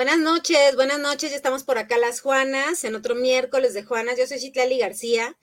Buenas 0.00 0.18
noches, 0.18 0.76
buenas 0.76 0.98
noches. 0.98 1.28
Ya 1.28 1.36
estamos 1.36 1.62
por 1.62 1.76
acá 1.76 1.98
las 1.98 2.22
Juanas, 2.22 2.84
en 2.84 2.94
otro 2.94 3.14
miércoles 3.14 3.74
de 3.74 3.82
Juanas. 3.82 4.18
Yo 4.18 4.26
soy 4.26 4.38
Citlali 4.38 4.78
García 4.78 5.36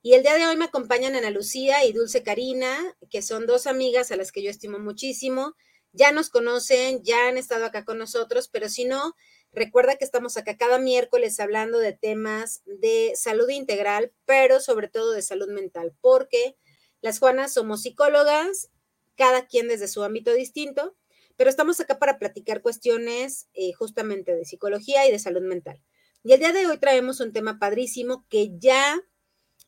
y 0.00 0.14
el 0.14 0.22
día 0.22 0.32
de 0.32 0.46
hoy 0.46 0.56
me 0.56 0.64
acompañan 0.64 1.14
Ana 1.14 1.28
Lucía 1.28 1.84
y 1.84 1.92
Dulce 1.92 2.22
Karina, 2.22 2.96
que 3.10 3.20
son 3.20 3.46
dos 3.46 3.66
amigas 3.66 4.10
a 4.10 4.16
las 4.16 4.32
que 4.32 4.42
yo 4.42 4.48
estimo 4.48 4.78
muchísimo. 4.78 5.56
Ya 5.92 6.10
nos 6.10 6.30
conocen, 6.30 7.02
ya 7.04 7.28
han 7.28 7.36
estado 7.36 7.66
acá 7.66 7.84
con 7.84 7.98
nosotros, 7.98 8.48
pero 8.48 8.70
si 8.70 8.86
no, 8.86 9.14
recuerda 9.52 9.96
que 9.96 10.06
estamos 10.06 10.38
acá 10.38 10.56
cada 10.56 10.78
miércoles 10.78 11.38
hablando 11.38 11.78
de 11.78 11.92
temas 11.92 12.62
de 12.64 13.12
salud 13.14 13.50
integral, 13.50 14.14
pero 14.24 14.58
sobre 14.58 14.88
todo 14.88 15.12
de 15.12 15.20
salud 15.20 15.50
mental, 15.50 15.94
porque 16.00 16.56
las 17.02 17.18
Juanas 17.18 17.52
somos 17.52 17.82
psicólogas, 17.82 18.70
cada 19.16 19.46
quien 19.46 19.68
desde 19.68 19.86
su 19.86 20.02
ámbito 20.02 20.32
distinto 20.32 20.96
pero 21.38 21.50
estamos 21.50 21.78
acá 21.78 22.00
para 22.00 22.18
platicar 22.18 22.62
cuestiones 22.62 23.46
eh, 23.54 23.72
justamente 23.72 24.34
de 24.34 24.44
psicología 24.44 25.06
y 25.06 25.12
de 25.12 25.20
salud 25.20 25.42
mental. 25.42 25.80
Y 26.24 26.32
el 26.32 26.40
día 26.40 26.52
de 26.52 26.66
hoy 26.66 26.78
traemos 26.78 27.20
un 27.20 27.32
tema 27.32 27.60
padrísimo 27.60 28.26
que 28.28 28.50
ya 28.58 29.00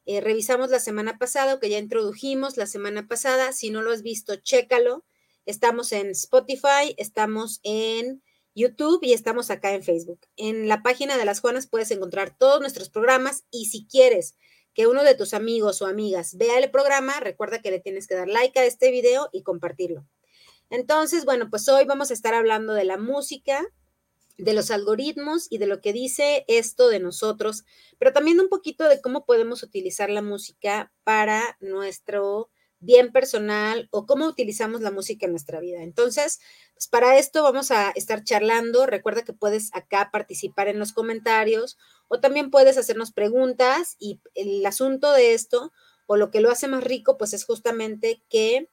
eh, 0.05 0.21
revisamos 0.21 0.71
la 0.71 0.81
semana 0.81 1.17
pasada 1.17 1.61
que 1.61 1.71
ya 1.71 1.79
introdujimos 1.79 2.57
la 2.57 2.67
semana 2.67 3.07
pasada. 3.07 3.53
Si 3.53 3.71
no 3.71 3.83
lo 3.83 3.93
has 3.93 4.03
visto, 4.03 4.35
chécalo. 4.35 5.05
Estamos 5.47 5.93
en 5.93 6.11
Spotify, 6.11 6.97
estamos 6.97 7.61
en 7.63 8.21
YouTube 8.57 8.99
y 9.03 9.13
estamos 9.13 9.49
acá 9.51 9.73
en 9.73 9.85
Facebook. 9.85 10.27
En 10.37 10.67
la 10.67 10.83
página 10.83 11.17
de 11.17 11.25
las 11.25 11.39
Juanas 11.39 11.69
puedes 11.69 11.93
encontrar 11.93 12.37
todos 12.37 12.61
nuestros 12.61 12.91
programas 12.91 13.45
y 13.53 13.67
si 13.67 13.87
quieres 13.87 14.35
que 14.75 14.89
uno 14.89 15.05
de 15.05 15.15
tus 15.15 15.35
amigos 15.35 15.83
o 15.83 15.87
amigas 15.87 16.37
vea 16.37 16.59
el 16.59 16.69
programa, 16.73 17.21
recuerda 17.21 17.63
que 17.63 17.71
le 17.71 17.79
tienes 17.79 18.09
que 18.09 18.17
dar 18.17 18.27
like 18.27 18.59
a 18.59 18.65
este 18.65 18.91
video 18.91 19.29
y 19.33 19.45
compartirlo. 19.45 20.05
Entonces, 20.71 21.25
bueno, 21.25 21.51
pues 21.51 21.69
hoy 21.69 21.85
vamos 21.85 22.11
a 22.11 22.15
estar 22.15 22.33
hablando 22.33 22.73
de 22.73 22.85
la 22.85 22.97
música, 22.97 23.67
de 24.39 24.55
los 24.55 24.71
algoritmos 24.71 25.49
y 25.51 25.59
de 25.59 25.67
lo 25.67 25.81
que 25.81 25.93
dice 25.93 26.45
esto 26.49 26.89
de 26.89 27.01
nosotros, 27.01 27.65
pero 27.99 28.13
también 28.13 28.41
un 28.41 28.49
poquito 28.49 28.89
de 28.89 29.01
cómo 29.01 29.27
podemos 29.27 29.63
utilizar 29.63 30.09
la 30.11 30.23
música 30.23 30.93
para 31.05 31.57
nuestro 31.61 32.51
bien 32.79 33.13
personal 33.13 33.89
o 33.91 34.07
cómo 34.07 34.27
utilizamos 34.27 34.81
la 34.81 34.91
música 34.91 35.27
en 35.27 35.33
nuestra 35.33 35.61
vida. 35.61 35.83
Entonces, 35.83 36.41
pues 36.75 36.89
para 36.89 37.19
esto 37.19 37.43
vamos 37.43 37.71
a 37.71 37.91
estar 37.91 38.25
charlando. 38.25 38.87
Recuerda 38.87 39.23
que 39.23 39.35
puedes 39.35 39.69
acá 39.75 40.09
participar 40.11 40.69
en 40.69 40.79
los 40.79 40.93
comentarios 40.93 41.77
o 42.09 42.21
también 42.21 42.51
puedes 42.51 42.79
hacernos 42.79 43.13
preguntas 43.13 43.97
y 43.99 44.21
el 44.35 44.65
asunto 44.65 45.13
de 45.13 45.35
esto 45.35 45.73
o 46.07 46.17
lo 46.17 46.31
que 46.31 46.41
lo 46.41 46.51
hace 46.51 46.69
más 46.69 46.83
rico, 46.83 47.19
pues 47.19 47.35
es 47.35 47.45
justamente 47.45 48.23
que 48.31 48.69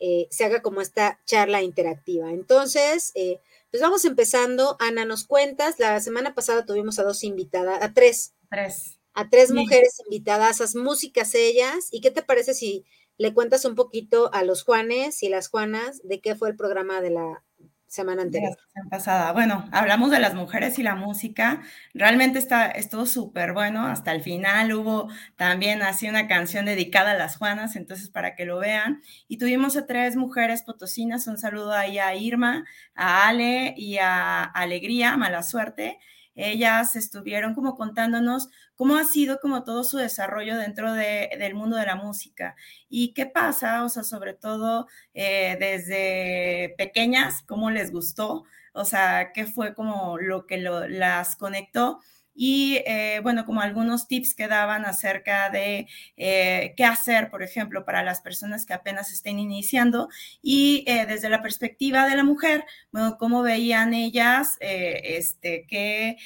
eh, 0.00 0.26
se 0.30 0.44
haga 0.44 0.62
como 0.62 0.80
esta 0.80 1.20
charla 1.26 1.62
interactiva. 1.62 2.30
Entonces, 2.30 3.12
eh, 3.14 3.40
pues 3.70 3.82
vamos 3.82 4.04
empezando. 4.04 4.76
Ana, 4.80 5.04
nos 5.04 5.24
cuentas, 5.24 5.78
la 5.78 6.00
semana 6.00 6.34
pasada 6.34 6.66
tuvimos 6.66 6.98
a 6.98 7.04
dos 7.04 7.22
invitadas, 7.22 7.82
a 7.82 7.92
tres. 7.92 8.34
Tres. 8.50 8.98
A 9.12 9.28
tres 9.28 9.52
mujeres 9.52 10.00
invitadas, 10.06 10.60
a 10.60 10.78
músicas 10.78 11.34
ellas. 11.34 11.88
¿Y 11.90 12.00
qué 12.00 12.10
te 12.10 12.22
parece 12.22 12.54
si 12.54 12.84
le 13.18 13.34
cuentas 13.34 13.64
un 13.64 13.74
poquito 13.74 14.32
a 14.32 14.42
los 14.44 14.62
Juanes 14.62 15.22
y 15.22 15.28
las 15.28 15.48
Juanas 15.48 16.00
de 16.04 16.20
qué 16.20 16.34
fue 16.34 16.48
el 16.48 16.56
programa 16.56 17.00
de 17.02 17.10
la, 17.10 17.44
semana 17.90 18.22
anterior. 18.22 18.56
pasada. 18.88 19.32
Bueno, 19.32 19.68
hablamos 19.72 20.12
de 20.12 20.20
las 20.20 20.34
mujeres 20.34 20.78
y 20.78 20.84
la 20.84 20.94
música. 20.94 21.60
Realmente 21.92 22.38
está, 22.38 22.66
estuvo 22.70 23.04
súper 23.04 23.52
bueno. 23.52 23.84
Hasta 23.84 24.12
el 24.12 24.22
final 24.22 24.72
hubo 24.72 25.08
también 25.36 25.82
así 25.82 26.08
una 26.08 26.28
canción 26.28 26.66
dedicada 26.66 27.10
a 27.10 27.14
las 27.14 27.36
Juanas, 27.36 27.74
entonces 27.74 28.08
para 28.08 28.36
que 28.36 28.44
lo 28.44 28.58
vean. 28.58 29.02
Y 29.26 29.38
tuvimos 29.38 29.76
a 29.76 29.86
tres 29.86 30.14
mujeres 30.14 30.62
potosinas. 30.62 31.26
Un 31.26 31.36
saludo 31.36 31.72
ahí 31.72 31.98
a 31.98 32.14
Irma, 32.14 32.64
a 32.94 33.26
Ale 33.26 33.74
y 33.76 33.98
a 33.98 34.44
Alegría, 34.44 35.16
mala 35.16 35.42
suerte 35.42 35.98
ellas 36.40 36.96
estuvieron 36.96 37.54
como 37.54 37.76
contándonos 37.76 38.48
cómo 38.74 38.96
ha 38.96 39.04
sido 39.04 39.38
como 39.40 39.64
todo 39.64 39.84
su 39.84 39.98
desarrollo 39.98 40.56
dentro 40.56 40.92
del 40.92 41.54
mundo 41.54 41.76
de 41.76 41.86
la 41.86 41.96
música. 41.96 42.56
Y 42.88 43.12
qué 43.14 43.26
pasa, 43.26 43.84
o 43.84 43.88
sea, 43.88 44.02
sobre 44.02 44.34
todo 44.34 44.86
eh, 45.14 45.56
desde 45.60 46.74
pequeñas, 46.78 47.42
cómo 47.46 47.70
les 47.70 47.92
gustó, 47.92 48.44
o 48.72 48.84
sea, 48.84 49.32
qué 49.32 49.46
fue 49.46 49.74
como 49.74 50.18
lo 50.18 50.46
que 50.46 50.58
las 50.58 51.36
conectó 51.36 52.00
y 52.42 52.80
eh, 52.86 53.20
bueno, 53.22 53.44
como 53.44 53.60
algunos 53.60 54.08
tips 54.08 54.34
que 54.34 54.48
daban 54.48 54.86
acerca 54.86 55.50
de 55.50 55.86
eh, 56.16 56.72
qué 56.74 56.84
hacer, 56.86 57.28
por 57.28 57.42
ejemplo, 57.42 57.84
para 57.84 58.02
las 58.02 58.22
personas 58.22 58.64
que 58.64 58.72
apenas 58.72 59.12
estén 59.12 59.38
iniciando 59.38 60.08
y 60.40 60.82
eh, 60.86 61.04
desde 61.04 61.28
la 61.28 61.42
perspectiva 61.42 62.08
de 62.08 62.16
la 62.16 62.24
mujer, 62.24 62.64
bueno, 62.92 63.18
cómo 63.18 63.42
veían 63.42 63.92
ellas 63.92 64.56
este, 64.58 65.66
qué 65.68 66.16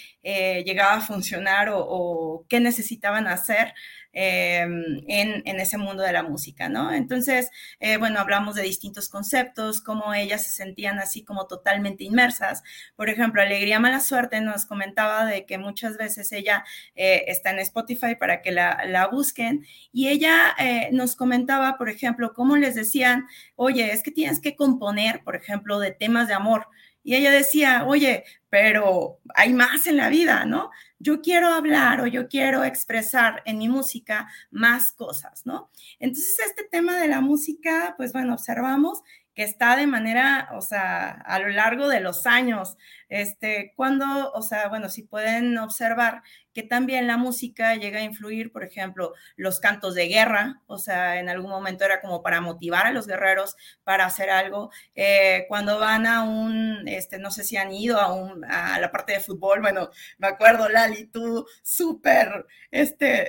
llegaba 0.65 0.95
a 0.95 1.01
funcionar 1.01 1.71
o 1.73 2.47
qué 2.49 2.61
necesitaban 2.61 3.27
hacer 3.27 3.75
Em, 4.17 5.01
en, 5.09 5.61
ese 5.61 5.77
mundo 5.77 6.05
de 6.05 6.13
la 6.13 6.23
música, 6.23 6.69
¿no? 6.69 6.93
Entonces, 6.93 7.51
eh, 7.81 7.97
bueno, 7.97 8.21
hablamos 8.21 8.55
de 8.55 8.63
distintos 8.63 9.09
conceptos, 9.09 9.81
cómo 9.81 10.15
ellas 10.15 10.45
se 10.45 10.51
sentían 10.51 11.01
así 11.01 11.25
como 11.25 11.49
totalmente 11.49 12.05
inmersas. 12.05 12.63
Por 12.95 13.09
ejemplo, 13.09 13.43
Alegría 13.43 13.81
Mala 13.81 13.99
Suerte 13.99 14.41
nos 14.41 14.67
comentaba 14.67 15.25
de 15.27 15.47
que 15.47 15.59
muchas 15.59 15.97
veces 15.97 16.31
ella 16.31 16.65
eh, 16.95 17.25
está 17.27 17.51
en 17.51 17.59
Spotify 17.59 18.15
para 18.15 18.41
que 18.41 18.53
la, 18.53 19.09
busquen 19.11 19.67
y 19.93 20.09
ella 20.09 20.55
eh, 20.59 20.91
nos 20.93 21.17
comentaba, 21.17 21.77
por 21.77 21.89
ejemplo, 21.89 22.35
cómo 22.35 22.57
les 22.57 22.77
decían, 22.77 23.27
oye, 23.57 23.93
es 23.93 24.05
que 24.05 24.13
tienes 24.13 24.39
que 24.39 24.55
componer, 24.55 25.25
por 25.25 25.35
ejemplo, 25.35 25.81
de 25.81 25.91
temas 25.91 26.29
de 26.29 26.35
amor. 26.35 26.69
Y 27.05 27.15
ella 27.15 27.31
decía, 27.31 27.85
oye, 27.87 28.25
pero 28.49 29.21
hay 29.35 29.53
más 29.53 29.87
en 29.87 29.99
la 29.99 30.09
vida, 30.09 30.47
¿no? 30.47 30.71
Yo 30.99 31.21
quiero 31.21 31.49
hablar 31.49 32.01
o 32.01 32.07
yo 32.07 32.29
quiero 32.29 32.65
expresar 32.65 33.43
en 33.45 33.59
mi 33.59 33.69
música 33.69 34.29
más 34.51 34.93
cosas, 34.93 35.45
¿no? 35.45 35.71
Entonces, 35.99 36.39
este 36.45 36.65
tema 36.65 36.97
de 36.99 37.09
la 37.09 37.21
música, 37.21 37.95
pues 37.97 38.13
bueno, 38.13 38.35
observamos 38.35 39.03
que 39.35 39.43
está 39.43 39.77
de 39.77 39.87
manera, 39.87 40.49
o 40.53 40.63
sea, 40.63 41.11
a 41.11 41.39
lo 41.41 41.49
largo 41.49 41.89
de 41.89 42.01
los 42.01 42.27
años, 42.27 42.77
este, 43.09 43.73
cuando, 43.77 44.33
o 44.33 44.43
sea, 44.43 44.69
bueno, 44.69 44.89
si 44.89 45.03
pueden 45.03 45.59
observar 45.59 46.23
que 46.55 46.63
también 46.63 47.09
la 47.09 47.17
música 47.17 47.75
llega 47.75 47.99
a 47.99 48.05
influir, 48.05 48.53
por 48.53 48.63
ejemplo, 48.63 49.13
los 49.37 49.59
cantos 49.59 49.95
de 49.95 50.07
guerra, 50.07 50.63
o 50.67 50.79
sea, 50.79 51.19
en 51.19 51.29
algún 51.29 51.51
momento 51.51 51.85
era 51.85 52.01
como 52.01 52.23
para 52.23 52.41
motivar 52.41 52.87
a 52.87 52.93
los 52.93 53.09
guerreros 53.09 53.57
para 53.83 54.07
hacer 54.07 54.31
algo. 54.31 54.71
Eh, 54.95 55.47
cuando 55.49 55.81
van 55.81 56.07
a 56.07 56.23
un, 56.23 56.87
este, 56.87 57.19
no 57.19 57.33
sé 57.33 57.43
si 57.43 57.57
han 57.57 57.73
ido 57.73 58.01
a, 58.01 58.13
un, 58.13 58.45
a 58.45 58.79
la 58.79 58.93
parte 58.93 59.15
de 59.15 59.21
fútbol, 59.21 59.61
bueno, 59.61 59.91
me 60.19 60.29
acuerdo, 60.29 60.69
Lali, 60.69 61.07
tú 61.07 61.45
súper, 61.63 62.47
este... 62.71 63.29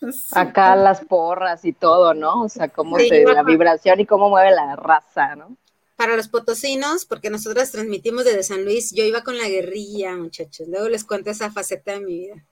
Acá 0.32 0.74
las 0.74 1.00
porras 1.04 1.64
y 1.64 1.72
todo, 1.72 2.12
¿no? 2.12 2.42
O 2.42 2.48
sea, 2.48 2.68
cómo 2.68 2.98
se, 2.98 3.24
la 3.24 3.44
vibración 3.44 4.00
y 4.00 4.06
cómo 4.06 4.28
mueve 4.28 4.50
la 4.50 4.74
raza, 4.76 5.36
¿no? 5.36 5.56
Para 5.96 6.16
los 6.16 6.28
potosinos, 6.28 7.06
porque 7.06 7.30
nosotras 7.30 7.70
transmitimos 7.70 8.24
desde 8.24 8.42
San 8.42 8.64
Luis, 8.64 8.92
yo 8.92 9.04
iba 9.04 9.22
con 9.22 9.38
la 9.38 9.48
guerrilla, 9.48 10.16
muchachos. 10.16 10.66
Luego 10.68 10.88
les 10.88 11.04
cuento 11.04 11.30
esa 11.30 11.52
faceta 11.52 11.92
de 11.92 12.00
mi 12.00 12.18
vida. 12.18 12.44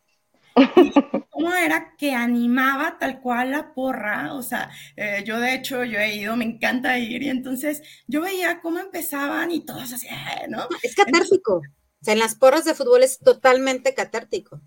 ¿Cómo 1.30 1.54
era 1.54 1.94
que 1.96 2.12
animaba 2.12 2.98
tal 2.98 3.20
cual 3.20 3.50
la 3.52 3.72
porra? 3.74 4.34
O 4.34 4.42
sea, 4.42 4.70
eh, 4.96 5.22
yo 5.24 5.40
de 5.40 5.54
hecho, 5.54 5.84
yo 5.84 5.98
he 5.98 6.16
ido, 6.16 6.36
me 6.36 6.44
encanta 6.44 6.98
ir, 6.98 7.22
y 7.22 7.28
entonces 7.28 7.82
yo 8.06 8.22
veía 8.22 8.60
cómo 8.60 8.78
empezaban 8.78 9.50
y 9.50 9.64
todos 9.64 9.92
así, 9.92 10.06
eh, 10.06 10.46
¿no? 10.48 10.66
Es 10.82 10.94
catártico. 10.94 11.56
o 11.56 11.62
sea, 12.04 12.14
en 12.14 12.20
las 12.20 12.34
porras 12.34 12.64
de 12.64 12.74
fútbol 12.74 13.02
es 13.02 13.18
totalmente 13.18 13.94
catártico. 13.94 14.60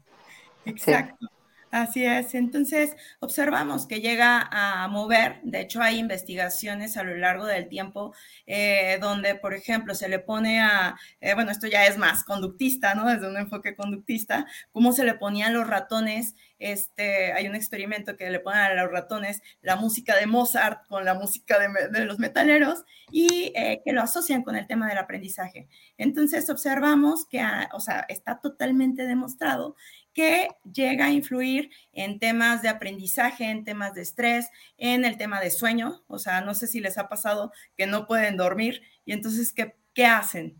Exacto. 0.66 1.28
Así 1.76 2.06
es, 2.06 2.36
entonces 2.36 2.96
observamos 3.20 3.86
que 3.86 4.00
llega 4.00 4.48
a 4.50 4.88
mover, 4.88 5.42
de 5.44 5.60
hecho 5.60 5.82
hay 5.82 6.00
investigaciones 6.00 6.96
a 6.96 7.04
lo 7.04 7.18
largo 7.18 7.46
del 7.46 7.68
tiempo 7.68 8.14
eh, 8.46 8.98
donde, 9.02 9.36
por 9.36 9.54
ejemplo, 9.54 9.94
se 9.94 10.08
le 10.08 10.20
pone 10.20 10.62
a, 10.62 10.96
eh, 11.20 11.34
bueno, 11.34 11.52
esto 11.52 11.68
ya 11.68 11.86
es 11.86 11.98
más 11.98 12.24
conductista, 12.24 12.96
¿no? 12.96 13.06
Desde 13.06 13.28
un 13.28 13.36
enfoque 13.36 13.76
conductista, 13.76 14.46
cómo 14.72 14.94
se 14.94 15.04
le 15.04 15.16
ponían 15.16 15.54
los 15.54 15.68
ratones, 15.68 16.36
este, 16.60 17.34
hay 17.34 17.50
un 17.50 17.56
experimento 17.56 18.16
que 18.16 18.30
le 18.30 18.40
ponen 18.40 18.62
a 18.62 18.74
los 18.74 18.90
ratones 18.90 19.42
la 19.62 19.76
música 19.76 20.16
de 20.16 20.28
Mozart 20.28 20.88
con 20.88 21.04
la 21.04 21.14
música 21.14 21.58
de, 21.60 22.06
los 22.06 22.20
metaleros 22.20 22.86
y 23.12 23.52
eh, 23.54 23.82
que 23.84 23.92
lo 23.92 24.02
asocian 24.02 24.44
con 24.44 24.56
el 24.56 24.66
tema 24.66 24.88
del 24.88 24.98
aprendizaje. 24.98 25.68
Entonces 25.98 26.50
observamos 26.50 27.26
que, 27.26 27.42
ah, 27.42 27.70
o 27.74 27.82
sea, 27.82 28.06
está 28.08 28.40
totalmente 28.40 29.06
demostrado 29.06 29.76
que 30.16 30.48
llega 30.64 31.06
a 31.06 31.12
influir 31.12 31.70
en 31.92 32.20
temas 32.20 32.62
de 32.62 32.70
aprendizaje, 32.70 33.44
en 33.52 33.66
temas 33.66 33.94
de 33.94 34.02
estrés, 34.02 34.48
en 34.78 35.04
el 35.04 35.18
tema 35.18 35.42
de 35.42 35.52
sueño. 35.52 36.04
O 36.08 36.18
sea, 36.18 36.40
no 36.42 36.56
sé 36.56 36.68
si 36.68 36.80
les 36.80 36.98
ha 36.98 37.10
pasado 37.10 37.52
que 37.78 37.86
no 37.86 38.08
pueden 38.08 38.38
dormir 38.38 38.82
y 39.04 39.12
entonces, 39.12 39.52
¿qué, 39.54 39.76
qué 39.94 40.06
hacen? 40.06 40.60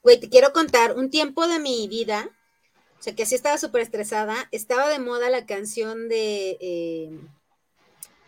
Güey, 0.00 0.20
te 0.20 0.28
quiero 0.28 0.52
contar 0.52 0.96
un 0.96 1.10
tiempo 1.10 1.46
de 1.48 1.58
mi 1.58 1.88
vida, 1.88 2.30
o 2.98 3.02
sea, 3.02 3.14
que 3.14 3.24
así 3.24 3.34
estaba 3.34 3.58
súper 3.58 3.82
estresada, 3.82 4.36
estaba 4.52 4.88
de 4.88 5.00
moda 5.00 5.28
la 5.28 5.44
canción 5.44 6.08
de 6.08 6.56
eh, 6.60 7.10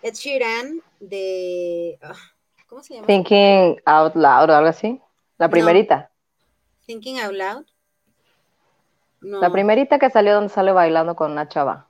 Ed 0.02 0.14
Sheeran, 0.14 0.82
de, 0.99 1.96
ah, 2.02 2.16
¿cómo 2.66 2.82
se 2.82 2.94
llama? 2.94 3.06
Thinking 3.06 3.81
Out 3.87 4.16
Loud 4.16 4.50
o 4.50 4.55
algo 4.55 4.69
así, 4.69 5.00
la 5.38 5.49
primerita. 5.49 6.11
Thinking 6.87 7.20
Out 7.20 7.34
Loud. 7.34 7.66
La 9.20 9.50
primerita 9.50 9.99
que 9.99 10.11
salió 10.11 10.34
donde 10.34 10.52
sale 10.52 10.72
bailando 10.72 11.14
con 11.14 11.32
una 11.32 11.49
chava. 11.49 11.88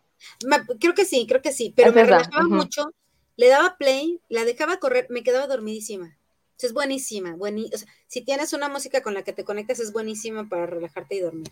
creo 0.80 0.94
que 0.94 1.04
sí, 1.04 1.26
creo 1.28 1.42
que 1.42 1.52
sí, 1.52 1.72
pero 1.74 1.92
me 1.92 2.04
relajaba 2.04 2.46
mucho. 2.48 2.92
Le 3.36 3.48
daba 3.48 3.76
play, 3.78 4.20
la 4.28 4.44
dejaba 4.44 4.78
correr, 4.78 5.06
me 5.08 5.22
quedaba 5.22 5.46
dormidísima. 5.46 6.16
es 6.60 6.72
buenísima, 6.72 7.36
buenísima. 7.36 7.74
O 7.74 7.78
sea, 7.78 7.88
si 8.06 8.22
tienes 8.22 8.52
una 8.52 8.68
música 8.68 9.02
con 9.02 9.14
la 9.14 9.22
que 9.22 9.32
te 9.32 9.44
conectas, 9.44 9.80
es 9.80 9.92
buenísima 9.92 10.48
para 10.48 10.66
relajarte 10.66 11.14
y 11.14 11.20
dormir. 11.20 11.48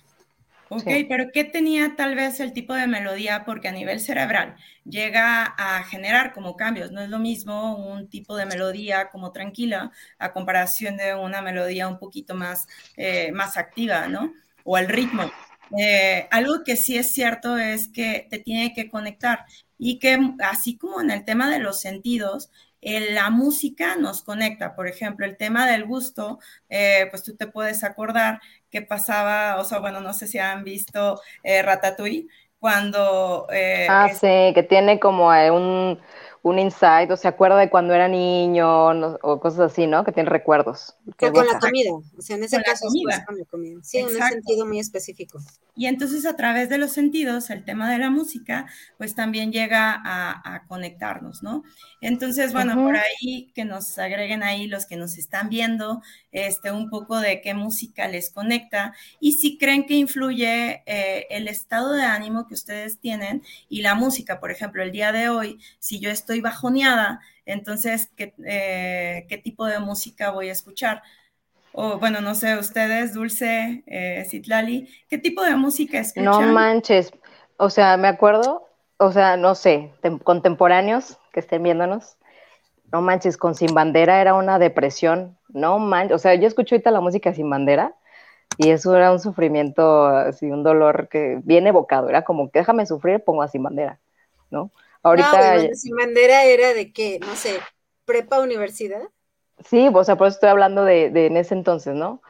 Ok, 0.70 0.84
pero 1.08 1.30
¿qué 1.32 1.44
tenía 1.44 1.96
tal 1.96 2.14
vez 2.14 2.40
el 2.40 2.52
tipo 2.52 2.74
de 2.74 2.86
melodía? 2.86 3.44
Porque 3.46 3.68
a 3.68 3.72
nivel 3.72 4.00
cerebral 4.00 4.56
llega 4.84 5.44
a 5.44 5.82
generar 5.84 6.34
como 6.34 6.56
cambios. 6.56 6.92
No 6.92 7.00
es 7.00 7.08
lo 7.08 7.18
mismo 7.18 7.76
un 7.76 8.08
tipo 8.08 8.36
de 8.36 8.44
melodía 8.44 9.08
como 9.08 9.32
tranquila 9.32 9.90
a 10.18 10.32
comparación 10.32 10.98
de 10.98 11.14
una 11.14 11.40
melodía 11.40 11.88
un 11.88 11.98
poquito 11.98 12.34
más, 12.34 12.66
eh, 12.96 13.32
más 13.32 13.56
activa, 13.56 14.08
¿no? 14.08 14.34
O 14.64 14.76
el 14.76 14.88
ritmo. 14.88 15.30
Eh, 15.76 16.28
algo 16.30 16.64
que 16.64 16.76
sí 16.76 16.96
es 16.96 17.12
cierto 17.12 17.58
es 17.58 17.88
que 17.88 18.26
te 18.30 18.38
tiene 18.38 18.72
que 18.72 18.88
conectar 18.88 19.44
y 19.78 19.98
que 19.98 20.18
así 20.40 20.76
como 20.76 21.00
en 21.00 21.10
el 21.10 21.24
tema 21.24 21.50
de 21.50 21.58
los 21.58 21.80
sentidos, 21.80 22.50
la 22.80 23.30
música 23.30 23.96
nos 23.96 24.22
conecta. 24.22 24.74
Por 24.74 24.86
ejemplo, 24.86 25.26
el 25.26 25.36
tema 25.36 25.66
del 25.66 25.84
gusto, 25.84 26.38
eh, 26.68 27.06
pues 27.10 27.22
tú 27.22 27.36
te 27.36 27.46
puedes 27.46 27.84
acordar 27.84 28.40
que 28.70 28.82
pasaba, 28.82 29.56
o 29.58 29.64
sea, 29.64 29.80
bueno, 29.80 30.00
no 30.00 30.12
sé 30.12 30.26
si 30.26 30.38
han 30.38 30.64
visto 30.64 31.20
eh, 31.42 31.62
Ratatouille, 31.62 32.28
cuando... 32.58 33.46
Eh, 33.52 33.86
ah, 33.88 34.08
sí, 34.08 34.52
que 34.54 34.66
tiene 34.68 34.98
como 34.98 35.28
un 35.28 35.98
un 36.48 36.58
insight 36.58 37.10
o 37.10 37.16
se 37.16 37.28
acuerda 37.28 37.56
de 37.58 37.70
cuando 37.70 37.94
era 37.94 38.08
niño 38.08 38.88
o 39.22 39.40
cosas 39.40 39.72
así, 39.72 39.86
¿no? 39.86 40.04
Que 40.04 40.12
tiene 40.12 40.28
recuerdos. 40.28 40.94
con 41.18 41.46
la 41.46 41.58
comida, 41.58 41.92
o 41.92 42.22
sea, 42.22 42.36
en 42.36 42.44
ese 42.44 42.62
caso 42.62 42.88
es 42.88 43.24
con 43.24 43.38
la 43.38 43.44
comida. 43.44 43.80
Sí, 43.82 43.98
en 43.98 44.06
un 44.06 44.12
sentido 44.12 44.66
muy 44.66 44.78
específico. 44.78 45.38
Y 45.78 45.86
entonces 45.86 46.26
a 46.26 46.34
través 46.34 46.68
de 46.68 46.76
los 46.76 46.90
sentidos, 46.90 47.50
el 47.50 47.64
tema 47.64 47.88
de 47.88 47.98
la 47.98 48.10
música, 48.10 48.66
pues 48.96 49.14
también 49.14 49.52
llega 49.52 50.02
a, 50.04 50.64
conectarnos, 50.66 51.42
¿no? 51.42 51.62
Entonces, 52.00 52.52
bueno, 52.52 52.74
por 52.74 52.96
ahí 52.96 53.52
que 53.54 53.64
nos 53.64 53.96
agreguen 53.98 54.42
ahí 54.42 54.66
los 54.66 54.86
que 54.86 54.96
nos 54.96 55.16
están 55.18 55.48
viendo, 55.48 56.02
este, 56.32 56.72
un 56.72 56.90
poco 56.90 57.20
de 57.20 57.40
qué 57.40 57.54
música 57.54 58.08
les 58.08 58.30
conecta 58.30 58.92
y 59.20 59.32
si 59.32 59.56
creen 59.56 59.86
que 59.86 59.94
influye 59.94 60.82
eh, 60.86 61.26
el 61.30 61.48
estado 61.48 61.92
de 61.92 62.02
ánimo 62.02 62.46
que 62.46 62.54
ustedes 62.54 62.98
tienen 62.98 63.42
y 63.68 63.82
la 63.82 63.94
música, 63.94 64.40
por 64.40 64.50
ejemplo, 64.50 64.82
el 64.82 64.90
día 64.90 65.12
de 65.12 65.28
hoy, 65.28 65.58
si 65.78 66.00
yo 66.00 66.10
estoy 66.10 66.37
bajoneada, 66.40 67.20
entonces, 67.44 68.10
¿qué, 68.14 68.34
eh, 68.44 69.26
¿qué 69.28 69.38
tipo 69.38 69.64
de 69.64 69.78
música 69.78 70.30
voy 70.30 70.50
a 70.50 70.52
escuchar? 70.52 71.02
O 71.72 71.98
bueno, 71.98 72.20
no 72.20 72.34
sé, 72.34 72.58
ustedes, 72.58 73.14
Dulce, 73.14 73.84
eh, 73.86 74.26
Citlali, 74.28 74.88
¿qué 75.08 75.16
tipo 75.16 75.42
de 75.42 75.54
música 75.54 75.98
escuchan? 75.98 76.24
No 76.24 76.40
manches, 76.40 77.12
o 77.56 77.70
sea, 77.70 77.96
me 77.96 78.08
acuerdo, 78.08 78.68
o 78.98 79.12
sea, 79.12 79.36
no 79.36 79.54
sé, 79.54 79.92
contemporáneos 80.24 81.18
que 81.32 81.40
estén 81.40 81.62
viéndonos, 81.62 82.16
no 82.92 83.00
manches, 83.00 83.36
con 83.36 83.54
Sin 83.54 83.74
Bandera 83.74 84.20
era 84.20 84.34
una 84.34 84.58
depresión, 84.58 85.38
no 85.48 85.78
manches, 85.78 86.16
o 86.16 86.18
sea, 86.18 86.34
yo 86.34 86.48
escucho 86.48 86.74
ahorita 86.74 86.90
la 86.90 87.00
música 87.00 87.32
Sin 87.32 87.48
Bandera 87.48 87.94
y 88.56 88.70
eso 88.70 88.96
era 88.96 89.12
un 89.12 89.20
sufrimiento, 89.20 90.06
así, 90.06 90.50
un 90.50 90.64
dolor 90.64 91.08
que 91.08 91.40
bien 91.44 91.66
evocado, 91.66 92.08
era 92.08 92.24
como 92.24 92.50
que 92.50 92.58
déjame 92.58 92.86
sufrir, 92.86 93.22
pongo 93.22 93.42
a 93.42 93.48
Sin 93.48 93.62
Bandera, 93.62 93.98
¿no? 94.50 94.70
Ahorita. 95.08 95.56
No, 95.56 95.74
Sin 95.74 95.96
Bandera 95.96 96.44
era 96.44 96.74
de 96.74 96.92
que, 96.92 97.18
no 97.20 97.34
sé, 97.36 97.58
prepa 98.04 98.40
universidad. 98.40 99.02
Sí, 99.64 99.88
o 99.92 100.04
sea, 100.04 100.16
por 100.16 100.28
eso 100.28 100.36
estoy 100.36 100.50
hablando 100.50 100.84
de, 100.84 101.10
de 101.10 101.26
en 101.26 101.36
ese 101.36 101.54
entonces, 101.54 101.94
¿no? 101.94 102.22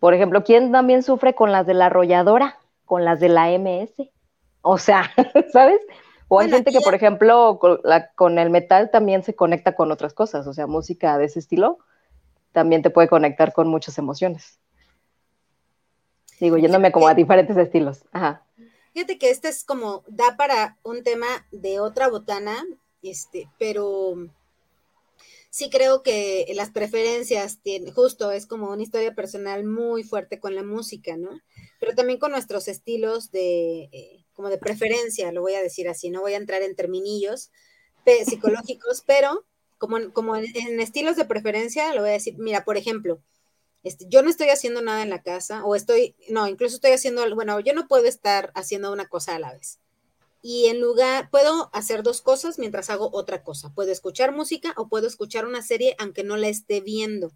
Por 0.00 0.14
ejemplo, 0.14 0.44
¿quién 0.44 0.72
también 0.72 1.02
sufre 1.02 1.34
con 1.34 1.52
las 1.52 1.66
de 1.66 1.74
la 1.74 1.86
arrolladora? 1.86 2.58
Con 2.84 3.04
las 3.04 3.20
de 3.20 3.28
la 3.28 3.50
MS. 3.50 4.10
O 4.62 4.78
sea, 4.78 5.10
¿sabes? 5.52 5.80
O 6.28 6.40
hay 6.40 6.50
gente 6.50 6.72
que, 6.72 6.80
por 6.80 6.94
ejemplo, 6.94 7.60
con, 8.16 8.38
el 8.38 8.50
metal 8.50 8.90
también 8.90 9.22
se 9.22 9.34
conecta 9.34 9.74
con 9.74 9.92
otras 9.92 10.12
cosas, 10.12 10.46
o 10.46 10.52
sea, 10.52 10.66
música 10.66 11.18
de 11.18 11.26
ese 11.26 11.38
estilo 11.38 11.78
también 12.50 12.82
te 12.82 12.90
puede 12.90 13.06
conectar 13.06 13.52
con 13.52 13.68
muchas 13.68 13.98
emociones. 13.98 14.58
Digo, 16.40 16.56
yéndome 16.56 16.90
como 16.90 17.06
a 17.06 17.14
diferentes 17.14 17.56
estilos. 17.56 18.04
Ajá. 18.12 18.42
Fíjate 18.96 19.18
que 19.18 19.28
este 19.28 19.48
es 19.48 19.62
como, 19.62 20.04
da 20.08 20.38
para 20.38 20.78
un 20.82 21.02
tema 21.02 21.26
de 21.52 21.80
otra 21.80 22.08
botana, 22.08 22.64
este, 23.02 23.46
pero 23.58 24.16
sí 25.50 25.68
creo 25.68 26.02
que 26.02 26.50
las 26.54 26.70
preferencias, 26.70 27.60
tienen, 27.62 27.92
justo 27.92 28.32
es 28.32 28.46
como 28.46 28.70
una 28.70 28.82
historia 28.82 29.14
personal 29.14 29.66
muy 29.66 30.02
fuerte 30.02 30.40
con 30.40 30.54
la 30.54 30.62
música, 30.62 31.18
¿no? 31.18 31.28
Pero 31.78 31.94
también 31.94 32.18
con 32.18 32.32
nuestros 32.32 32.68
estilos 32.68 33.30
de, 33.32 33.90
eh, 33.92 34.24
como 34.32 34.48
de 34.48 34.56
preferencia, 34.56 35.30
lo 35.30 35.42
voy 35.42 35.52
a 35.56 35.62
decir 35.62 35.90
así, 35.90 36.08
no 36.08 36.22
voy 36.22 36.32
a 36.32 36.38
entrar 36.38 36.62
en 36.62 36.74
terminillos 36.74 37.50
psicológicos, 38.24 39.02
pero 39.06 39.44
como, 39.76 40.10
como 40.14 40.36
en, 40.36 40.80
estilos 40.80 41.16
de 41.16 41.26
preferencia, 41.26 41.92
lo 41.92 42.00
voy 42.00 42.08
a 42.08 42.14
decir, 42.14 42.38
mira, 42.38 42.64
por 42.64 42.78
ejemplo, 42.78 43.20
este, 43.86 44.06
yo 44.08 44.20
no 44.22 44.30
estoy 44.30 44.48
haciendo 44.48 44.82
nada 44.82 45.02
en 45.02 45.10
la 45.10 45.22
casa, 45.22 45.64
o 45.64 45.76
estoy, 45.76 46.16
no, 46.28 46.48
incluso 46.48 46.74
estoy 46.74 46.90
haciendo, 46.90 47.22
bueno, 47.36 47.60
yo 47.60 47.72
no 47.72 47.86
puedo 47.86 48.06
estar 48.06 48.50
haciendo 48.56 48.92
una 48.92 49.06
cosa 49.06 49.36
a 49.36 49.38
la 49.38 49.52
vez. 49.52 49.78
Y 50.42 50.66
en 50.66 50.80
lugar, 50.80 51.30
puedo 51.30 51.70
hacer 51.72 52.02
dos 52.02 52.20
cosas 52.20 52.58
mientras 52.58 52.90
hago 52.90 53.10
otra 53.12 53.44
cosa. 53.44 53.72
Puedo 53.74 53.92
escuchar 53.92 54.32
música 54.32 54.74
o 54.76 54.88
puedo 54.88 55.06
escuchar 55.06 55.46
una 55.46 55.62
serie 55.62 55.94
aunque 55.98 56.24
no 56.24 56.36
la 56.36 56.48
esté 56.48 56.80
viendo. 56.80 57.30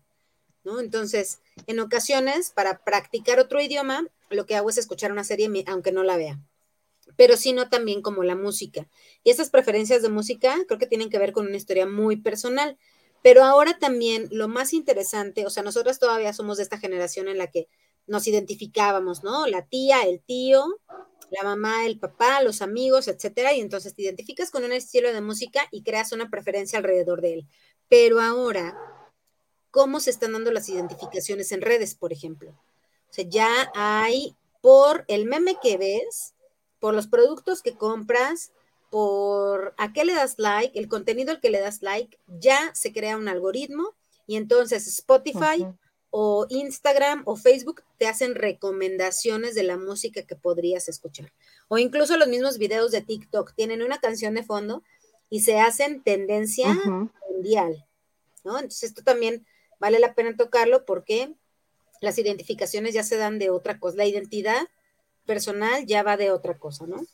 ¿no? 0.65 0.81
Entonces, 0.81 1.39
en 1.69 1.79
ocasiones, 1.79 2.51
para 2.51 2.83
practicar 2.83 3.39
otro 3.39 3.61
idioma, 3.61 4.07
lo 4.29 4.45
que 4.45 4.57
hago 4.57 4.71
es 4.71 4.79
escuchar 4.79 5.13
una 5.13 5.23
serie 5.23 5.49
aunque 5.69 5.93
no 5.93 6.03
la 6.03 6.17
vea 6.17 6.41
pero 7.17 7.37
sino 7.37 7.69
también 7.69 8.03
como 8.03 8.23
la 8.23 8.37
música. 8.37 8.89
Y 9.25 9.31
esas 9.31 9.51
preferencias 9.51 10.03
de 10.03 10.09
música 10.09 10.57
creo 10.67 10.79
que 10.79 10.87
tienen 10.87 11.11
que 11.11 11.19
ver 11.19 11.33
con 11.33 11.47
una 11.47 11.57
historia 11.57 11.87
muy 11.87 12.17
personal. 12.17 12.79
Pero 13.23 13.45
ahora 13.45 13.79
también 13.79 14.29
lo 14.31 14.49
más 14.49 14.73
interesante, 14.73 15.47
o 15.47 15.51
sea, 15.51 15.63
nosotros 15.63 15.99
todavía 15.99 16.33
somos 16.33 16.57
de 16.57 16.63
esta 16.63 16.79
generación 16.79 17.29
en 17.29 17.39
la 17.39 17.49
que 17.49 17.69
nos 18.07 18.27
identificábamos, 18.27 19.23
¿no? 19.23 19.47
La 19.47 19.67
tía, 19.67 20.03
el 20.03 20.21
tío, 20.21 20.65
la 21.31 21.45
mamá, 21.45 21.87
el 21.87 21.99
papá, 21.99 22.43
los 22.43 22.63
amigos, 22.63 23.09
etcétera, 23.09 23.53
y 23.53 23.61
entonces 23.61 23.95
te 23.95 24.03
identificas 24.03 24.51
con 24.51 24.65
un 24.65 24.73
estilo 24.73 25.13
de 25.13 25.21
música 25.21 25.67
y 25.71 25.83
creas 25.83 26.13
una 26.13 26.29
preferencia 26.31 26.79
alrededor 26.79 27.21
de 27.21 27.35
él. 27.35 27.49
Pero 27.89 28.21
ahora, 28.21 28.77
¿cómo 29.71 30.01
se 30.01 30.11
están 30.11 30.33
dando 30.33 30.51
las 30.51 30.69
identificaciones 30.69 31.53
en 31.53 31.61
redes, 31.61 31.95
por 31.95 32.13
ejemplo? 32.13 32.51
O 32.51 33.13
sea, 33.13 33.25
ya 33.29 33.71
hay 33.75 34.35
por 34.61 35.05
el 35.09 35.27
meme 35.27 35.57
que 35.63 35.77
ves, 35.77 36.35
por 36.79 36.95
los 36.95 37.07
productos 37.07 37.63
que 37.63 37.77
compras, 37.77 38.53
por 38.91 39.75
a 39.79 39.93
qué 39.93 40.05
le 40.05 40.15
das 40.15 40.35
like, 40.39 40.79
el 40.79 40.89
contenido 40.89 41.31
al 41.31 41.41
que 41.41 41.51
le 41.51 41.61
das 41.61 41.83
like, 41.83 42.19
ya 42.27 42.75
se 42.75 42.93
crea 42.93 43.17
un 43.17 43.29
algoritmo 43.29 43.95
y 44.27 44.37
entonces 44.37 44.87
Spotify 44.87 45.67
o 46.11 46.47
Instagram 46.49 47.23
o 47.25 47.37
Facebook 47.37 47.83
te 47.99 48.09
hacen 48.09 48.35
recomendaciones 48.35 49.55
de 49.55 49.63
la 49.63 49.77
música 49.77 50.23
que 50.23 50.35
podrías 50.35 50.89
escuchar. 50.89 51.33
O 51.69 51.79
incluso 51.79 52.17
los 52.17 52.29
mismos 52.29 52.59
videos 52.59 52.91
de 52.91 53.01
TikTok 53.01 53.55
tienen 53.55 53.83
una 53.83 53.99
canción 53.99 54.35
de 54.35 54.43
fondo 54.43 54.83
y 55.31 55.41
se 55.41 55.61
hacen 55.61 56.03
tendencia 56.03 56.77
mundial, 57.31 57.87
¿no? 58.45 58.57
Entonces 58.57 58.91
esto 58.91 59.03
también 59.03 59.47
vale 59.79 60.01
la 60.01 60.15
pena 60.15 60.37
tocarlo 60.37 60.85
porque 60.85 61.33
las 62.01 62.19
identificaciones 62.19 62.93
ya 62.95 63.05
se 63.05 63.17
dan 63.17 63.39
de 63.39 63.51
otra 63.51 63.79
cosa, 63.79 63.97
la 63.97 64.07
identidad 64.07 64.67
personal 65.27 65.87
ya 65.87 66.03
va 66.03 66.17
de 66.17 66.33
otra 66.33 66.59
cosa, 66.59 66.87
¿no? 66.87 67.05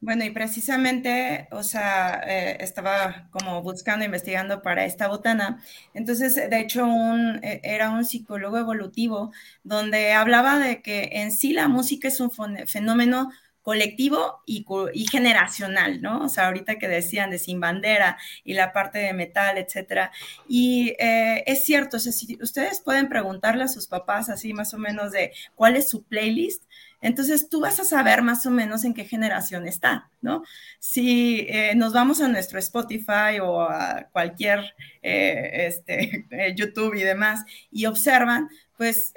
Bueno, 0.00 0.24
y 0.24 0.30
precisamente, 0.30 1.48
o 1.50 1.64
sea, 1.64 2.22
eh, 2.24 2.56
estaba 2.60 3.28
como 3.32 3.62
buscando, 3.62 4.04
investigando 4.04 4.62
para 4.62 4.84
esta 4.84 5.08
botana. 5.08 5.60
Entonces, 5.92 6.36
de 6.36 6.60
hecho, 6.60 6.86
un, 6.86 7.40
e, 7.42 7.60
era 7.64 7.90
un 7.90 8.04
psicólogo 8.04 8.58
evolutivo 8.58 9.32
donde 9.64 10.12
hablaba 10.12 10.60
de 10.60 10.82
que 10.82 11.10
en 11.14 11.32
sí 11.32 11.52
la 11.52 11.66
música 11.66 12.06
es 12.08 12.20
un 12.20 12.30
fenómeno 12.66 13.30
colectivo 13.62 14.40
y, 14.46 14.64
generacional, 15.10 16.00
¿no? 16.00 16.24
O 16.24 16.28
sea, 16.28 16.46
ahorita 16.46 16.78
que 16.78 16.88
decían 16.88 17.30
de 17.30 17.38
Sin 17.38 17.60
Bandera 17.60 18.16
y 18.44 18.54
la 18.54 18.72
parte 18.72 18.98
de 18.98 19.12
metal, 19.12 19.58
etcétera. 19.58 20.12
Y 20.46 20.94
eh, 20.98 21.42
es 21.46 21.64
cierto, 21.64 21.98
o 21.98 22.00
sea, 22.00 22.12
si 22.12 22.38
ustedes 22.40 22.80
pueden 22.80 23.08
preguntarle 23.08 23.64
a 23.64 23.68
sus 23.68 23.86
papás 23.88 24.30
así 24.30 24.54
más 24.54 24.72
o 24.74 24.78
menos 24.78 25.12
de 25.12 25.32
cuál 25.54 25.76
es 25.76 25.88
su 25.90 26.02
playlist, 26.04 26.64
entonces 27.00 27.48
tú 27.48 27.60
vas 27.60 27.78
a 27.80 27.84
saber 27.84 28.22
más 28.22 28.44
o 28.46 28.50
menos 28.50 28.84
en 28.84 28.94
qué 28.94 29.04
generación 29.04 29.66
está, 29.66 30.10
¿no? 30.20 30.42
Si 30.78 31.46
eh, 31.48 31.74
nos 31.76 31.92
vamos 31.92 32.20
a 32.20 32.28
nuestro 32.28 32.58
Spotify 32.58 33.40
o 33.42 33.62
a 33.62 34.08
cualquier 34.12 34.74
eh, 35.02 35.66
este, 35.68 36.26
YouTube 36.56 36.94
y 36.94 37.02
demás 37.02 37.44
y 37.70 37.86
observan, 37.86 38.48
pues, 38.76 39.12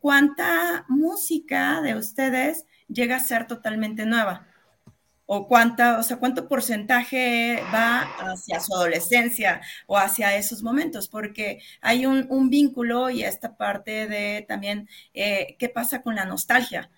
cuánta 0.00 0.84
música 0.88 1.80
de 1.80 1.94
ustedes 1.94 2.66
llega 2.88 3.16
a 3.16 3.20
ser 3.20 3.46
totalmente 3.46 4.06
nueva. 4.06 4.46
o 5.28 5.48
cuánta, 5.48 5.98
o 5.98 6.02
sea, 6.04 6.18
cuánto 6.18 6.48
porcentaje 6.48 7.60
va 7.74 8.02
hacia 8.30 8.60
su 8.60 8.72
adolescencia 8.74 9.60
o 9.86 9.98
hacia 9.98 10.36
esos 10.36 10.62
momentos, 10.62 11.08
porque 11.08 11.60
hay 11.80 12.06
un, 12.06 12.48
vínculo 12.50 13.10
y 13.10 13.24
esta 13.24 13.56
parte 13.56 14.06
de 14.06 14.44
también 14.48 14.88
eh, 15.14 15.56
qué 15.58 15.68
pasa 15.68 16.02
con 16.02 16.14
la 16.14 16.26
nostalgia. 16.26 16.90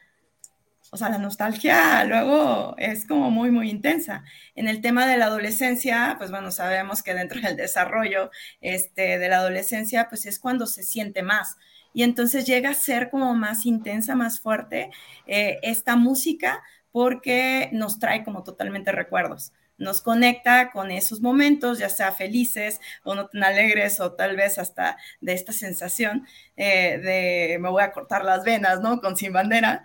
O 0.91 0.97
sea, 0.97 1.11
la 1.11 1.19
nostalgia 1.19 2.05
luego 2.05 2.75
es 2.79 3.07
como 3.07 3.31
muy, 3.31 3.51
muy 3.51 3.71
intensa. 3.71 4.25
En 4.55 4.69
el 4.69 4.81
tema 4.81 5.07
de 5.07 5.19
la 5.19 5.27
adolescencia, 5.27 6.15
pues 6.19 6.31
bueno, 6.31 6.51
sabemos 6.51 7.03
que 7.03 7.15
dentro 7.15 7.41
del 7.41 7.57
desarrollo 7.57 8.31
este, 8.61 9.19
de 9.19 9.29
la 9.29 9.39
adolescencia, 9.39 10.09
pues 10.09 10.25
es 10.27 10.39
cuando 10.39 10.67
se 10.67 10.83
siente 10.83 11.23
más. 11.23 11.57
Y 11.93 12.03
entonces 12.05 12.47
llega 12.47 12.71
a 12.71 12.75
ser 12.75 13.11
como 13.11 13.35
más 13.35 13.67
intensa, 13.67 14.15
más 14.15 14.41
fuerte 14.41 14.91
eh, 15.27 15.59
esta 15.63 15.97
música, 15.97 16.63
porque 16.93 17.69
nos 17.73 17.99
trae 17.99 18.25
como 18.25 18.43
totalmente 18.43 18.93
recuerdos. 18.93 19.53
Nos 19.77 20.01
conecta 20.01 20.73
con 20.73 20.91
esos 20.91 21.21
momentos, 21.21 21.79
ya 21.79 21.89
sea 21.89 22.13
felices 22.13 22.81
o 23.05 23.15
no 23.15 23.29
tan 23.29 23.45
alegres 23.45 24.01
o 24.01 24.13
tal 24.15 24.37
vez 24.37 24.59
hasta 24.59 24.97
de 25.21 25.35
esta 25.35 25.53
sensación 25.53 26.27
eh, 26.57 26.99
de 26.99 27.59
me 27.61 27.69
voy 27.69 27.83
a 27.85 27.93
cortar 27.93 28.25
las 28.25 28.43
venas, 28.43 28.81
¿no? 28.81 29.01
Con 29.01 29.17
sin 29.17 29.33
bandera, 29.33 29.85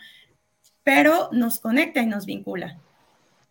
pero 0.84 1.30
nos 1.32 1.60
conecta 1.60 2.02
y 2.02 2.06
nos 2.06 2.26
vincula. 2.26 2.80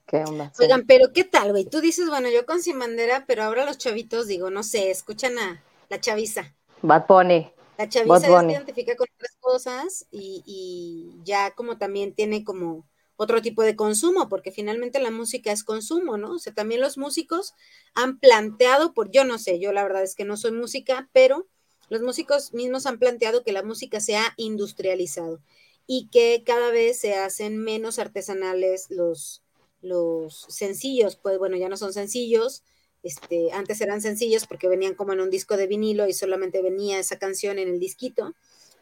¿Qué 0.07 0.19
onda? 0.19 0.53
Oigan, 0.59 0.85
pero 0.87 1.13
¿qué 1.13 1.25
tal, 1.25 1.53
güey? 1.53 1.65
Tú 1.65 1.81
dices, 1.81 2.09
bueno, 2.09 2.29
yo 2.29 2.45
con 2.45 2.63
sin 2.63 2.79
bandera, 2.79 3.25
pero 3.27 3.45
ahora 3.45 3.65
los 3.65 3.79
chavitos, 3.79 4.27
digo, 4.27 4.51
no 4.51 4.63
sé, 4.63 4.91
escuchan 4.91 5.39
a 5.39 5.63
la 5.89 6.01
chaviza. 6.01 6.55
Bad 6.83 7.07
Bunny. 7.07 7.51
La 7.79 7.89
chaviza 7.89 8.21
se 8.21 8.53
identifica 8.53 8.97
con 8.97 9.07
otras 9.15 9.37
cosas 9.41 10.07
y, 10.11 10.43
y 10.45 11.25
ya 11.25 11.53
como 11.53 11.79
también 11.79 12.15
tiene 12.15 12.45
como 12.45 12.85
otro 13.17 13.41
tipo 13.41 13.63
de 13.63 13.77
consumo, 13.77 14.29
porque 14.29 14.51
finalmente 14.51 15.01
la 15.01 15.11
música 15.11 15.53
es 15.53 15.65
consumo, 15.65 16.19
¿no? 16.19 16.33
O 16.33 16.39
sea, 16.39 16.53
también 16.53 16.81
los 16.81 16.99
músicos 16.99 17.55
han 17.95 18.19
planteado, 18.19 18.93
por 18.93 19.11
yo 19.11 19.25
no 19.25 19.39
sé, 19.39 19.59
yo 19.61 19.73
la 19.73 19.83
verdad 19.83 20.03
es 20.03 20.15
que 20.15 20.25
no 20.25 20.37
soy 20.37 20.53
música, 20.53 21.09
pero 21.13 21.47
los 21.89 22.03
músicos 22.03 22.53
mismos 22.53 22.87
han 22.87 22.99
planteado 22.99 23.45
que 23.45 23.53
la 23.53 23.63
música 23.63 24.01
se 24.01 24.17
ha 24.17 24.35
industrializado 24.37 25.41
y 25.87 26.09
que 26.09 26.43
cada 26.45 26.71
vez 26.71 26.99
se 26.99 27.15
hacen 27.15 27.59
menos 27.59 27.99
artesanales 27.99 28.91
los, 28.91 29.43
los 29.81 30.47
sencillos, 30.49 31.17
pues 31.17 31.39
bueno, 31.39 31.57
ya 31.57 31.69
no 31.69 31.77
son 31.77 31.93
sencillos, 31.93 32.63
este, 33.03 33.51
antes 33.53 33.81
eran 33.81 34.01
sencillos 34.01 34.47
porque 34.47 34.69
venían 34.69 34.95
como 34.95 35.13
en 35.13 35.21
un 35.21 35.31
disco 35.31 35.57
de 35.57 35.67
vinilo 35.67 36.07
y 36.07 36.13
solamente 36.13 36.63
venía 36.63 36.99
esa 36.99 37.19
canción 37.19 37.59
en 37.59 37.69
el 37.69 37.81
disquito, 37.81 38.35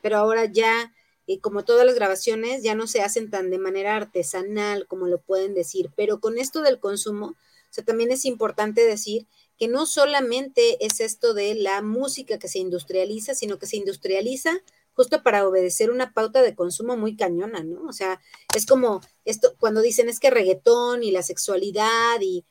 pero 0.02 0.18
ahora 0.18 0.44
ya 0.44 0.92
y 1.26 1.38
como 1.38 1.64
todas 1.64 1.86
las 1.86 1.94
grabaciones 1.94 2.62
ya 2.62 2.74
no 2.74 2.86
se 2.86 3.02
hacen 3.02 3.30
tan 3.30 3.50
de 3.50 3.58
manera 3.58 3.96
artesanal 3.96 4.86
como 4.88 5.06
lo 5.06 5.20
pueden 5.20 5.54
decir, 5.54 5.90
pero 5.96 6.20
con 6.20 6.38
esto 6.38 6.60
del 6.60 6.80
consumo, 6.80 7.36
también 7.84 8.10
es 8.10 8.24
importante 8.24 8.84
decir 8.84 9.26
que 9.56 9.68
no 9.68 9.86
solamente 9.86 10.84
es 10.84 11.00
esto 11.00 11.34
de 11.34 11.54
la 11.54 11.82
música 11.82 12.38
que 12.38 12.48
se 12.48 12.58
industrializa, 12.58 13.34
sino 13.34 13.58
que 13.58 13.66
se 13.66 13.76
industrializa 13.76 14.60
justo 14.94 15.22
para 15.22 15.46
obedecer 15.46 15.90
una 15.90 16.12
pauta 16.12 16.42
de 16.42 16.54
consumo 16.54 16.96
muy 16.96 17.16
cañona, 17.16 17.62
¿no? 17.62 17.82
O 17.86 17.92
sea, 17.92 18.20
es 18.54 18.66
como 18.66 19.00
esto 19.24 19.54
cuando 19.58 19.80
dicen 19.80 20.08
es 20.08 20.20
que 20.20 20.30
reggaetón 20.30 21.02
y 21.02 21.10
la 21.10 21.22
sexualidad 21.22 22.20
y 22.20 22.44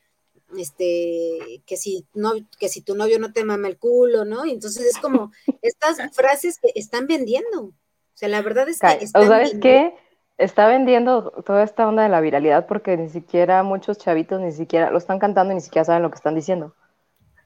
este 0.58 1.62
que 1.64 1.76
si 1.76 2.06
no 2.12 2.32
que 2.58 2.68
si 2.68 2.80
tu 2.82 2.96
novio 2.96 3.18
no 3.18 3.32
te 3.32 3.44
mama 3.44 3.68
el 3.68 3.78
culo, 3.78 4.24
¿no? 4.24 4.44
Y 4.44 4.50
entonces 4.52 4.86
es 4.86 4.98
como 4.98 5.32
estas 5.62 5.98
frases 6.14 6.58
que 6.60 6.72
están 6.74 7.06
vendiendo 7.06 7.74
sea, 8.20 8.28
la 8.28 8.42
verdad 8.42 8.68
es 8.68 8.78
que... 8.78 9.04
Está 9.04 9.26
¿Sabes 9.26 9.56
qué? 9.60 9.94
Está 10.36 10.68
vendiendo 10.68 11.30
toda 11.44 11.64
esta 11.64 11.88
onda 11.88 12.02
de 12.02 12.08
la 12.08 12.20
viralidad 12.20 12.66
porque 12.66 12.96
ni 12.96 13.08
siquiera 13.08 13.62
muchos 13.62 13.98
chavitos 13.98 14.40
ni 14.40 14.52
siquiera 14.52 14.90
lo 14.90 14.98
están 14.98 15.18
cantando 15.18 15.52
y 15.52 15.56
ni 15.56 15.60
siquiera 15.60 15.84
saben 15.84 16.02
lo 16.02 16.10
que 16.10 16.16
están 16.16 16.34
diciendo. 16.34 16.74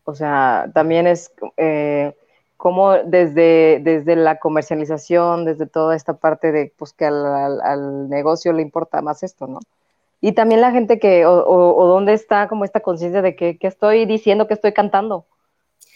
O 0.04 0.14
sea, 0.14 0.70
también 0.74 1.06
es 1.06 1.32
eh, 1.56 2.16
como 2.64 2.94
desde, 2.94 3.78
desde 3.82 4.16
la 4.16 4.38
comercialización, 4.38 5.44
desde 5.44 5.66
toda 5.66 5.94
esta 5.94 6.14
parte 6.14 6.50
de 6.50 6.72
pues 6.78 6.94
que 6.94 7.04
al, 7.04 8.08
negocio 8.08 8.54
le 8.54 8.62
importa 8.62 9.02
más 9.02 9.22
esto, 9.22 9.46
¿no? 9.46 9.60
Y 10.22 10.32
también 10.32 10.62
la 10.62 10.70
gente 10.70 10.98
que, 10.98 11.26
o, 11.26 11.44
o, 11.44 11.86
dónde 11.86 12.14
está 12.14 12.48
como 12.48 12.64
esta 12.64 12.80
conciencia 12.80 13.20
de 13.20 13.36
que, 13.36 13.58
que, 13.58 13.66
estoy 13.66 14.06
diciendo, 14.06 14.46
que 14.48 14.54
estoy 14.54 14.72
cantando. 14.72 15.26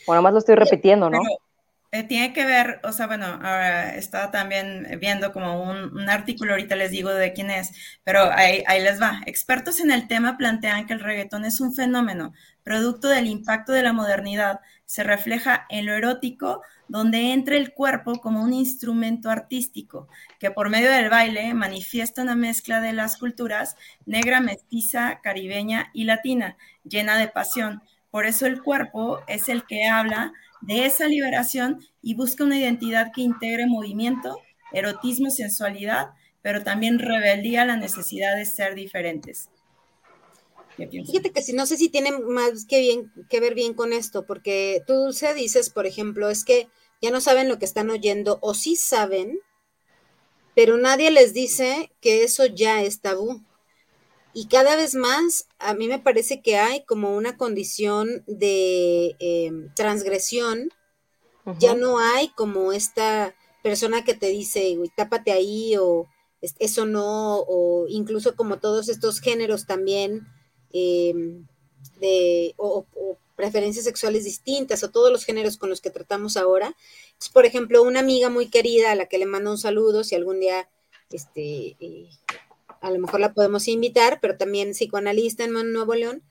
O 0.06 0.10
nada 0.10 0.20
más 0.20 0.34
lo 0.34 0.40
estoy 0.40 0.56
repitiendo, 0.56 1.08
¿no? 1.08 1.20
Eh, 1.90 2.02
tiene 2.02 2.34
que 2.34 2.44
ver, 2.44 2.80
o 2.84 2.92
sea, 2.92 3.06
bueno, 3.06 3.40
estaba 3.94 4.30
también 4.30 4.98
viendo 5.00 5.32
como 5.32 5.62
un, 5.62 6.08
artículo, 6.10 6.52
ahorita 6.52 6.76
les 6.76 6.90
digo 6.90 7.08
de 7.08 7.32
quién 7.32 7.50
es, 7.50 7.72
pero 8.04 8.30
ahí, 8.30 8.62
les 8.82 9.00
va. 9.00 9.22
Expertos 9.24 9.80
en 9.80 9.90
el 9.90 10.06
tema 10.06 10.36
plantean 10.36 10.86
que 10.86 10.92
el 10.92 11.00
reggaetón 11.00 11.46
es 11.46 11.60
un 11.60 11.74
fenómeno, 11.74 12.34
producto 12.62 13.08
del 13.08 13.26
impacto 13.26 13.72
de 13.72 13.82
la 13.82 13.94
modernidad, 13.94 14.60
se 14.84 15.02
refleja 15.02 15.66
en 15.70 15.86
lo 15.86 15.94
erótico, 15.94 16.62
donde 16.88 17.32
entra 17.32 17.56
el 17.56 17.72
cuerpo 17.72 18.20
como 18.20 18.42
un 18.42 18.52
instrumento 18.52 19.30
artístico, 19.30 20.08
que 20.38 20.50
por 20.50 20.68
medio 20.68 20.90
del 20.90 21.08
baile 21.08 21.54
manifiesta 21.54 22.22
una 22.22 22.34
mezcla 22.34 22.82
de 22.82 22.92
las 22.92 23.16
culturas 23.16 23.76
negra, 24.04 24.40
mestiza, 24.40 25.20
caribeña 25.22 25.90
y 25.94 26.04
latina, 26.04 26.58
llena 26.84 27.16
de 27.16 27.28
pasión. 27.28 27.82
Por 28.10 28.26
eso 28.26 28.46
el 28.46 28.62
cuerpo 28.62 29.20
es 29.26 29.48
el 29.48 29.64
que 29.64 29.86
habla 29.86 30.32
de 30.60 30.86
esa 30.86 31.06
liberación 31.06 31.80
y 32.02 32.14
busca 32.14 32.44
una 32.44 32.58
identidad 32.58 33.12
que 33.14 33.22
integre 33.22 33.66
movimiento, 33.66 34.38
erotismo, 34.72 35.30
sensualidad, 35.30 36.08
pero 36.42 36.62
también 36.62 36.98
rebeldía 36.98 37.64
la 37.64 37.76
necesidad 37.76 38.36
de 38.36 38.44
ser 38.44 38.74
diferentes. 38.74 39.50
Fíjate 40.76 41.32
que 41.32 41.42
si 41.42 41.52
no 41.52 41.66
sé 41.66 41.76
si 41.76 41.88
tiene 41.88 42.12
más 42.12 42.64
que, 42.64 43.04
que 43.28 43.40
ver 43.40 43.54
bien 43.54 43.74
con 43.74 43.92
esto, 43.92 44.26
porque 44.26 44.82
tú, 44.86 44.94
Dulce, 44.94 45.34
dices, 45.34 45.70
por 45.70 45.86
ejemplo, 45.86 46.30
es 46.30 46.44
que 46.44 46.68
ya 47.02 47.10
no 47.10 47.20
saben 47.20 47.48
lo 47.48 47.58
que 47.58 47.64
están 47.64 47.90
oyendo, 47.90 48.38
o 48.42 48.54
sí 48.54 48.76
saben, 48.76 49.40
pero 50.54 50.76
nadie 50.76 51.10
les 51.10 51.34
dice 51.34 51.90
que 52.00 52.22
eso 52.22 52.46
ya 52.46 52.82
es 52.82 53.00
tabú. 53.00 53.42
Y 54.34 54.46
cada 54.46 54.76
vez 54.76 54.94
más, 54.94 55.48
a 55.58 55.74
mí 55.74 55.88
me 55.88 55.98
parece 55.98 56.42
que 56.42 56.56
hay 56.56 56.84
como 56.84 57.16
una 57.16 57.36
condición 57.36 58.22
de 58.26 59.16
em, 59.18 59.72
transgresión. 59.74 60.70
Ya 61.58 61.74
no 61.74 61.98
hay 61.98 62.28
como 62.28 62.72
esta 62.72 63.34
persona 63.62 64.04
que 64.04 64.12
te 64.12 64.26
dice, 64.26 64.76
güey, 64.76 64.90
tápate 64.94 65.32
ahí, 65.32 65.76
o 65.78 66.06
eso 66.58 66.84
no, 66.84 67.38
o 67.40 67.86
incluso 67.88 68.36
como 68.36 68.58
todos 68.58 68.90
estos 68.90 69.20
géneros 69.20 69.66
también, 69.66 70.26
em, 70.72 71.46
de, 72.00 72.54
o, 72.58 72.84
preferencias 73.34 73.84
sexuales 73.84 74.24
distintas, 74.24 74.82
o 74.82 74.90
todos 74.90 75.10
los 75.10 75.24
géneros 75.24 75.56
con 75.56 75.70
los 75.70 75.80
que 75.80 75.90
tratamos 75.90 76.36
ahora. 76.36 76.76
por 77.32 77.46
ejemplo, 77.46 77.82
una 77.82 78.00
amiga 78.00 78.28
muy 78.30 78.48
querida 78.48 78.92
a 78.92 78.94
la 78.94 79.06
que 79.06 79.18
le 79.18 79.26
mando 79.26 79.50
un 79.50 79.58
saludo, 79.58 80.04
si 80.04 80.14
algún 80.14 80.40
día 80.40 80.68
este, 81.10 81.76
eh, 81.80 82.10
a 82.80 82.90
lo 82.90 82.98
mejor 82.98 83.20
la 83.20 83.32
podemos 83.32 83.68
invitar, 83.68 84.18
pero 84.20 84.36
también 84.36 84.70
psicoanalista 84.70 85.44
en 85.44 85.52
Nuevo 85.72 85.94
León, 85.94 86.22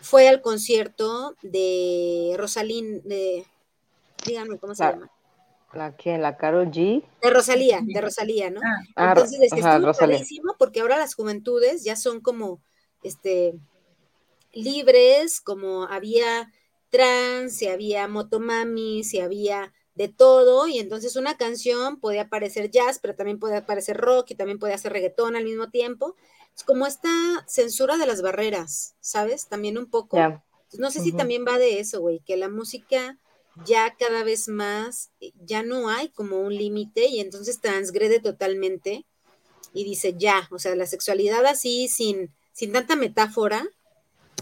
fue 0.00 0.28
al 0.28 0.40
concierto 0.40 1.34
de 1.42 2.34
Rosalín, 2.38 3.02
de, 3.04 3.44
díganme 4.24 4.58
cómo 4.58 4.74
se 4.74 4.84
llama. 4.84 5.10
¿La 5.74 5.94
quién? 5.94 6.22
¿La 6.22 6.36
Carol 6.36 6.70
G? 6.70 7.04
De 7.20 7.30
Rosalía, 7.30 7.80
de 7.84 8.00
Rosalía, 8.00 8.48
¿no? 8.50 8.60
Ah, 8.64 8.82
ah 8.96 9.08
Entonces, 9.10 9.40
es 9.42 9.52
que 9.52 9.60
estuvo 9.60 10.54
porque 10.58 10.80
ahora 10.80 10.96
las 10.96 11.14
juventudes 11.14 11.84
ya 11.84 11.94
son 11.94 12.20
como, 12.20 12.60
este, 13.02 13.54
libres, 14.52 15.40
como 15.40 15.84
había 15.84 16.50
trans, 16.88 17.60
y 17.60 17.68
había 17.68 18.08
motomami, 18.08 19.04
si 19.04 19.20
había 19.20 19.74
de 19.98 20.06
todo 20.06 20.68
y 20.68 20.78
entonces 20.78 21.16
una 21.16 21.36
canción 21.36 21.98
puede 21.98 22.20
aparecer 22.20 22.70
jazz, 22.70 23.00
pero 23.00 23.16
también 23.16 23.40
puede 23.40 23.56
aparecer 23.56 23.96
rock 23.96 24.30
y 24.30 24.36
también 24.36 24.60
puede 24.60 24.72
hacer 24.72 24.92
reggaetón 24.92 25.34
al 25.34 25.42
mismo 25.42 25.70
tiempo. 25.70 26.14
Es 26.56 26.62
como 26.62 26.86
esta 26.86 27.10
censura 27.48 27.96
de 27.96 28.06
las 28.06 28.22
barreras, 28.22 28.94
¿sabes? 29.00 29.48
También 29.48 29.76
un 29.76 29.90
poco. 29.90 30.16
No 30.78 30.92
sé 30.92 31.00
si 31.00 31.10
también 31.10 31.44
va 31.44 31.58
de 31.58 31.80
eso, 31.80 32.00
güey, 32.00 32.20
que 32.20 32.36
la 32.36 32.48
música 32.48 33.18
ya 33.66 33.96
cada 33.98 34.22
vez 34.22 34.46
más, 34.46 35.10
ya 35.44 35.64
no 35.64 35.88
hay 35.88 36.10
como 36.10 36.38
un 36.38 36.54
límite 36.54 37.06
y 37.06 37.18
entonces 37.18 37.60
transgrede 37.60 38.20
totalmente 38.20 39.04
y 39.74 39.82
dice 39.82 40.14
ya, 40.16 40.48
o 40.52 40.60
sea, 40.60 40.76
la 40.76 40.86
sexualidad 40.86 41.44
así 41.44 41.88
sin, 41.88 42.32
sin 42.52 42.70
tanta 42.70 42.94
metáfora, 42.94 43.66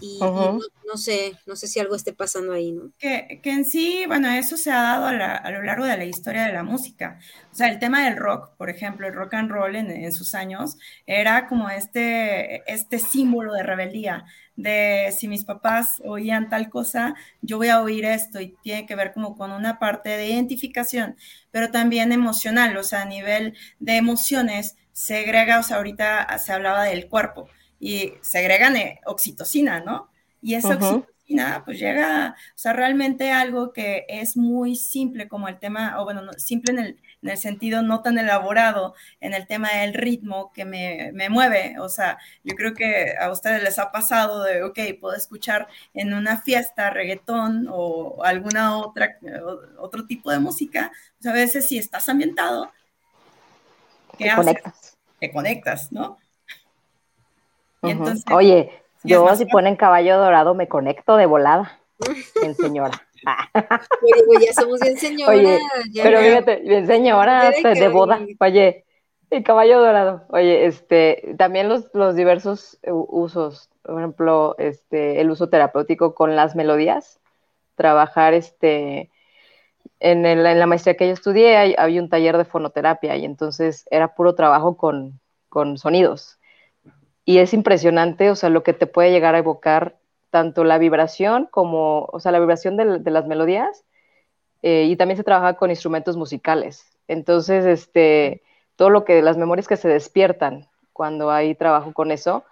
y, 0.01 0.19
no, 0.19 0.97
sé, 0.97 1.33
no 1.45 1.55
sé 1.55 1.67
si 1.67 1.79
algo 1.79 1.95
esté 1.95 2.13
pasando 2.13 2.53
ahí, 2.53 2.71
¿no? 2.71 2.91
Que, 2.97 3.41
en 3.43 3.65
sí, 3.65 4.03
bueno, 4.07 4.29
eso 4.29 4.57
se 4.57 4.71
ha 4.71 4.81
dado 4.81 5.07
a, 5.07 5.51
lo 5.51 5.63
largo 5.63 5.85
de 5.85 5.97
la 5.97 6.05
historia 6.05 6.45
de 6.45 6.53
la 6.53 6.63
música. 6.63 7.19
O 7.51 7.55
sea, 7.55 7.67
el 7.67 7.79
tema 7.79 8.05
del 8.05 8.17
rock, 8.17 8.55
por 8.57 8.69
ejemplo, 8.69 9.07
el 9.07 9.13
rock 9.13 9.33
and 9.33 9.49
roll 9.49 9.75
en, 9.75 10.11
sus 10.11 10.35
años, 10.35 10.77
era 11.05 11.47
como 11.47 11.69
este, 11.69 12.61
este 12.71 12.99
símbolo 12.99 13.53
de 13.53 13.63
rebeldía, 13.63 14.25
de 14.55 15.13
si 15.17 15.27
mis 15.27 15.45
papás 15.45 16.01
oían 16.05 16.49
tal 16.49 16.69
cosa, 16.69 17.15
yo 17.41 17.57
voy 17.57 17.69
a 17.69 17.81
oír 17.81 18.05
esto 18.05 18.39
y 18.39 18.55
tiene 18.61 18.85
que 18.85 18.95
ver 18.95 19.13
como 19.13 19.35
con 19.35 19.51
una 19.51 19.79
parte 19.79 20.09
de 20.09 20.27
identificación, 20.27 21.15
pero 21.51 21.71
también 21.71 22.11
emocional, 22.11 22.75
o 22.77 22.83
sea, 22.83 23.03
a 23.03 23.05
nivel 23.05 23.55
de 23.79 23.97
emociones, 23.97 24.75
se 24.91 25.19
agrega, 25.19 25.59
o 25.59 25.63
sea, 25.63 25.77
ahorita 25.77 26.37
se 26.39 26.53
hablaba 26.53 26.83
del 26.83 27.07
cuerpo 27.07 27.47
y 27.79 28.13
segregan 28.21 28.75
eh, 28.75 28.99
oxitocina, 29.05 29.79
¿no? 29.79 30.09
Y 30.41 30.55
esa 30.55 30.75
oxitocina 30.75 31.17
pues 31.65 31.79
llega, 31.79 32.35
o 32.37 32.57
sea, 32.57 32.73
realmente 32.73 33.31
algo 33.31 33.73
que 33.73 34.05
es 34.07 34.37
muy 34.37 34.75
simple 34.75 35.27
como 35.27 35.47
el 35.47 35.59
tema, 35.59 35.99
o 35.99 36.05
bueno, 36.05 36.21
simple 36.37 36.73
en 36.73 36.79
el, 36.79 37.01
en 37.21 37.29
el, 37.29 37.37
sentido 37.37 37.81
no 37.81 38.01
tan 38.01 38.17
elaborado, 38.17 38.95
en 39.19 39.33
el 39.33 39.45
tema 39.45 39.69
del 39.73 39.93
ritmo 39.93 40.51
que 40.53 40.63
me, 40.63 41.11
me, 41.13 41.29
mueve. 41.29 41.79
O 41.79 41.89
sea, 41.89 42.17
yo 42.43 42.55
creo 42.55 42.73
que 42.73 43.15
a 43.19 43.29
ustedes 43.29 43.61
les 43.61 43.77
ha 43.77 43.91
pasado 43.91 44.43
de, 44.43 44.63
ok, 44.63 44.79
puedo 45.01 45.15
escuchar 45.15 45.67
en 45.93 46.13
una 46.13 46.37
fiesta 46.37 46.89
reggaetón 46.89 47.67
o 47.69 48.23
alguna 48.23 48.77
otra, 48.77 49.17
otro 49.79 50.05
tipo 50.05 50.31
de 50.31 50.39
música. 50.39 50.91
Pues 51.19 51.27
a 51.27 51.33
veces 51.33 51.67
si 51.67 51.77
estás 51.77 52.07
ambientado, 52.07 52.71
¿qué 54.17 54.29
te 54.29 54.35
conectas. 54.35 54.97
Te 55.19 55.31
conectas, 55.31 55.91
¿no? 55.91 56.17
Oye, 58.31 58.71
yo 59.03 59.35
si 59.35 59.45
ponen 59.45 59.75
caballo 59.75 60.17
dorado 60.17 60.53
me 60.53 60.67
conecto 60.67 61.17
de 61.17 61.25
volada, 61.25 61.79
en 62.41 62.55
señora. 62.55 62.91
Oye, 64.01 64.45
ya 64.45 64.53
somos 64.53 64.79
bien 64.79 64.97
señora. 64.97 65.33
Oye, 65.33 65.59
pero 66.01 66.19
fíjate, 66.19 66.55
bien 66.57 66.87
señora, 66.87 67.51
de 67.51 67.87
boda. 67.89 68.19
Oye, 68.39 68.85
el 69.29 69.43
caballo 69.43 69.79
dorado. 69.79 70.23
Oye, 70.29 70.65
este, 70.65 71.35
también 71.37 71.69
los, 71.69 71.89
los 71.93 72.15
diversos 72.15 72.79
usos, 72.83 73.69
por 73.81 73.99
ejemplo, 73.99 74.55
este, 74.57 75.21
el 75.21 75.29
uso 75.29 75.49
terapéutico 75.49 76.15
con 76.15 76.35
las 76.35 76.55
melodías, 76.55 77.19
trabajar 77.75 78.33
este, 78.33 79.09
en, 79.99 80.25
el, 80.25 80.45
en 80.45 80.59
la 80.59 80.65
maestría 80.67 80.95
que 80.95 81.07
yo 81.07 81.13
estudié 81.13 81.75
había 81.77 82.01
un 82.01 82.09
taller 82.09 82.37
de 82.37 82.45
fonoterapia 82.45 83.15
y 83.15 83.25
entonces 83.25 83.85
era 83.91 84.15
puro 84.15 84.35
trabajo 84.35 84.77
con, 84.77 85.19
con 85.49 85.77
sonidos 85.77 86.36
y 87.27 87.39
es 87.39 87.53
impresionante, 87.53 88.31
o 88.31 88.37
sea, 88.37 88.49
lo 88.49 88.63
que 88.63 88.71
te 88.71 88.87
puede 88.87 89.11
llegar 89.11 89.35
a 89.35 89.39
evocar 89.39 89.97
tanto 90.29 90.63
la 90.63 90.77
vibración 90.77 91.45
como, 91.51 92.05
o 92.05 92.21
sea, 92.21 92.31
la 92.31 92.39
vibración 92.39 92.77
de, 92.77 93.11
las 93.11 93.27
melodías, 93.27 93.83
eh, 94.61 94.85
y 94.85 94.95
también 94.95 95.17
se 95.17 95.25
trabaja 95.25 95.55
con 95.55 95.69
instrumentos 95.69 96.15
musicales. 96.15 96.85
Entonces, 97.09 97.65
este, 97.65 98.43
todo 98.77 98.89
lo 98.89 99.03
que, 99.03 99.21
las 99.21 99.35
memorias 99.35 99.67
que 99.67 99.75
se 99.75 99.89
despiertan 99.89 100.69
cuando 100.93 101.29
hay 101.29 101.53
trabajo 101.53 101.91
con 101.91 102.11
eso, 102.11 102.45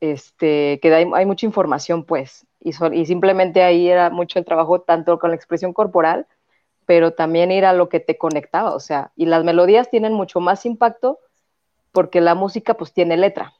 este, 0.00 0.80
que 0.82 0.92
hay, 0.92 1.26
mucha 1.26 1.46
información, 1.46 2.02
pues, 2.02 2.44
y, 2.58 2.72
y 2.92 3.06
simplemente 3.06 3.62
ahí 3.62 3.88
era 3.88 4.10
mucho 4.10 4.40
el 4.40 4.44
trabajo 4.44 4.80
tanto 4.80 5.20
con 5.20 5.30
la 5.30 5.36
expresión 5.36 5.72
corporal, 5.72 6.26
pero 6.86 7.12
también 7.12 7.52
ir 7.52 7.64
a 7.64 7.72
lo 7.72 7.88
que 7.88 8.00
te 8.00 8.18
conectaba, 8.18 8.74
o 8.74 8.80
sea, 8.80 9.12
y 9.14 9.26
las 9.26 9.44
melodías 9.44 9.90
tienen 9.90 10.12
mucho 10.12 10.40
más 10.40 10.66
impacto 10.66 11.20
porque 11.92 12.20
la 12.20 12.34
música 12.34 12.74
pues 12.74 12.92
tiene 12.92 13.16
letra, 13.16 13.54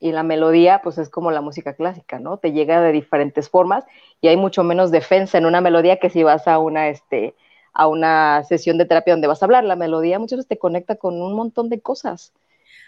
y 0.00 0.12
la 0.12 0.22
melodía 0.22 0.80
pues 0.82 0.98
es 0.98 1.08
como 1.08 1.30
la 1.30 1.40
música 1.40 1.74
clásica, 1.74 2.18
¿no? 2.18 2.38
Te 2.38 2.52
llega 2.52 2.80
de 2.80 2.92
diferentes 2.92 3.48
formas 3.48 3.84
y 4.20 4.28
hay 4.28 4.36
mucho 4.36 4.62
menos 4.64 4.90
defensa 4.90 5.38
en 5.38 5.46
una 5.46 5.60
melodía 5.60 5.98
que 5.98 6.10
si 6.10 6.22
vas 6.22 6.46
a 6.48 6.58
una, 6.58 6.88
este, 6.88 7.34
a 7.72 7.88
una 7.88 8.44
sesión 8.44 8.78
de 8.78 8.84
terapia 8.86 9.14
donde 9.14 9.28
vas 9.28 9.42
a 9.42 9.46
hablar. 9.46 9.64
La 9.64 9.76
melodía 9.76 10.18
muchas 10.18 10.38
veces 10.38 10.48
te 10.48 10.58
conecta 10.58 10.96
con 10.96 11.20
un 11.20 11.34
montón 11.34 11.68
de 11.68 11.80
cosas. 11.80 12.32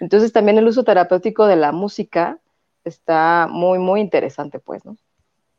Entonces 0.00 0.32
también 0.32 0.58
el 0.58 0.66
uso 0.66 0.84
terapéutico 0.84 1.46
de 1.46 1.56
la 1.56 1.72
música 1.72 2.38
está 2.84 3.48
muy, 3.50 3.78
muy 3.78 4.00
interesante, 4.00 4.58
pues, 4.60 4.84
¿no? 4.84 4.96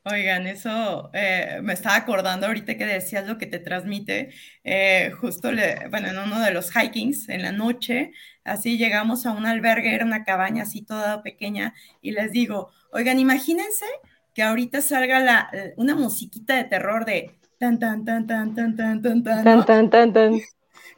Oigan, 0.03 0.47
eso 0.47 1.11
eh, 1.13 1.59
me 1.61 1.73
estaba 1.73 1.95
acordando 1.95 2.47
ahorita 2.47 2.75
que 2.75 2.85
decías 2.87 3.27
lo 3.27 3.37
que 3.37 3.45
te 3.45 3.59
transmite. 3.59 4.31
Eh, 4.63 5.11
justo, 5.19 5.51
le, 5.51 5.87
bueno, 5.89 6.07
en 6.07 6.17
uno 6.17 6.39
de 6.39 6.51
los 6.51 6.71
hikings, 6.75 7.29
en 7.29 7.43
la 7.43 7.51
noche, 7.51 8.11
así 8.43 8.79
llegamos 8.79 9.27
a 9.27 9.31
un 9.31 9.45
albergue, 9.45 9.93
era 9.93 10.03
una 10.03 10.23
cabaña 10.23 10.63
así 10.63 10.81
toda 10.81 11.21
pequeña, 11.21 11.75
y 12.01 12.11
les 12.11 12.31
digo, 12.31 12.71
oigan, 12.91 13.19
imagínense 13.19 13.85
que 14.33 14.41
ahorita 14.41 14.81
salga 14.81 15.19
la, 15.19 15.49
eh, 15.53 15.73
una 15.77 15.95
musiquita 15.95 16.55
de 16.55 16.63
terror 16.63 17.05
de 17.05 17.31
tan, 17.59 17.77
tan, 17.77 18.03
tan, 18.03 18.25
tan, 18.25 18.55
tan, 18.55 18.75
tan, 18.75 19.01
tan, 19.03 19.23
tan. 19.23 19.37
¿no? 19.37 19.43
Tan, 19.43 19.65
tan, 19.65 19.89
tan, 19.91 20.13
tan. 20.13 20.41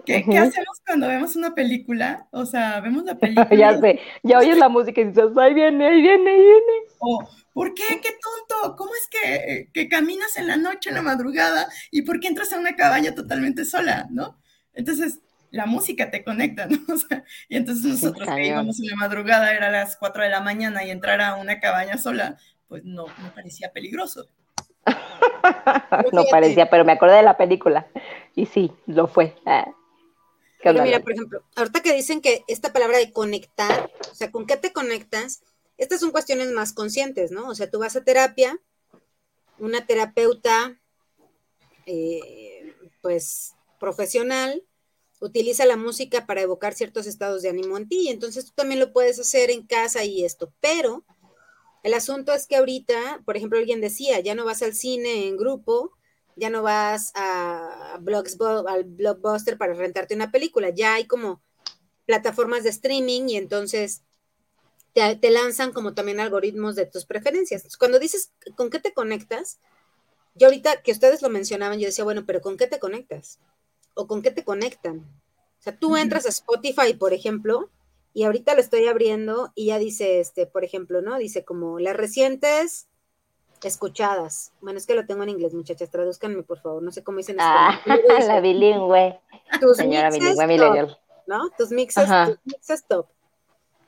¿Qué, 0.05 0.17
hacemos 0.17 0.81
cuando 0.85 1.07
vemos 1.07 1.35
una 1.35 1.55
película? 1.55 2.27
O 2.31 2.45
sea, 2.45 2.79
vemos 2.81 3.03
la 3.03 3.15
película. 3.19 3.55
ya 3.55 3.79
sé, 3.79 3.99
ya 4.23 4.39
oyes 4.39 4.57
la 4.57 4.69
música 4.69 5.01
y 5.01 5.05
dices, 5.05 5.25
ahí 5.37 5.53
viene, 5.53 5.87
ahí 5.87 6.01
viene, 6.01 6.31
ahí 6.31 6.41
viene. 6.41 6.73
O, 6.99 7.27
¿por 7.53 7.73
qué? 7.73 7.83
¡Qué 8.01 8.09
tonto! 8.09 8.75
¿Cómo 8.75 8.91
es 8.95 9.07
que, 9.07 9.69
que, 9.73 9.89
caminas 9.89 10.37
en 10.37 10.47
la 10.47 10.57
noche, 10.57 10.89
en 10.89 10.95
la 10.95 11.01
madrugada? 11.01 11.67
¿Y 11.91 12.03
por 12.03 12.19
qué 12.19 12.27
entras 12.27 12.53
a 12.53 12.59
una 12.59 12.75
cabaña 12.75 13.15
totalmente 13.15 13.65
sola? 13.65 14.07
¿No? 14.09 14.39
Entonces, 14.73 15.19
la 15.53 15.67
música 15.67 16.09
te 16.09 16.23
conecta, 16.23 16.67
¿no? 16.69 16.79
O 16.93 16.97
sea, 16.97 17.23
y 17.47 17.55
entonces 17.55 17.85
nosotros 17.85 18.27
que 18.27 18.47
íbamos 18.47 18.79
en 18.81 18.89
la 18.89 18.95
madrugada, 18.97 19.53
era 19.53 19.67
a 19.67 19.71
las 19.71 19.95
4 19.97 20.23
de 20.23 20.29
la 20.29 20.41
mañana 20.41 20.83
y 20.83 20.91
entrar 20.91 21.21
a 21.21 21.35
una 21.35 21.59
cabaña 21.59 21.97
sola, 21.97 22.37
pues 22.67 22.83
no, 22.83 23.05
me 23.21 23.29
parecía 23.29 23.71
peligroso. 23.71 24.27
no 26.11 26.23
parecía, 26.29 26.69
pero 26.69 26.83
me 26.83 26.93
acordé 26.93 27.17
de 27.17 27.23
la 27.23 27.37
película. 27.37 27.87
Y 28.35 28.47
sí, 28.47 28.71
lo 28.87 29.07
fue. 29.07 29.35
Pero 30.63 30.83
mira, 30.83 31.01
por 31.01 31.11
ejemplo, 31.11 31.43
ahorita 31.55 31.81
que 31.81 31.93
dicen 31.93 32.21
que 32.21 32.43
esta 32.47 32.71
palabra 32.71 32.97
de 32.97 33.11
conectar, 33.11 33.91
o 34.11 34.15
sea, 34.15 34.31
¿con 34.31 34.45
qué 34.45 34.55
te 34.57 34.71
conectas? 34.71 35.41
Estas 35.77 35.99
son 35.99 36.11
cuestiones 36.11 36.51
más 36.51 36.73
conscientes, 36.73 37.31
¿no? 37.31 37.49
O 37.49 37.55
sea, 37.55 37.69
tú 37.69 37.79
vas 37.79 37.95
a 37.95 38.03
terapia, 38.03 38.59
una 39.59 39.85
terapeuta, 39.85 40.79
eh, 41.85 42.73
pues, 43.01 43.55
profesional, 43.79 44.63
utiliza 45.19 45.65
la 45.65 45.77
música 45.77 46.25
para 46.25 46.41
evocar 46.41 46.73
ciertos 46.73 47.07
estados 47.07 47.41
de 47.41 47.49
ánimo 47.49 47.77
en 47.77 47.87
ti, 47.89 48.03
y 48.03 48.09
entonces 48.09 48.45
tú 48.45 48.51
también 48.55 48.79
lo 48.79 48.93
puedes 48.93 49.19
hacer 49.19 49.51
en 49.51 49.65
casa 49.65 50.03
y 50.03 50.23
esto, 50.23 50.53
pero 50.61 51.03
el 51.83 51.93
asunto 51.93 52.33
es 52.33 52.47
que 52.47 52.55
ahorita, 52.55 53.21
por 53.25 53.35
ejemplo, 53.35 53.59
alguien 53.59 53.81
decía, 53.81 54.19
ya 54.21 54.35
no 54.35 54.45
vas 54.45 54.61
al 54.61 54.73
cine 54.73 55.27
en 55.27 55.35
grupo, 55.35 55.91
ya 56.35 56.49
no 56.49 56.63
vas 56.63 57.11
a, 57.15 57.95
al 57.95 58.83
blockbuster 58.83 59.57
para 59.57 59.73
rentarte 59.73 60.15
una 60.15 60.31
película, 60.31 60.69
ya 60.69 60.95
hay 60.95 61.05
como 61.05 61.41
plataformas 62.05 62.63
de 62.63 62.69
streaming 62.69 63.29
y 63.29 63.37
entonces 63.37 64.03
te, 64.93 65.31
lanzan 65.31 65.71
como 65.71 65.93
también 65.93 66.19
algoritmos 66.19 66.75
de 66.75 66.85
tus 66.85 67.05
preferencias. 67.05 67.77
Cuando 67.77 67.99
dices 67.99 68.31
con 68.55 68.69
qué 68.69 68.79
te 68.79 68.93
conectas, 68.93 69.59
yo 70.35 70.47
ahorita 70.47 70.81
que 70.81 70.91
ustedes 70.91 71.21
lo 71.21 71.29
mencionaban, 71.29 71.79
yo 71.79 71.87
decía, 71.87 72.03
bueno, 72.03 72.25
pero 72.25 72.41
¿con 72.41 72.57
qué 72.57 72.67
te 72.67 72.79
conectas? 72.79 73.39
¿O 73.95 74.07
con 74.07 74.21
qué 74.21 74.31
te 74.31 74.43
conectan? 74.43 74.99
O 75.59 75.63
sea, 75.63 75.77
tú 75.77 75.95
entras 75.95 76.25
a 76.25 76.29
Spotify, 76.29 76.93
por 76.93 77.13
ejemplo, 77.13 77.69
y 78.13 78.23
ahorita 78.23 78.53
lo 78.53 78.61
estoy 78.61 78.87
abriendo 78.87 79.51
y 79.55 79.67
ya 79.67 79.79
dice, 79.79 80.19
este, 80.19 80.45
por 80.45 80.63
ejemplo, 80.63 81.01
¿no? 81.01 81.17
Dice 81.17 81.43
como 81.43 81.79
las 81.79 81.95
recientes 81.95 82.87
escuchadas. 83.67 84.51
Bueno, 84.61 84.77
es 84.77 84.85
que 84.85 84.95
lo 84.95 85.05
tengo 85.05 85.23
en 85.23 85.29
inglés, 85.29 85.53
muchachas, 85.53 85.89
traduzcanme, 85.89 86.43
por 86.43 86.59
favor. 86.59 86.81
No 86.81 86.91
sé 86.91 87.03
cómo 87.03 87.17
dicen 87.17 87.37
ah, 87.39 87.79
la 88.27 88.39
bilingüe. 88.39 89.19
Señora 89.75 90.09
bilingüe 90.09 90.47
millennial. 90.47 90.99
¿No? 91.27 91.49
Tus 91.57 91.71
mixes, 91.71 92.07
tus 92.07 92.37
mixes 92.45 92.85
top. 92.85 93.07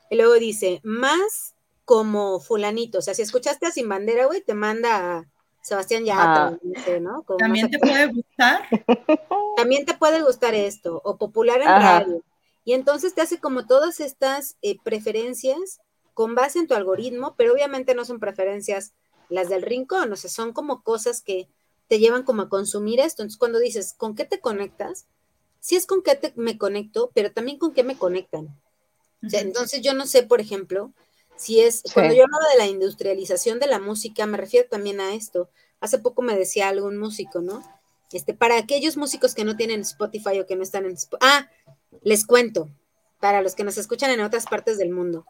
Y 0.10 0.16
luego 0.16 0.34
dice, 0.36 0.80
más 0.84 1.56
como 1.86 2.40
fulanito. 2.40 3.00
O 3.00 3.02
sea, 3.02 3.14
si 3.14 3.22
escuchaste 3.22 3.68
a 3.68 3.72
Sin 3.72 3.88
Bandera, 3.88 4.26
güey, 4.26 4.42
te 4.42 4.54
manda 4.54 5.18
a 5.18 5.26
Sebastián 5.62 6.06
Yatra, 6.06 6.48
ah. 6.48 6.60
¿no? 7.02 7.26
También 7.38 7.70
te 7.70 7.80
puede 7.80 8.08
gustar. 8.08 8.64
También 9.58 9.86
te 9.86 9.94
puede 9.94 10.22
gustar 10.22 10.54
esto, 10.54 11.02
o 11.04 11.18
popular 11.18 11.62
en 11.62 11.68
radio. 11.68 12.24
Y 12.66 12.74
entonces 12.74 13.14
te 13.14 13.22
hace 13.22 13.40
como 13.40 13.66
todas 13.66 14.00
estas 14.00 14.58
eh, 14.62 14.78
preferencias 14.84 15.80
con 16.14 16.34
base 16.34 16.60
en 16.60 16.68
tu 16.68 16.74
algoritmo, 16.74 17.36
pero 17.38 17.54
obviamente 17.54 17.94
no 17.94 18.06
son 18.06 18.20
preferencias 18.20 18.94
las 19.30 19.50
del 19.50 19.62
rincón, 19.62 20.12
o 20.12 20.16
sea, 20.16 20.30
son 20.30 20.54
como 20.54 20.84
cosas 20.84 21.22
que 21.22 21.48
te 21.88 22.00
llevan 22.00 22.24
como 22.24 22.44
a 22.44 22.50
consumir 22.50 23.00
esto. 23.00 23.22
Entonces, 23.22 23.40
cuando 23.40 23.60
dices, 23.60 23.94
¿con 23.98 24.16
qué 24.16 24.26
te 24.26 24.40
conectas? 24.40 25.08
Sí 25.60 25.76
es 25.76 25.86
con 25.86 26.04
qué 26.04 26.16
te, 26.16 26.34
me 26.36 26.58
conecto, 26.58 27.12
pero 27.14 27.32
también 27.32 27.58
con 27.58 27.74
qué 27.74 27.84
me 27.84 27.98
conectan 27.98 28.56
entonces 29.34 29.82
yo 29.82 29.94
no 29.94 30.06
sé, 30.06 30.24
por 30.24 30.42
ejemplo, 30.42 30.94
si 31.36 31.62
es, 31.62 31.84
cuando 31.94 32.14
yo 32.14 32.24
hablo 32.24 32.38
de 32.52 32.58
la 32.58 32.68
industrialización 32.68 33.60
de 33.60 33.68
la 33.68 33.80
música, 33.80 34.26
me 34.26 34.38
refiero 34.38 34.68
también 34.70 35.02
a 35.02 35.14
esto. 35.14 35.50
Hace 35.80 36.00
poco 36.00 36.22
me 36.22 36.38
decía 36.38 36.70
algún 36.70 36.98
músico, 36.98 37.42
¿no? 37.42 37.62
Este, 38.12 38.34
para 38.34 38.58
aquellos 38.58 38.96
músicos 38.98 39.36
que 39.36 39.44
no 39.44 39.58
tienen 39.58 39.82
Spotify 39.82 40.40
o 40.40 40.46
que 40.46 40.56
no 40.56 40.64
están 40.64 40.86
en 40.86 40.94
Spotify, 40.94 41.28
ah, 41.28 41.50
les 42.02 42.26
cuento, 42.26 42.70
para 43.20 43.42
los 43.42 43.56
que 43.56 43.64
nos 43.64 43.78
escuchan 43.78 44.12
en 44.12 44.22
otras 44.22 44.46
partes 44.46 44.78
del 44.78 44.92
mundo, 44.92 45.26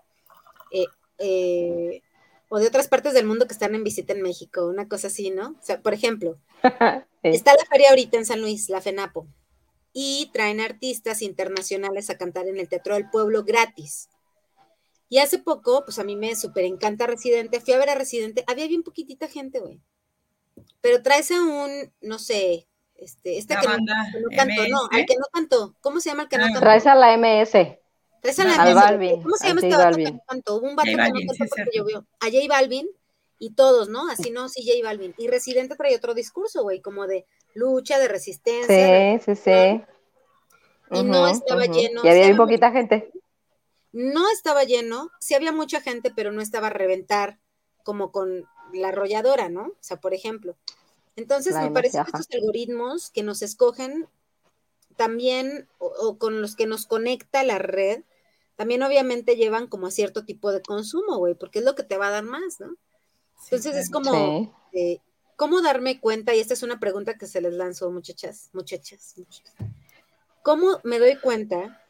eh, 0.72 0.86
eh, 1.18 2.02
o 2.50 2.60
de 2.60 2.68
otras 2.68 2.88
partes 2.88 3.14
del 3.14 3.26
mundo 3.26 3.48
que 3.48 3.54
están 3.54 3.76
en 3.76 3.84
visita 3.84 4.14
en 4.14 4.22
México, 4.22 4.68
una 4.68 4.88
cosa 4.88 5.08
así, 5.08 5.32
¿no? 5.32 5.50
O 5.50 5.64
sea, 5.64 5.82
por 5.82 5.94
ejemplo, 5.94 6.40
está 7.24 7.54
la 7.54 7.66
feria 7.70 7.90
ahorita 7.90 8.18
en 8.18 8.26
San 8.26 8.42
Luis, 8.42 8.70
la 8.70 8.82
FENAPO, 8.82 9.28
y 9.94 10.30
traen 10.34 10.60
artistas 10.60 11.22
internacionales 11.22 12.10
a 12.10 12.18
cantar 12.18 12.48
en 12.48 12.58
el 12.58 12.70
Teatro 12.70 12.96
del 12.96 13.10
Pueblo 13.10 13.44
gratis. 13.44 14.10
Y 15.08 15.20
hace 15.20 15.38
poco, 15.38 15.84
pues 15.86 16.00
a 16.00 16.04
mí 16.04 16.16
me 16.16 16.36
súper 16.36 16.66
encanta 16.66 17.08
Residente, 17.08 17.62
fui 17.62 17.74
a 17.74 17.78
ver 17.78 17.90
a 17.90 17.96
Residente, 17.96 18.44
había 18.48 18.68
bien 18.68 18.84
poquitita 18.84 19.28
gente, 19.28 19.60
güey. 19.60 19.80
Pero 20.82 21.02
traes 21.02 21.32
a 21.32 21.42
un, 21.42 21.94
no 22.02 22.20
sé, 22.20 22.68
este, 22.96 23.38
este 23.38 23.56
que, 23.56 23.68
no, 23.68 23.74
cantó, 24.36 24.68
no, 24.70 24.80
al 24.92 25.06
que 25.06 25.16
no 25.16 25.26
cantó, 25.32 25.76
¿cómo 25.82 26.00
se 26.00 26.10
llama 26.10 26.24
el 26.24 26.30
que 26.30 26.38
no 26.38 26.44
ah. 26.44 26.48
cantó? 26.48 26.60
Traes 26.62 26.88
a 26.88 26.96
la 26.96 27.18
MS. 27.18 27.78
¿Cómo 28.26 29.36
se 29.38 29.48
llama 29.48 29.62
este 29.62 29.76
vato 29.76 29.98
que 29.98 30.52
Hubo 30.52 30.68
un 30.68 30.76
vato 30.76 30.90
que 30.90 30.96
no 30.96 31.04
cantó 31.04 31.36
porque 31.38 31.72
llovió. 31.74 32.06
A 32.20 32.26
J 32.26 32.38
Balvin 32.50 32.90
y 33.40 33.54
todos, 33.54 33.90
¿no? 33.90 34.10
Así 34.10 34.32
no, 34.32 34.50
sí, 34.50 34.66
J 34.68 34.84
Balvin. 34.84 35.14
Y 35.18 35.28
Residente 35.28 35.76
trae 35.76 35.96
otro 35.96 36.14
discurso, 36.14 36.64
güey, 36.64 36.82
como 36.82 37.08
de 37.08 37.26
lucha, 37.54 38.00
de 38.00 38.08
resistencia. 38.08 39.20
Sí, 39.20 39.36
sí, 39.36 39.36
sí. 39.36 39.84
Y 40.92 41.04
no 41.04 41.28
estaba 41.28 41.66
lleno. 41.66 42.02
Y 42.04 42.08
había 42.08 42.28
muy 42.28 42.38
poquita 42.38 42.72
gente. 42.72 43.12
No 43.92 44.30
estaba 44.32 44.64
lleno, 44.64 45.10
sí 45.20 45.36
había 45.36 45.52
mucha 45.52 45.82
gente, 45.82 46.12
pero 46.14 46.32
no 46.32 46.42
estaba 46.42 46.68
a 46.68 46.72
reventar 46.72 47.40
como 47.84 48.12
con 48.12 48.46
la 48.74 48.90
arrolladora, 48.90 49.48
¿no? 49.50 49.68
O 49.68 49.78
sea, 49.80 49.98
por 49.98 50.14
ejemplo. 50.14 50.56
Entonces, 51.16 51.56
me 51.56 51.72
parece 51.72 52.00
que 52.00 52.04
estos 52.04 52.28
algoritmos 52.34 53.10
que 53.10 53.24
nos 53.24 53.42
escogen 53.42 54.08
también, 54.98 55.70
o, 55.78 56.18
con 56.18 56.42
los 56.42 56.56
que 56.56 56.66
nos 56.66 56.88
conecta 56.88 57.44
la 57.44 57.58
red, 57.58 58.04
también 58.56 58.84
obviamente 58.84 59.36
llevan 59.36 59.68
como 59.68 59.88
a 59.88 59.92
cierto 59.92 60.26
tipo 60.26 60.52
de 60.52 60.62
consumo, 60.62 61.18
güey, 61.18 61.36
porque 61.36 61.60
es 61.60 61.66
lo 61.66 61.76
que 61.76 61.84
te 61.84 61.98
va 61.98 62.08
a 62.08 62.12
dar 62.12 62.24
más, 62.24 62.60
¿no? 62.60 62.76
Entonces 63.44 63.76
es 63.76 63.92
como, 63.92 64.56
eh, 64.74 65.00
¿cómo 65.36 65.62
darme 65.62 66.00
cuenta? 66.00 66.34
Y 66.34 66.40
esta 66.40 66.54
es 66.54 66.64
una 66.64 66.80
pregunta 66.80 67.18
que 67.18 67.28
se 67.28 67.42
les 67.42 67.54
lanzó, 67.54 67.92
muchachas, 67.92 68.50
muchachas, 68.54 69.14
muchachas. 69.18 69.54
¿Cómo 70.42 70.80
me 70.84 71.00
doy 71.00 71.18
cuenta 71.18 71.82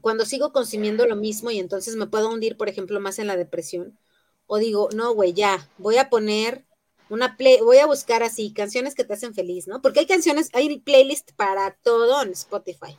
cuando 0.00 0.24
sigo 0.24 0.52
consumiendo 0.52 1.06
lo 1.06 1.16
mismo 1.16 1.50
y 1.50 1.58
entonces 1.58 1.96
me 1.96 2.06
puedo 2.06 2.30
hundir, 2.30 2.56
por 2.56 2.68
ejemplo, 2.68 3.00
más 3.00 3.18
en 3.18 3.26
la 3.26 3.36
depresión? 3.36 3.98
O 4.46 4.58
digo, 4.58 4.88
no, 4.94 5.14
güey, 5.14 5.32
ya, 5.32 5.68
voy 5.78 5.96
a 5.96 6.10
poner 6.10 6.64
una 7.10 7.36
play, 7.36 7.60
voy 7.60 7.78
a 7.78 7.86
buscar 7.86 8.22
así 8.22 8.52
canciones 8.52 8.94
que 8.94 9.04
te 9.04 9.14
hacen 9.14 9.34
feliz, 9.34 9.66
¿no? 9.66 9.80
Porque 9.80 10.00
hay 10.00 10.06
canciones, 10.06 10.50
hay 10.52 10.78
playlist 10.80 11.32
para 11.32 11.76
todo 11.82 12.22
en 12.22 12.30
Spotify, 12.30 12.96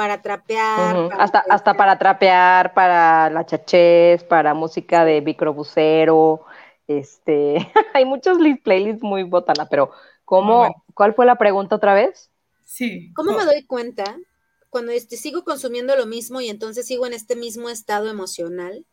para 0.00 0.22
trapear. 0.22 1.10
hasta, 1.18 1.40
hasta 1.40 1.74
para 1.74 1.98
trapear, 1.98 2.72
para 2.72 3.28
la 3.28 3.44
chachez, 3.44 4.24
para 4.24 4.54
música 4.54 5.04
de 5.04 5.20
microbusero, 5.20 6.42
este, 6.86 7.70
hay 7.92 8.06
muchos 8.06 8.38
playlists 8.64 9.02
muy 9.02 9.24
botana, 9.24 9.68
pero 9.68 9.90
¿cómo, 10.24 10.84
cuál 10.94 11.12
fue 11.12 11.26
la 11.26 11.36
pregunta 11.36 11.76
otra 11.76 11.92
vez? 11.92 12.30
Sí. 12.64 13.12
¿Cómo 13.12 13.36
me 13.36 13.44
doy 13.44 13.62
cuenta 13.66 14.16
cuando 14.70 14.90
este, 14.90 15.18
sigo 15.18 15.44
consumiendo 15.44 15.94
lo 15.96 16.06
mismo 16.06 16.40
y 16.40 16.48
entonces 16.48 16.86
sigo 16.86 17.06
en 17.06 17.12
este 17.12 17.36
mismo 17.36 17.68
estado 17.68 18.08
emocional? 18.08 18.86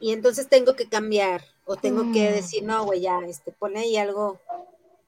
Y 0.00 0.14
entonces 0.14 0.48
tengo 0.48 0.76
que 0.76 0.88
cambiar 0.88 1.42
o 1.66 1.76
tengo 1.76 2.10
que 2.14 2.30
mm. 2.30 2.32
decir, 2.32 2.62
no, 2.62 2.86
güey, 2.86 3.02
ya, 3.02 3.18
este, 3.26 3.52
pone 3.52 3.80
ahí 3.80 3.98
algo, 3.98 4.40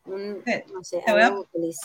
no 0.05 0.85
sé, 0.85 1.03
algo 1.07 1.47
feliz. 1.51 1.79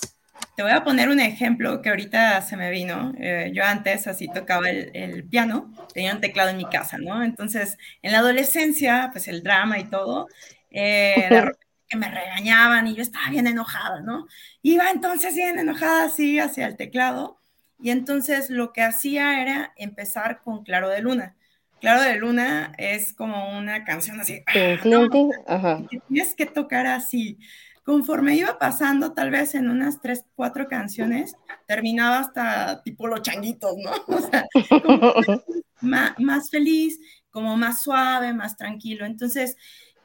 Te 0.56 0.62
voy 0.62 0.72
a 0.72 0.84
poner 0.84 1.10
un 1.10 1.19
ejemplo 1.19 1.82
que 1.82 1.89
ahorita 1.89 2.41
se 2.41 2.58
me 2.58 2.69
vino. 2.69 3.13
Eh, 3.17 3.52
yo 3.54 3.63
antes 3.63 4.08
así 4.08 4.28
tocaba 4.28 4.69
el, 4.69 5.24
piano, 5.24 5.74
tenía 5.93 6.13
un 6.13 6.22
teclado 6.22 6.50
en 6.50 6.58
mi 6.58 6.65
casa, 6.65 6.98
¿no? 7.00 7.24
Entonces, 7.24 7.78
en 8.02 8.12
la 8.12 8.19
adolescencia, 8.19 9.10
pues 9.12 9.28
el 9.28 9.41
drama 9.41 9.80
y 9.80 9.86
todo, 9.86 10.28
eh, 10.69 11.30
que 11.89 11.98
me 11.98 12.10
regañaban 12.10 12.88
y 12.88 12.96
yo 12.96 13.02
estaba 13.02 13.30
bien 13.30 13.48
enojada, 13.48 14.02
¿no? 14.02 14.28
Iba 14.62 14.91
entonces 14.91 15.36
bien 15.36 15.58
enojada 15.58 16.06
así 16.06 16.39
hacia 16.39 16.67
el 16.67 16.78
teclado 16.78 17.39
y 17.82 17.89
entonces 17.89 18.50
lo 18.50 18.74
que 18.74 18.82
hacía 18.82 19.41
era 19.41 19.74
empezar 19.76 20.41
con 20.41 20.63
Claro 20.63 20.89
de 20.89 21.02
Luna. 21.02 21.36
Claro 21.82 22.02
de 22.02 22.15
Luna 22.15 22.72
es 22.78 23.12
como 23.13 23.58
una 23.58 23.84
canción 23.84 24.22
así. 24.22 24.41
¡ah! 24.48 24.54
tienes 26.08 26.36
que 26.36 26.46
tocar 26.46 26.88
así 26.88 27.39
conforme 27.84 28.36
iba 28.36 28.58
pasando, 28.58 29.13
tal 29.13 29.30
vez 29.30 29.56
en 29.56 29.69
unas 29.69 30.00
tres, 30.02 30.26
cuatro 30.36 30.67
canciones, 30.67 31.36
terminaba 31.67 32.19
hasta 32.19 32.82
tipo 32.84 33.08
los 33.08 33.22
changuitos, 33.22 33.76
¿no? 33.78 33.91
O 34.08 34.22
sea, 34.22 34.46
más, 36.17 36.50
feliz, 36.50 37.00
como 37.30 37.58
más 37.58 37.84
suave, 37.84 38.34
más 38.34 38.56
tranquilo. 38.56 39.06
Entonces, 39.06 39.58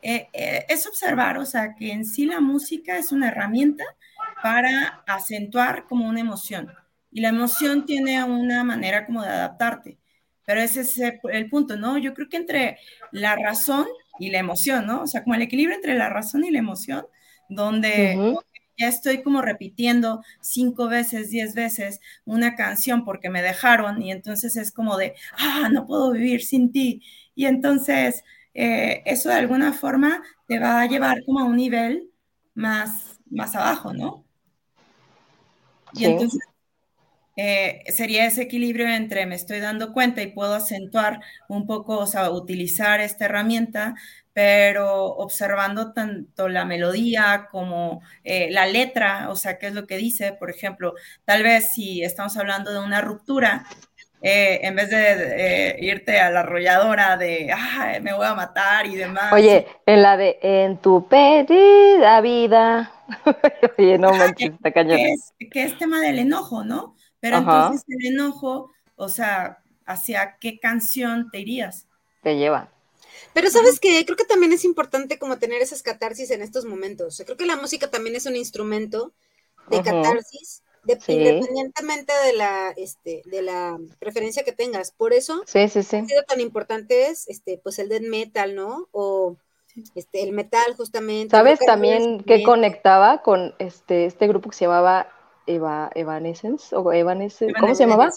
eh, 0.03 0.29
eh, 0.33 0.65
es 0.69 0.87
observar, 0.87 1.39
o 1.39 1.47
sea, 1.47 1.75
que 1.75 1.93
en 1.93 2.05
sí 2.05 2.27
la 2.27 2.41
música 2.41 2.99
es 2.99 3.13
una 3.13 3.29
herramienta 3.29 3.85
para 4.43 5.03
acentuar 5.07 5.85
como 5.87 6.09
una 6.09 6.21
emoción. 6.21 6.73
Y 7.11 7.21
la 7.21 7.29
emoción 7.29 7.87
tiene 7.87 8.23
una 8.25 8.65
manera 8.65 9.07
como 9.07 9.23
de 9.23 9.29
adaptarte. 9.29 9.99
Pero 10.45 10.61
ese 10.61 10.81
es 10.81 10.99
el 10.99 11.51
punto, 11.51 11.77
¿no? 11.77 11.99
Yo 11.99 12.15
creo 12.15 12.29
que 12.29 12.39
entre 12.39 12.79
la 13.13 13.37
razón 13.37 13.87
y 14.19 14.31
la 14.31 14.39
emoción, 14.39 14.87
¿no? 14.87 15.03
O 15.03 15.07
sea, 15.07 15.23
como 15.23 15.35
el 15.35 15.43
equilibrio 15.43 15.77
entre 15.77 15.95
la 15.95 16.09
razón 16.09 16.45
y 16.45 16.51
la 16.51 16.59
emoción, 16.59 17.07
donde 17.49 18.37
ya 18.79 18.89
estoy 18.89 19.23
como 19.23 19.43
repitiendo 19.43 20.23
cinco 20.41 20.89
veces, 20.89 21.31
diez 21.31 21.55
veces 21.55 22.01
una 22.25 22.55
canción 22.55 23.05
porque 23.05 23.29
me 23.31 23.43
dejaron 23.43 24.03
y 24.03 24.13
entonces 24.13 24.57
es 24.57 24.73
como 24.73 24.97
de, 24.97 25.15
ah, 25.37 25.69
no 25.73 25.87
puedo 25.87 26.13
vivir 26.13 26.43
sin 26.43 26.71
ti. 26.73 27.03
Y 27.35 27.47
entonces 27.47 28.25
eh, 28.55 29.03
eso 29.07 29.29
de 29.29 29.37
alguna 29.37 29.73
forma 29.73 30.23
te 30.47 30.59
va 30.59 30.81
a 30.81 30.87
llevar 30.87 31.25
como 31.25 31.41
a 31.41 31.45
un 31.45 31.57
nivel 31.57 32.11
más, 32.55 33.21
más 33.31 33.55
abajo, 33.55 33.93
¿no? 33.93 34.25
Y 35.93 36.05
entonces 36.05 36.41
eh, 37.41 37.85
sería 37.93 38.27
ese 38.27 38.43
equilibrio 38.43 38.89
entre 38.89 39.25
me 39.25 39.37
estoy 39.37 39.61
dando 39.61 39.93
cuenta 39.93 40.23
y 40.23 40.33
puedo 40.33 40.55
acentuar 40.55 41.21
un 41.49 41.69
poco, 41.69 41.99
o 41.99 42.07
sea, 42.09 42.31
utilizar 42.31 43.01
esta 43.01 43.27
herramienta, 43.27 43.95
pero 44.33 45.05
observando 45.05 45.93
tanto 45.93 46.49
la 46.49 46.65
melodía 46.65 47.47
como 47.53 48.03
eh, 48.25 48.49
la 48.51 48.67
letra, 48.67 49.31
o 49.31 49.37
sea, 49.37 49.57
qué 49.57 49.69
es 49.69 49.73
lo 49.73 49.87
que 49.87 49.99
dice, 49.99 50.33
por 50.33 50.51
ejemplo, 50.51 50.95
tal 51.25 51.45
vez 51.45 51.71
si 51.71 52.03
estamos 52.03 52.37
hablando 52.37 52.73
de 52.73 52.81
una 52.81 53.01
ruptura, 53.03 53.67
eh, 54.21 54.59
en 54.65 54.75
vez 54.75 54.91
de 54.91 54.97
eh, 54.97 55.77
irte 55.81 56.19
a 56.19 56.31
la 56.31 56.41
arrolladora 56.41 57.17
de, 57.17 57.55
Ay, 57.57 58.01
me 58.01 58.13
voy 58.13 58.27
a 58.27 58.35
matar 58.35 58.87
y 58.87 58.97
demás. 58.97 59.33
Oye, 59.33 59.65
en 59.87 60.03
la 60.03 60.17
de, 60.17 60.39
en 60.43 60.79
tu 60.79 61.07
pedida 61.07 62.21
vida. 62.21 62.91
Oye, 63.79 63.97
no 63.97 64.13
manches, 64.13 64.55
está 64.55 64.73
cañón. 64.73 64.99
Que 65.51 65.63
es, 65.63 65.79
tema 65.79 66.01
del 66.01 66.19
enojo, 66.19 66.65
¿no? 66.65 66.97
Pero 67.21 67.39
entonces 67.39 67.85
el 67.89 68.15
enojo, 68.15 68.73
o 68.97 69.09
sea, 69.09 69.59
¿hacia 69.87 70.39
qué 70.39 70.59
canción 70.59 71.31
te 71.31 71.41
irías? 71.41 71.87
Te 72.23 72.37
lleva. 72.37 72.71
Pero 73.33 73.51
sabes 73.51 73.81
que 73.81 74.05
creo 74.05 74.17
que 74.17 74.25
también 74.25 74.53
es 74.53 74.65
importante 74.65 75.19
como 75.19 75.39
tener 75.39 75.63
esas 75.63 75.83
catarsis 75.83 76.31
en 76.31 76.43
estos 76.43 76.65
momentos. 76.65 77.21
creo 77.25 77.37
que 77.37 77.47
la 77.47 77.57
música 77.57 77.91
también 77.91 78.17
es 78.17 78.27
un 78.27 78.37
instrumento 78.37 79.13
de 79.71 79.83
catarsis, 79.83 80.63
independientemente 80.87 82.13
de 82.25 82.33
la, 82.35 82.71
este, 82.77 83.23
de 83.27 83.43
la 83.43 83.79
preferencia 83.99 84.45
que 84.45 84.53
tengas. 84.53 84.93
Por 84.93 85.13
eso 85.13 85.43
sí, 85.47 85.69
sí, 85.69 85.79
ha 85.81 85.83
sido 85.83 86.23
tan 86.27 86.41
importante 86.41 87.09
es 87.09 87.29
este, 87.29 87.59
pues 87.63 87.79
el 87.79 87.89
death 87.89 88.03
metal, 88.03 88.55
¿no? 88.55 88.89
O 88.93 89.37
este, 89.95 90.23
el 90.23 90.33
metal 90.33 90.75
justamente. 90.77 91.31
¿Sabes 91.31 91.61
también 91.61 92.23
que 92.23 92.43
conectaba 92.43 93.23
con 93.23 93.55
este, 93.59 94.07
este 94.07 94.27
grupo 94.27 94.51
que 94.51 94.57
se 94.57 94.65
llamaba 94.65 95.09
Eva, 95.49 95.91
Evanescence 95.95 96.77
o 96.77 96.93
Evanescence, 96.93 97.55
¿cómo 97.59 97.75
se 97.75 97.85
llamaba? 97.85 98.11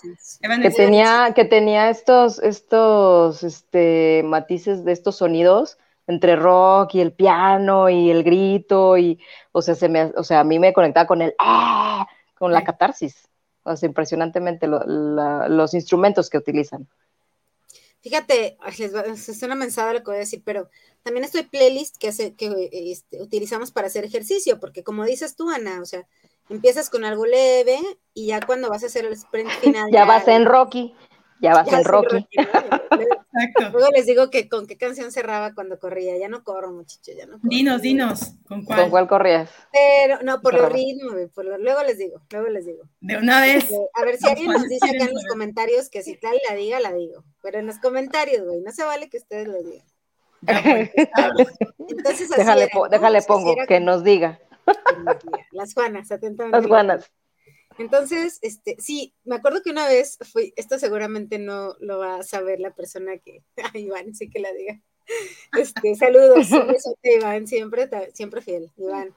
Que 0.61 0.69
tenía, 0.69 1.31
que 1.33 1.45
tenía 1.45 1.89
estos, 1.89 2.39
estos 2.39 3.43
este, 3.43 4.21
matices 4.25 4.83
de 4.83 4.91
estos 4.91 5.15
sonidos 5.15 5.77
entre 6.07 6.35
rock 6.35 6.95
y 6.95 7.01
el 7.01 7.13
piano 7.13 7.89
y 7.89 8.11
el 8.11 8.23
grito 8.23 8.97
y, 8.97 9.19
o 9.51 9.61
sea, 9.61 9.75
se 9.75 9.87
me, 9.87 10.11
o 10.15 10.23
sea, 10.23 10.41
a 10.41 10.43
mí 10.43 10.59
me 10.59 10.73
conectaba 10.73 11.07
con 11.07 11.21
el, 11.21 11.33
¡ah! 11.39 12.05
con 12.37 12.51
la 12.51 12.63
catarsis, 12.63 13.27
o 13.63 13.75
sea, 13.75 13.87
impresionantemente 13.87 14.67
los 14.67 15.73
instrumentos 15.73 16.29
que 16.29 16.37
utilizan. 16.37 16.87
Fíjate, 18.01 18.57
es 18.67 19.43
una 19.43 19.53
mensada 19.53 19.93
lo 19.93 19.99
que 19.99 20.05
voy 20.05 20.15
a 20.15 20.19
decir, 20.19 20.41
pero 20.43 20.69
también 21.03 21.23
estoy 21.23 21.43
playlist 21.43 21.97
que, 21.97 22.07
hace, 22.07 22.33
que 22.33 22.69
este, 22.71 23.21
utilizamos 23.21 23.71
para 23.71 23.87
hacer 23.87 24.03
ejercicio, 24.03 24.59
porque 24.59 24.83
como 24.83 25.05
dices 25.05 25.35
tú, 25.35 25.51
Ana, 25.51 25.79
o 25.81 25.85
sea, 25.85 26.07
empiezas 26.49 26.89
con 26.89 27.05
algo 27.05 27.25
leve 27.25 27.79
y 28.13 28.27
ya 28.27 28.41
cuando 28.41 28.69
vas 28.69 28.83
a 28.83 28.87
hacer 28.87 29.05
el 29.05 29.13
sprint 29.13 29.49
final. 29.61 29.91
ya, 29.91 30.05
vas 30.05 30.27
en 30.27 30.45
Rocky, 30.45 30.93
ya 31.41 31.53
vas 31.53 31.71
en 31.71 31.83
Rocky. 31.83 32.27
Luego 33.71 33.87
les 33.95 34.05
digo 34.05 34.29
que 34.29 34.49
con 34.49 34.67
qué 34.67 34.77
canción 34.77 35.11
cerraba 35.11 35.53
cuando 35.53 35.79
corría. 35.79 36.17
Ya 36.17 36.27
no 36.27 36.43
corro, 36.43 36.71
muchachos, 36.71 37.15
ya 37.17 37.25
no 37.25 37.33
corro. 37.33 37.49
Dinos, 37.49 37.81
dinos, 37.81 38.33
¿con 38.47 38.63
cuál? 38.63 38.81
¿Con 38.81 38.89
cuál 38.89 39.07
corrías? 39.07 39.49
Pero, 39.71 40.19
no, 40.21 40.41
por 40.41 40.53
los 40.53 40.71
ritmos, 40.71 41.13
luego 41.59 41.83
les 41.83 41.97
digo, 41.97 42.21
luego 42.29 42.47
les 42.49 42.65
digo. 42.65 42.83
De 42.99 43.17
una 43.17 43.41
vez. 43.41 43.69
a 43.93 44.05
ver 44.05 44.17
si 44.17 44.27
alguien 44.27 44.51
nos 44.51 44.67
dice 44.67 44.85
acá 44.85 45.05
en 45.05 45.13
los 45.13 45.25
comentarios 45.29 45.89
que 45.89 46.03
si 46.03 46.17
tal 46.17 46.35
la 46.49 46.55
diga, 46.55 46.79
la 46.79 46.93
digo. 46.93 47.23
Pero 47.41 47.59
en 47.59 47.67
los 47.67 47.79
comentarios, 47.79 48.45
güey, 48.45 48.61
no 48.61 48.71
se 48.71 48.83
vale 48.83 49.09
que 49.09 49.17
ustedes 49.17 49.47
lo 49.47 49.61
digan. 49.63 49.85
Entonces, 51.87 52.29
déjale, 52.29 52.69
déjale 52.89 53.21
pongo, 53.21 53.55
que 53.67 53.79
nos 53.79 54.03
diga. 54.03 54.39
Las 55.51 55.73
Juanas, 55.73 56.11
atentamente. 56.11 56.57
Las 56.57 56.67
Juanas. 56.67 57.11
Entonces, 57.77 58.39
este, 58.41 58.75
sí, 58.79 59.13
me 59.23 59.35
acuerdo 59.35 59.61
que 59.63 59.71
una 59.71 59.87
vez 59.87 60.17
fui, 60.31 60.53
esto 60.55 60.77
seguramente 60.77 61.39
no 61.39 61.75
lo 61.79 61.99
va 61.99 62.15
a 62.15 62.23
saber 62.23 62.59
la 62.59 62.73
persona 62.73 63.17
que, 63.17 63.43
ay, 63.73 63.85
Iván, 63.85 64.13
sí 64.13 64.29
que 64.29 64.39
la 64.39 64.51
diga. 64.53 64.79
Este, 65.57 65.95
saludos, 65.95 66.47
Iván, 67.03 67.47
siempre, 67.47 67.89
siempre 68.13 68.41
fiel, 68.41 68.71
Iván, 68.77 69.13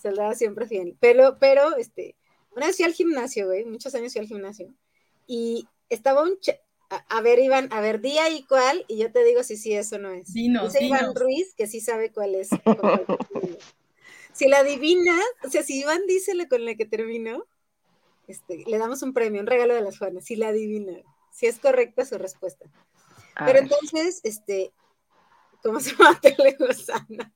soldado 0.00 0.34
siempre 0.34 0.66
fiel. 0.66 0.96
Pero, 1.00 1.38
pero, 1.40 1.76
este, 1.76 2.14
una 2.54 2.66
vez 2.66 2.76
fui 2.76 2.84
al 2.84 2.92
gimnasio, 2.92 3.46
güey, 3.46 3.64
muchos 3.64 3.94
años 3.94 4.12
fui 4.12 4.20
al 4.20 4.28
gimnasio, 4.28 4.72
y 5.26 5.66
estaba 5.88 6.22
un, 6.22 6.38
A, 6.90 7.20
ver, 7.22 7.38
Iván, 7.38 7.68
a 7.72 7.80
ver, 7.80 8.00
día 8.00 8.28
y 8.30 8.44
cuál, 8.44 8.84
y 8.88 8.98
yo 8.98 9.10
te 9.10 9.24
digo 9.24 9.42
si 9.42 9.56
sí 9.56 9.72
es 9.72 9.92
o 9.92 9.98
no 9.98 10.10
es. 10.10 10.32
Dice 10.32 10.84
Iván 10.84 11.14
Ruiz 11.14 11.54
que 11.54 11.66
sí 11.66 11.80
sabe 11.80 12.12
cuál 12.12 12.34
es. 12.34 12.50
si 14.36 14.48
la 14.48 14.58
adivina, 14.58 15.18
o 15.44 15.48
sea, 15.48 15.62
si 15.62 15.80
Iván 15.80 16.06
dice 16.06 16.34
lo 16.34 16.46
con 16.46 16.66
la 16.66 16.74
que 16.74 16.84
terminó, 16.84 17.46
este, 18.28 18.64
le 18.66 18.76
damos 18.76 19.02
un 19.02 19.14
premio, 19.14 19.40
un 19.40 19.46
regalo 19.46 19.72
de 19.72 19.80
las 19.80 19.98
Juanas, 19.98 20.26
si 20.26 20.36
la 20.36 20.48
adivina, 20.48 20.92
si 21.32 21.46
es 21.46 21.58
correcta 21.58 22.04
su 22.04 22.18
respuesta. 22.18 22.66
Pero 23.46 23.58
entonces, 23.60 24.20
este, 24.24 24.74
¿cómo 25.62 25.80
se 25.80 25.92
llama? 25.92 26.20
Telegozana. 26.20 27.32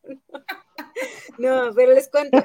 no, 1.39 1.73
pero 1.75 1.95
les 1.95 2.11
cuento, 2.11 2.37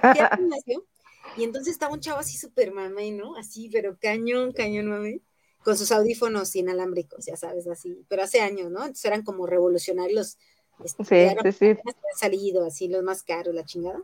y 1.35 1.43
entonces 1.43 1.73
estaba 1.73 1.93
un 1.93 1.99
chavo 1.99 2.19
así 2.19 2.37
súper 2.37 2.71
mame, 2.71 3.11
¿no? 3.11 3.35
Así, 3.35 3.69
pero 3.69 3.97
cañón, 3.99 4.53
cañón 4.53 4.87
mame, 4.87 5.19
con 5.65 5.77
sus 5.77 5.91
audífonos 5.91 6.55
inalámbricos, 6.55 7.25
ya 7.25 7.35
sabes, 7.35 7.67
así, 7.67 8.05
pero 8.07 8.23
hace 8.23 8.39
años, 8.39 8.71
¿no? 8.71 8.79
Entonces 8.79 9.03
eran 9.03 9.23
como 9.23 9.47
revolucionarios. 9.47 10.37
Este, 10.81 11.03
sí, 11.03 11.51
sí, 11.51 11.73
sí. 11.73 11.81
salido, 12.17 12.65
así, 12.65 12.87
los 12.87 13.03
más 13.03 13.21
caros, 13.21 13.53
la 13.53 13.65
chingada. 13.65 14.01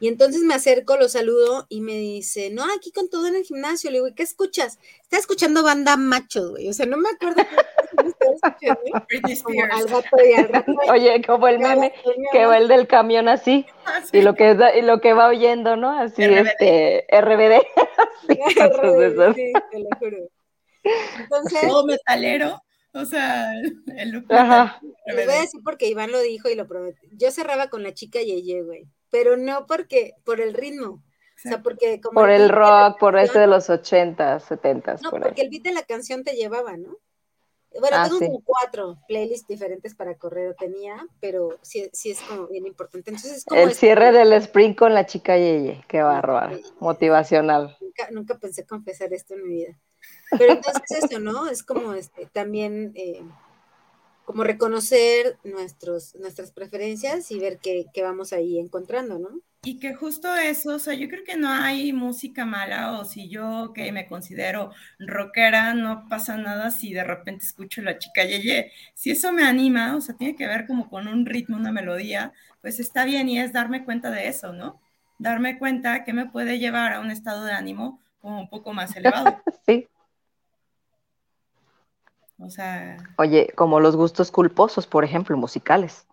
Y 0.00 0.08
entonces 0.08 0.42
me 0.42 0.54
acerco, 0.54 0.96
lo 0.96 1.08
saludo 1.08 1.66
y 1.68 1.80
me 1.80 1.94
dice, 1.94 2.50
no, 2.50 2.64
aquí 2.76 2.90
con 2.90 3.08
todo 3.08 3.28
en 3.28 3.36
el 3.36 3.44
gimnasio. 3.44 3.90
Le 3.90 3.98
digo, 3.98 4.12
¿qué 4.14 4.24
escuchas? 4.24 4.78
Está 5.02 5.18
escuchando 5.18 5.62
banda 5.62 5.96
macho, 5.96 6.50
güey. 6.50 6.68
O 6.68 6.72
sea, 6.72 6.86
no 6.86 6.96
me 6.96 7.10
acuerdo 7.10 7.44
qué 8.60 8.74
Oye, 10.90 11.22
como 11.24 11.46
el 11.48 11.60
meme 11.60 11.94
que 12.32 12.46
va 12.46 12.58
el 12.58 12.66
del 12.68 12.88
camión 12.88 13.28
así, 13.28 13.66
ah, 13.86 14.02
y 14.12 14.22
lo 14.22 14.34
que 14.34 14.56
y 14.76 14.82
lo 14.82 15.00
que 15.00 15.12
va 15.12 15.28
oyendo, 15.28 15.76
¿no? 15.76 15.96
Así, 15.98 16.24
este, 16.24 17.06
RBD. 17.10 17.62
sí, 18.28 18.38
RBD 18.60 19.34
sí, 19.34 19.52
te 19.70 19.78
lo 19.78 19.88
juro. 19.98 20.18
Entonces, 21.18 21.60
todo 21.62 21.86
metalero. 21.86 22.60
O 22.92 23.04
sea, 23.04 23.52
el 23.96 24.10
look. 24.10 24.32
Ajá. 24.32 24.80
Les 25.06 25.26
voy 25.26 25.34
a 25.34 25.40
decir 25.40 25.60
porque 25.64 25.88
Iván 25.88 26.12
lo 26.12 26.20
dijo 26.20 26.48
y 26.48 26.54
lo 26.54 26.66
prometió. 26.66 27.08
Yo 27.12 27.30
cerraba 27.30 27.68
con 27.68 27.82
la 27.82 27.94
chica 27.94 28.20
Yeye, 28.20 28.62
güey 28.62 28.86
pero 29.14 29.36
no 29.36 29.64
porque, 29.68 30.16
por 30.24 30.40
el 30.40 30.54
ritmo. 30.54 31.00
O 31.36 31.48
sea, 31.48 31.62
porque 31.62 32.00
como 32.00 32.20
por 32.20 32.30
el, 32.30 32.48
rock, 32.48 32.98
por 32.98 33.16
ese 33.16 33.38
de 33.38 33.46
los 33.46 33.70
80, 33.70 34.40
70. 34.40 34.96
No, 35.04 35.10
porque 35.12 35.42
el 35.42 35.50
beat 35.50 35.62
de 35.62 35.72
la 35.72 35.84
canción 35.84 36.24
te 36.24 36.32
llevaba, 36.32 36.76
¿no? 36.76 36.98
Bueno, 37.78 37.96
ah, 37.96 38.08
tengo 38.08 38.18
como 38.18 38.42
cuatro 38.42 38.98
playlists 39.06 39.46
diferentes 39.46 39.94
para 39.94 40.16
correr, 40.16 40.56
tenía, 40.58 41.06
pero 41.20 41.60
sí, 41.62 41.88
sí 41.92 42.10
es 42.10 42.22
como 42.22 42.48
bien 42.48 42.66
importante. 42.66 43.08
Entonces, 43.08 43.44
como 43.44 43.60
el 43.60 43.72
cierre 43.72 44.10
del 44.10 44.32
sprint 44.32 44.76
con 44.76 44.94
la 44.94 45.06
chica 45.06 45.36
Yeye, 45.36 45.84
qué 45.86 46.02
bárbaro, 46.02 46.58
motivacional. 46.80 47.76
Nunca, 47.80 48.10
nunca, 48.10 48.38
pensé 48.40 48.66
confesar 48.66 49.12
esto 49.12 49.34
en 49.34 49.44
mi 49.44 49.54
vida. 49.54 49.78
Pero 50.36 50.54
entonces 50.54 51.04
eso, 51.04 51.20
¿no? 51.20 51.48
Es 51.48 51.62
como 51.62 51.94
este, 51.94 52.26
también 52.26 52.90
eh, 52.96 53.22
como 54.24 54.44
reconocer 54.44 55.38
nuestros, 55.44 56.14
nuestras 56.16 56.50
preferencias 56.50 57.30
y 57.30 57.38
ver 57.38 57.58
qué, 57.58 57.86
vamos 58.02 58.32
ahí 58.32 58.58
encontrando, 58.58 59.18
¿no? 59.18 59.40
Y 59.62 59.78
que 59.78 59.94
justo 59.94 60.34
eso, 60.34 60.74
o 60.74 60.78
sea, 60.78 60.92
yo 60.92 61.08
creo 61.08 61.24
que 61.24 61.36
no 61.36 61.48
hay 61.48 61.92
música 61.94 62.44
mala 62.44 62.98
o 62.98 63.04
si 63.04 63.30
yo 63.30 63.72
que 63.74 63.90
me 63.92 64.06
considero 64.06 64.72
rockera, 64.98 65.72
no 65.72 66.06
pasa 66.08 66.36
nada 66.36 66.70
si 66.70 66.92
de 66.92 67.02
repente 67.02 67.46
escucho 67.46 67.80
la 67.80 67.98
chica 67.98 68.24
Yeye. 68.24 68.72
Si 68.94 69.10
eso 69.10 69.32
me 69.32 69.44
anima, 69.44 69.96
o 69.96 70.02
sea, 70.02 70.16
tiene 70.16 70.36
que 70.36 70.46
ver 70.46 70.66
como 70.66 70.90
con 70.90 71.08
un 71.08 71.24
ritmo, 71.24 71.56
una 71.56 71.72
melodía, 71.72 72.34
pues 72.60 72.78
está 72.78 73.06
bien 73.06 73.28
y 73.30 73.38
es 73.40 73.54
darme 73.54 73.84
cuenta 73.84 74.10
de 74.10 74.28
eso, 74.28 74.52
¿no? 74.52 74.80
Darme 75.18 75.58
cuenta 75.58 76.04
que 76.04 76.12
me 76.12 76.26
puede 76.26 76.58
llevar 76.58 76.92
a 76.92 77.00
un 77.00 77.10
estado 77.10 77.44
de 77.44 77.52
ánimo 77.52 78.00
como 78.20 78.40
un 78.40 78.50
poco 78.50 78.74
más 78.74 78.94
elevado. 78.96 79.40
sí. 79.66 79.88
O 82.38 82.50
sea. 82.50 82.96
Oye, 83.16 83.52
como 83.54 83.80
los 83.80 83.96
gustos 83.96 84.30
culposos, 84.30 84.86
por 84.86 85.04
ejemplo, 85.04 85.36
musicales. 85.36 86.06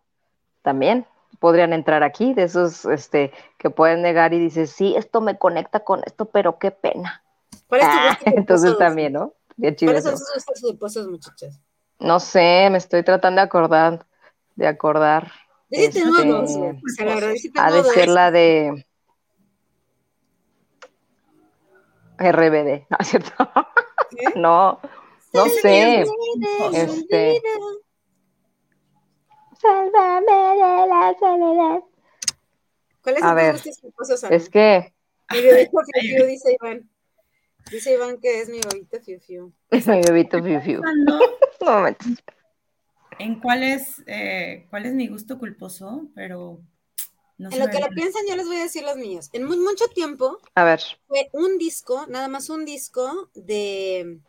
También 0.61 1.05
podrían 1.39 1.73
entrar 1.73 2.03
aquí, 2.03 2.33
de 2.33 2.43
esos 2.43 2.85
este, 2.85 3.31
que 3.57 3.69
pueden 3.69 4.01
negar 4.01 4.33
y 4.33 4.39
dices, 4.39 4.71
sí, 4.71 4.95
esto 4.95 5.21
me 5.21 5.37
conecta 5.37 5.81
con 5.81 6.03
esto, 6.05 6.25
pero 6.25 6.59
qué 6.59 6.71
pena. 6.71 7.23
Ah, 7.71 8.17
entonces 8.25 8.77
también, 8.77 9.13
¿no? 9.13 9.33
¿Cuáles 9.57 10.03
son 10.03 10.17
sus 10.17 10.33
gustos 10.33 10.61
culposos, 10.61 11.07
muchachas? 11.07 11.59
No 11.99 12.19
sé, 12.19 12.67
me 12.71 12.77
estoy 12.77 13.03
tratando 13.03 13.41
de 13.41 13.45
acordar, 13.45 14.05
de 14.55 14.67
acordar. 14.67 15.31
Este, 15.69 16.03
ha 17.55 17.71
de 17.71 17.83
ser 17.83 18.07
la 18.09 18.31
de 18.31 18.85
RBD, 22.17 22.85
¿no 22.89 22.97
es 22.99 23.07
cierto? 23.07 23.49
no, 24.35 24.79
no 25.33 25.45
sé. 25.47 26.05
Este. 26.73 27.41
Sálvame 29.59 30.31
de 30.31 30.87
la 30.87 31.15
soledad. 31.19 31.83
¿Cuál 33.03 33.15
es 33.15 33.23
el 33.23 33.51
gustos 33.53 33.77
culposos? 33.79 34.23
Es 34.23 34.49
que. 34.49 34.93
Mi 35.31 35.41
bebito 35.41 35.77
Fiu 35.99 36.25
dice 36.25 36.57
Iván. 36.59 36.89
Dice 37.71 37.93
Iván 37.93 38.19
que 38.19 38.41
es 38.41 38.49
mi 38.49 38.59
bebito 38.59 38.99
Fiu 38.99 39.19
Fiu. 39.19 39.53
Es 39.69 39.87
mi 39.87 40.01
bebito 40.01 40.43
Fiu 40.43 40.61
Fiu. 40.61 40.81
Un 41.61 41.67
momento. 41.67 42.05
¿En 43.19 43.39
cuál 43.39 43.63
es, 43.63 44.01
eh, 44.07 44.65
cuál 44.69 44.87
es 44.87 44.93
mi 44.93 45.07
gusto 45.07 45.37
culposo? 45.37 46.07
Pero 46.15 46.59
no 47.37 47.49
en 47.51 47.59
lo 47.59 47.67
que 47.69 47.79
lo 47.79 47.89
piensan, 47.89 48.23
yo 48.27 48.35
les 48.35 48.45
voy 48.45 48.57
a 48.57 48.63
decir 48.63 48.83
los 48.83 48.97
míos. 48.97 49.29
En 49.33 49.45
muy, 49.45 49.57
mucho 49.57 49.87
tiempo, 49.87 50.39
a 50.55 50.63
ver. 50.63 50.81
fue 51.07 51.29
un 51.33 51.57
disco, 51.57 52.05
nada 52.07 52.27
más 52.27 52.49
un 52.49 52.65
disco 52.65 53.29
de 53.35 54.19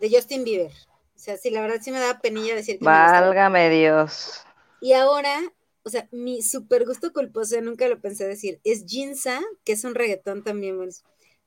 de 0.00 0.10
Justin 0.10 0.44
Bieber. 0.44 0.72
O 1.18 1.18
sea, 1.20 1.36
sí, 1.36 1.50
la 1.50 1.60
verdad 1.60 1.80
sí 1.80 1.90
me 1.90 1.98
da 1.98 2.20
penilla 2.20 2.54
decir 2.54 2.78
que 2.78 2.84
Válgame 2.84 3.70
Dios. 3.70 4.44
Y 4.80 4.92
ahora, 4.92 5.36
o 5.82 5.90
sea, 5.90 6.08
mi 6.12 6.42
super 6.42 6.84
gusto 6.86 7.12
culposo, 7.12 7.60
nunca 7.60 7.88
lo 7.88 8.00
pensé 8.00 8.26
decir, 8.26 8.60
es 8.62 8.84
Jinza, 8.86 9.40
que 9.64 9.72
es 9.72 9.82
un 9.84 9.94
reggaetón 9.96 10.44
también. 10.44 10.76
Bueno, 10.76 10.92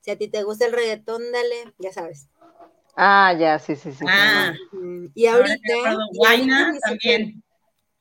si 0.00 0.10
a 0.10 0.18
ti 0.18 0.28
te 0.28 0.42
gusta 0.42 0.66
el 0.66 0.72
reggaetón, 0.72 1.22
dale, 1.32 1.72
ya 1.78 1.92
sabes. 1.92 2.28
Ah, 2.96 3.32
ya, 3.38 3.58
sí, 3.58 3.76
sí, 3.76 3.92
sí. 3.92 4.04
Ah, 4.06 4.52
y 5.14 5.26
ahorita. 5.26 5.96
Guayna 6.12 6.78
también. 6.84 7.42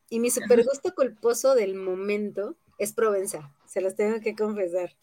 y 0.10 0.20
mi 0.20 0.30
super 0.30 0.66
gusto 0.66 0.94
culposo 0.94 1.56
del 1.56 1.76
momento 1.76 2.58
es 2.78 2.92
Provenza, 2.92 3.54
se 3.66 3.80
los 3.80 3.96
tengo 3.96 4.20
que 4.20 4.36
confesar. 4.36 4.98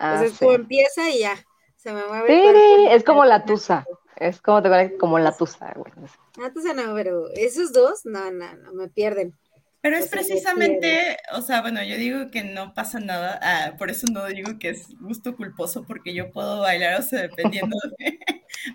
Ah, 0.00 0.14
o 0.14 0.26
sea, 0.26 0.36
como 0.38 0.52
empieza 0.52 1.10
y 1.10 1.20
ya, 1.20 1.36
se 1.76 1.92
me 1.92 2.04
mueve. 2.04 2.26
Sí, 2.28 2.86
es 2.90 3.04
como 3.04 3.24
la 3.24 3.44
tusa. 3.44 3.86
Es 4.20 4.40
como 4.40 4.62
te 4.62 4.96
como 4.98 5.18
la 5.18 5.36
tusa, 5.36 5.72
güey. 5.76 5.92
La 6.38 6.52
tusa 6.52 6.74
no, 6.74 6.94
pero 6.94 7.28
esos 7.34 7.72
dos, 7.72 8.04
no, 8.04 8.30
no, 8.30 8.54
no, 8.54 8.72
me 8.72 8.88
pierden. 8.88 9.36
Pero 9.80 9.96
es 9.96 10.08
precisamente, 10.08 11.16
o 11.32 11.40
sea, 11.40 11.60
bueno, 11.60 11.82
yo 11.84 11.96
digo 11.96 12.30
que 12.32 12.42
no 12.42 12.74
pasa 12.74 12.98
nada, 12.98 13.38
ah, 13.40 13.76
por 13.78 13.90
eso 13.90 14.08
no 14.12 14.26
digo 14.26 14.58
que 14.58 14.70
es 14.70 14.88
gusto 14.98 15.36
culposo, 15.36 15.84
porque 15.84 16.12
yo 16.12 16.32
puedo 16.32 16.60
bailar, 16.60 16.98
o 16.98 17.02
sea, 17.02 17.22
dependiendo, 17.22 17.76
de, 17.98 18.18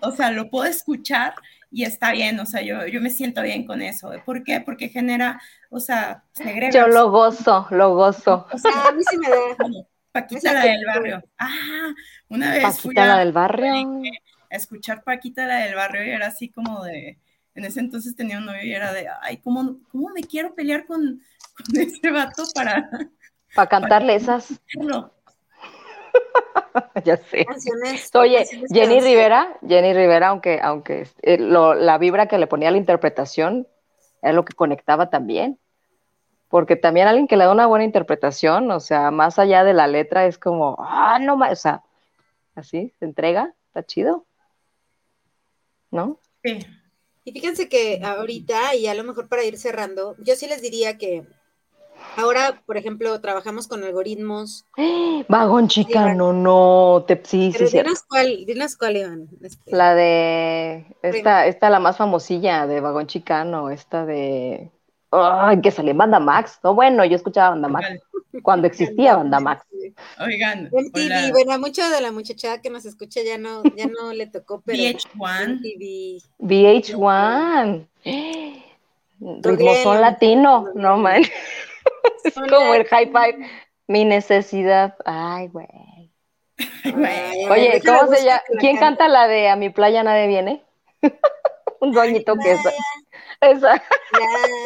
o 0.00 0.12
sea, 0.12 0.30
lo 0.30 0.48
puedo 0.48 0.64
escuchar 0.64 1.34
y 1.70 1.84
está 1.84 2.12
bien, 2.12 2.40
o 2.40 2.46
sea, 2.46 2.62
yo, 2.62 2.86
yo 2.86 3.02
me 3.02 3.10
siento 3.10 3.42
bien 3.42 3.66
con 3.66 3.82
eso. 3.82 4.10
¿Por 4.24 4.44
qué? 4.44 4.62
Porque 4.62 4.88
genera, 4.88 5.42
o 5.68 5.78
sea, 5.78 6.24
segrega. 6.32 6.70
Yo 6.70 6.88
lo 6.88 7.10
gozo, 7.10 7.66
lo 7.70 7.94
gozo. 7.94 8.46
O 8.50 8.56
sea, 8.56 8.88
a 8.88 8.92
mí 8.92 9.02
sí 9.10 9.18
me 9.18 9.28
da. 9.28 9.36
Paquita 10.10 10.52
la 10.52 10.64
del 10.64 10.86
barrio. 10.86 11.22
Ah, 11.38 11.92
una 12.28 12.52
vez. 12.52 12.62
Paquita 12.62 13.06
la 13.06 13.18
del 13.18 13.32
barrio 13.32 14.02
escuchar 14.56 15.02
Paquita 15.04 15.46
la 15.46 15.58
del 15.58 15.74
barrio 15.74 16.04
y 16.04 16.10
era 16.10 16.28
así 16.28 16.48
como 16.50 16.84
de, 16.84 17.18
en 17.54 17.64
ese 17.64 17.80
entonces 17.80 18.16
tenía 18.16 18.38
un 18.38 18.46
novio 18.46 18.62
y 18.64 18.72
era 18.72 18.92
de, 18.92 19.06
ay, 19.22 19.38
¿cómo, 19.38 19.78
cómo 19.90 20.08
me 20.10 20.22
quiero 20.22 20.54
pelear 20.54 20.86
con, 20.86 21.20
con 21.56 21.80
este 21.80 22.10
vato 22.10 22.44
para... 22.54 22.88
Para 23.54 23.68
cantarle 23.68 24.16
esas. 24.16 24.60
ya 27.04 27.16
sé. 27.16 27.46
Oye, 28.14 28.44
Jenny 28.68 29.00
Rivera, 29.00 29.56
Jenny 29.66 29.92
Rivera, 29.92 30.28
aunque, 30.28 30.60
aunque 30.62 31.06
eh, 31.22 31.38
la 31.38 31.98
vibra 31.98 32.26
que 32.26 32.38
le 32.38 32.46
ponía 32.46 32.68
a 32.68 32.72
la 32.72 32.78
interpretación 32.78 33.68
era 34.22 34.32
lo 34.32 34.44
que 34.44 34.54
conectaba 34.54 35.10
también. 35.10 35.58
Porque 36.48 36.76
también 36.76 37.08
alguien 37.08 37.26
que 37.26 37.36
le 37.36 37.44
da 37.44 37.52
una 37.52 37.66
buena 37.66 37.84
interpretación, 37.84 38.70
o 38.70 38.80
sea, 38.80 39.10
más 39.10 39.38
allá 39.38 39.64
de 39.64 39.74
la 39.74 39.86
letra, 39.86 40.26
es 40.26 40.38
como, 40.38 40.76
ah, 40.78 41.18
no 41.20 41.36
más, 41.36 41.52
o 41.52 41.56
sea, 41.56 41.82
así, 42.54 42.92
se 42.98 43.04
entrega, 43.04 43.54
está 43.68 43.84
chido. 43.84 44.24
¿No? 45.94 46.18
Sí. 46.42 46.58
Y 47.24 47.32
fíjense 47.32 47.68
que 47.68 48.02
ahorita, 48.04 48.74
y 48.74 48.86
a 48.86 48.94
lo 48.94 49.04
mejor 49.04 49.28
para 49.28 49.44
ir 49.44 49.56
cerrando, 49.56 50.14
yo 50.18 50.36
sí 50.36 50.46
les 50.46 50.60
diría 50.60 50.98
que 50.98 51.24
ahora, 52.16 52.62
por 52.66 52.76
ejemplo, 52.76 53.18
trabajamos 53.20 53.66
con 53.66 53.82
algoritmos. 53.82 54.66
Vagón 55.28 55.68
chicano, 55.68 56.34
no, 56.34 57.04
te, 57.06 57.18
sí, 57.24 57.50
Pero 57.52 57.68
sí. 57.68 57.78
Dinos 57.78 58.02
cuál, 58.06 58.44
dinos 58.44 58.76
cuál, 58.76 58.96
Iván. 58.98 59.28
Este. 59.40 59.74
La 59.74 59.94
de, 59.94 60.84
esta, 61.02 61.46
esta 61.46 61.70
la 61.70 61.80
más 61.80 61.96
famosilla 61.96 62.66
de 62.66 62.80
Vagón 62.80 63.06
Chicano, 63.06 63.70
esta 63.70 64.04
de, 64.04 64.70
ay, 65.14 65.60
que 65.60 65.70
salía 65.70 65.94
Banda 65.94 66.18
Max. 66.20 66.58
No, 66.62 66.74
bueno, 66.74 67.04
yo 67.04 67.16
escuchaba 67.16 67.50
Banda 67.50 67.68
Max 67.68 67.88
cuando 68.42 68.66
existía 68.66 69.16
Banda 69.16 69.40
Max. 69.40 69.66
Oigan. 70.18 70.70
MTV, 70.72 71.32
bueno, 71.32 71.58
mucho 71.58 71.88
de 71.88 72.00
la 72.00 72.10
muchachada 72.12 72.60
que 72.60 72.70
nos 72.70 72.84
escucha 72.84 73.20
ya 73.22 73.38
no, 73.38 73.62
ya 73.76 73.86
no 73.86 74.12
le 74.12 74.26
tocó, 74.26 74.62
pero. 74.64 74.82
VH1. 74.82 76.28
VH1. 76.38 77.88
Ritmo 79.42 79.74
son 79.82 80.00
latino, 80.00 80.68
no 80.74 80.98
man. 80.98 81.22
es 82.24 82.34
como 82.50 82.74
el 82.74 82.84
high 82.86 83.06
five. 83.06 83.48
Mi 83.86 84.04
necesidad. 84.04 84.94
Ay, 85.04 85.48
güey. 85.48 85.66
Oye, 87.50 87.82
¿cómo 87.84 88.14
se 88.14 88.24
llama? 88.24 88.42
¿Quién 88.58 88.76
canta 88.76 89.08
la 89.08 89.26
de 89.26 89.48
A 89.48 89.56
mi 89.56 89.70
playa 89.70 90.02
nadie 90.02 90.26
viene? 90.26 90.62
Un 91.80 91.92
doñito 91.92 92.34
que 92.36 92.56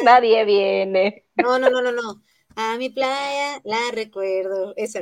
nadie 0.03 0.45
viene. 0.45 1.25
No, 1.35 1.59
no, 1.59 1.69
no, 1.69 1.81
no, 1.81 1.91
no. 1.91 2.21
A 2.55 2.77
mi 2.77 2.89
playa 2.89 3.61
la 3.63 3.79
recuerdo. 3.93 4.73
Esa. 4.75 4.99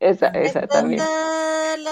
esa, 0.00 0.28
esa 0.28 0.66
también. 0.66 1.02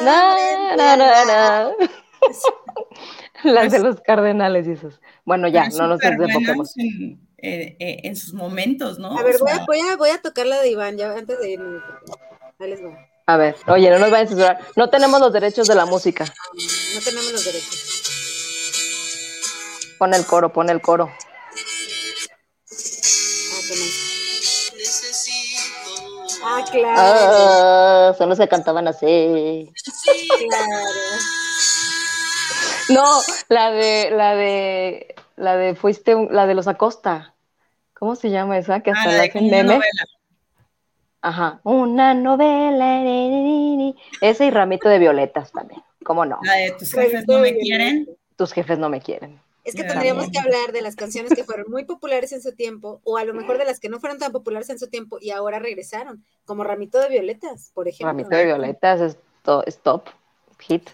No, 0.02 0.76
no, 0.76 0.96
no, 0.96 1.24
no. 1.24 1.76
Las 3.44 3.72
de 3.72 3.78
los 3.78 4.00
cardenales 4.00 4.66
y 4.66 4.72
esos. 4.72 5.00
Bueno, 5.24 5.48
ya, 5.48 5.68
no 5.70 5.86
nos 5.86 6.00
desenfoquemos. 6.00 6.76
En, 6.76 7.20
eh, 7.38 7.76
eh, 7.78 8.00
en 8.04 8.16
sus 8.16 8.32
momentos, 8.32 8.98
¿no? 8.98 9.16
A 9.16 9.22
ver, 9.22 9.36
voy, 9.38 9.50
a, 9.50 9.64
voy, 9.66 9.80
a, 9.80 9.96
voy, 9.96 10.10
a, 10.10 10.20
tocar 10.20 10.46
la 10.46 10.60
de 10.60 10.70
Iván 10.70 10.96
ya 10.96 11.12
antes 11.12 11.38
de 11.38 11.50
irme. 11.50 11.80
Ahí 12.58 12.70
les 12.70 12.82
va. 12.82 12.96
A 13.26 13.36
ver, 13.36 13.56
oye, 13.66 13.90
no 13.90 13.98
nos 13.98 14.10
vayan 14.10 14.26
a 14.26 14.28
censurar. 14.28 14.58
No 14.76 14.88
tenemos 14.88 15.20
los 15.20 15.32
derechos 15.32 15.66
de 15.68 15.74
la 15.74 15.84
música. 15.84 16.24
No 16.24 17.00
tenemos 17.04 17.32
los 17.32 17.44
derechos. 17.44 17.95
Pon 19.98 20.14
el 20.14 20.26
coro, 20.26 20.52
pon 20.52 20.70
el 20.70 20.80
coro. 20.80 21.10
Ah, 26.44 26.64
claro. 26.70 26.94
Ah, 26.96 28.14
solo 28.16 28.36
se 28.36 28.48
cantaban 28.48 28.88
así. 28.88 29.72
Claro. 30.48 30.66
No, 32.88 33.20
la 33.48 33.70
de, 33.72 34.10
la 34.12 34.34
de, 34.36 35.14
la 35.36 35.56
de 35.56 35.74
fuiste, 35.74 36.14
la 36.30 36.46
de 36.46 36.54
los 36.54 36.68
Acosta. 36.68 37.34
¿Cómo 37.94 38.14
se 38.14 38.30
llama 38.30 38.58
esa? 38.58 38.80
Que 38.80 38.90
hasta 38.90 39.10
ah, 39.10 39.12
la 39.12 39.22
hacen 39.24 39.50
meme. 39.50 39.80
Ajá, 41.22 41.60
una 41.64 42.14
novela. 42.14 43.02
Ese 44.20 44.46
y 44.46 44.50
ramito 44.50 44.88
de 44.88 44.98
violetas 44.98 45.50
también. 45.50 45.82
¿Cómo 46.04 46.24
no? 46.24 46.38
La 46.42 46.54
de 46.54 46.72
tus 46.72 46.92
jefes 46.92 47.26
no 47.26 47.40
me 47.40 47.56
quieren. 47.56 48.06
Tus 48.36 48.52
jefes 48.52 48.78
no 48.78 48.88
me 48.88 49.00
quieren. 49.00 49.40
Es 49.66 49.74
que 49.74 49.82
tendríamos 49.82 50.30
que 50.30 50.38
hablar 50.38 50.72
de 50.72 50.80
las 50.80 50.94
canciones 50.94 51.34
que 51.34 51.42
fueron 51.42 51.68
muy 51.68 51.84
populares 51.84 52.32
en 52.32 52.40
su 52.40 52.54
tiempo, 52.54 53.00
o 53.02 53.16
a 53.16 53.24
lo 53.24 53.34
mejor 53.34 53.58
de 53.58 53.64
las 53.64 53.80
que 53.80 53.88
no 53.88 53.98
fueron 53.98 54.18
tan 54.18 54.30
populares 54.30 54.70
en 54.70 54.78
su 54.78 54.88
tiempo 54.88 55.18
y 55.20 55.30
ahora 55.30 55.58
regresaron, 55.58 56.24
como 56.44 56.62
Ramito 56.62 57.00
de 57.00 57.08
Violetas, 57.08 57.72
por 57.74 57.88
ejemplo. 57.88 58.06
Ramito 58.06 58.36
de 58.36 58.44
Violetas 58.44 59.00
es, 59.00 59.18
top, 59.82 60.08
hit. 60.60 60.88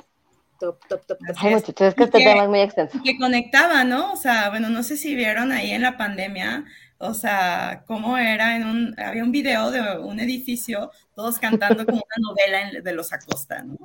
Top, 0.58 0.78
top, 0.88 1.04
top, 1.04 1.18
top. 1.18 1.36
Ay, 1.38 1.54
muchachos, 1.54 1.88
es 1.88 1.94
que 1.94 2.04
este 2.04 2.18
tema 2.18 2.44
es 2.44 2.48
muy 2.48 2.60
extenso. 2.60 2.98
Que 3.04 3.18
conectaba, 3.18 3.84
¿no? 3.84 4.12
O 4.12 4.16
sea, 4.16 4.48
bueno, 4.48 4.70
no 4.70 4.82
sé 4.82 4.96
si 4.96 5.14
vieron 5.14 5.52
ahí 5.52 5.72
en 5.72 5.82
la 5.82 5.98
pandemia, 5.98 6.64
o 6.96 7.12
sea, 7.12 7.84
cómo 7.86 8.16
era 8.16 8.56
en 8.56 8.64
un, 8.64 8.98
había 8.98 9.22
un 9.22 9.32
video 9.32 9.70
de 9.70 9.98
un 9.98 10.18
edificio, 10.18 10.90
todos 11.14 11.38
cantando 11.38 11.84
como 11.84 11.98
una 11.98 12.28
novela 12.30 12.80
de 12.80 12.92
los 12.94 13.12
Acosta, 13.12 13.62
¿no? 13.62 13.76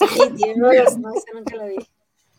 Ay, 0.00 0.32
Dios, 0.32 0.98
no, 0.98 1.12
nunca 1.32 1.54
la 1.54 1.66
vi. 1.66 1.76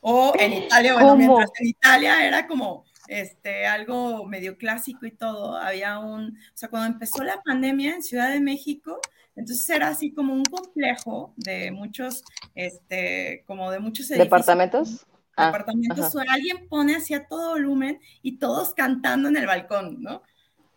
O 0.01 0.33
en 0.39 0.53
Italia, 0.53 0.93
bueno, 0.93 1.15
mientras 1.15 1.49
en 1.60 1.67
Italia 1.67 2.25
era 2.25 2.47
como 2.47 2.86
este, 3.07 3.65
algo 3.65 4.25
medio 4.25 4.57
clásico 4.57 5.05
y 5.05 5.12
todo, 5.12 5.57
había 5.57 5.99
un, 5.99 6.29
o 6.29 6.57
sea, 6.57 6.69
cuando 6.69 6.93
empezó 6.93 7.23
la 7.23 7.41
pandemia 7.41 7.95
en 7.95 8.03
Ciudad 8.03 8.31
de 8.31 8.39
México, 8.39 8.99
entonces 9.36 9.69
era 9.69 9.89
así 9.89 10.12
como 10.12 10.33
un 10.33 10.43
complejo 10.43 11.33
de 11.38 11.71
muchos, 11.71 12.23
este, 12.55 13.43
como 13.45 13.71
de 13.71 13.79
muchos 13.79 14.10
edificios. 14.10 14.25
¿Departamentos? 14.25 15.07
Ah, 15.36 15.47
departamentos, 15.47 16.15
alguien 16.29 16.67
pone 16.67 16.95
hacia 16.95 17.27
todo 17.27 17.51
volumen 17.51 17.99
y 18.23 18.39
todos 18.39 18.73
cantando 18.73 19.29
en 19.29 19.38
el 19.38 19.45
balcón, 19.45 20.01
¿no? 20.01 20.23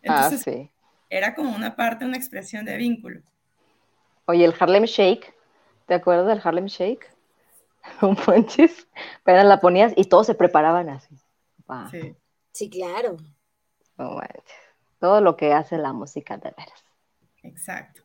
ah, 0.06 0.30
sí. 0.30 0.70
Era 1.09 1.35
como 1.35 1.56
una 1.56 1.74
parte, 1.74 2.04
una 2.04 2.18
expresión 2.18 2.66
de 2.66 2.76
vínculo. 2.76 3.22
Oye, 4.26 4.44
el 4.44 4.54
Harlem 4.59 4.85
Shake, 4.85 5.35
¿te 5.87 5.94
acuerdas 5.94 6.26
del 6.26 6.40
Harlem 6.44 6.66
Shake? 6.66 7.11
un 8.03 8.16
ponches, 8.16 8.88
pero 9.25 9.43
la 9.43 9.61
ponías 9.61 9.93
y 9.97 10.05
todos 10.05 10.27
se 10.27 10.35
preparaban 10.35 10.88
así. 10.88 11.16
Sí. 11.90 12.16
sí. 12.53 12.71
claro. 12.71 13.16
Todo 14.99 15.21
lo 15.21 15.37
que 15.37 15.53
hace 15.53 15.79
la 15.79 15.93
música 15.93 16.37
de 16.37 16.53
veras. 16.57 16.85
Exacto. 17.43 18.03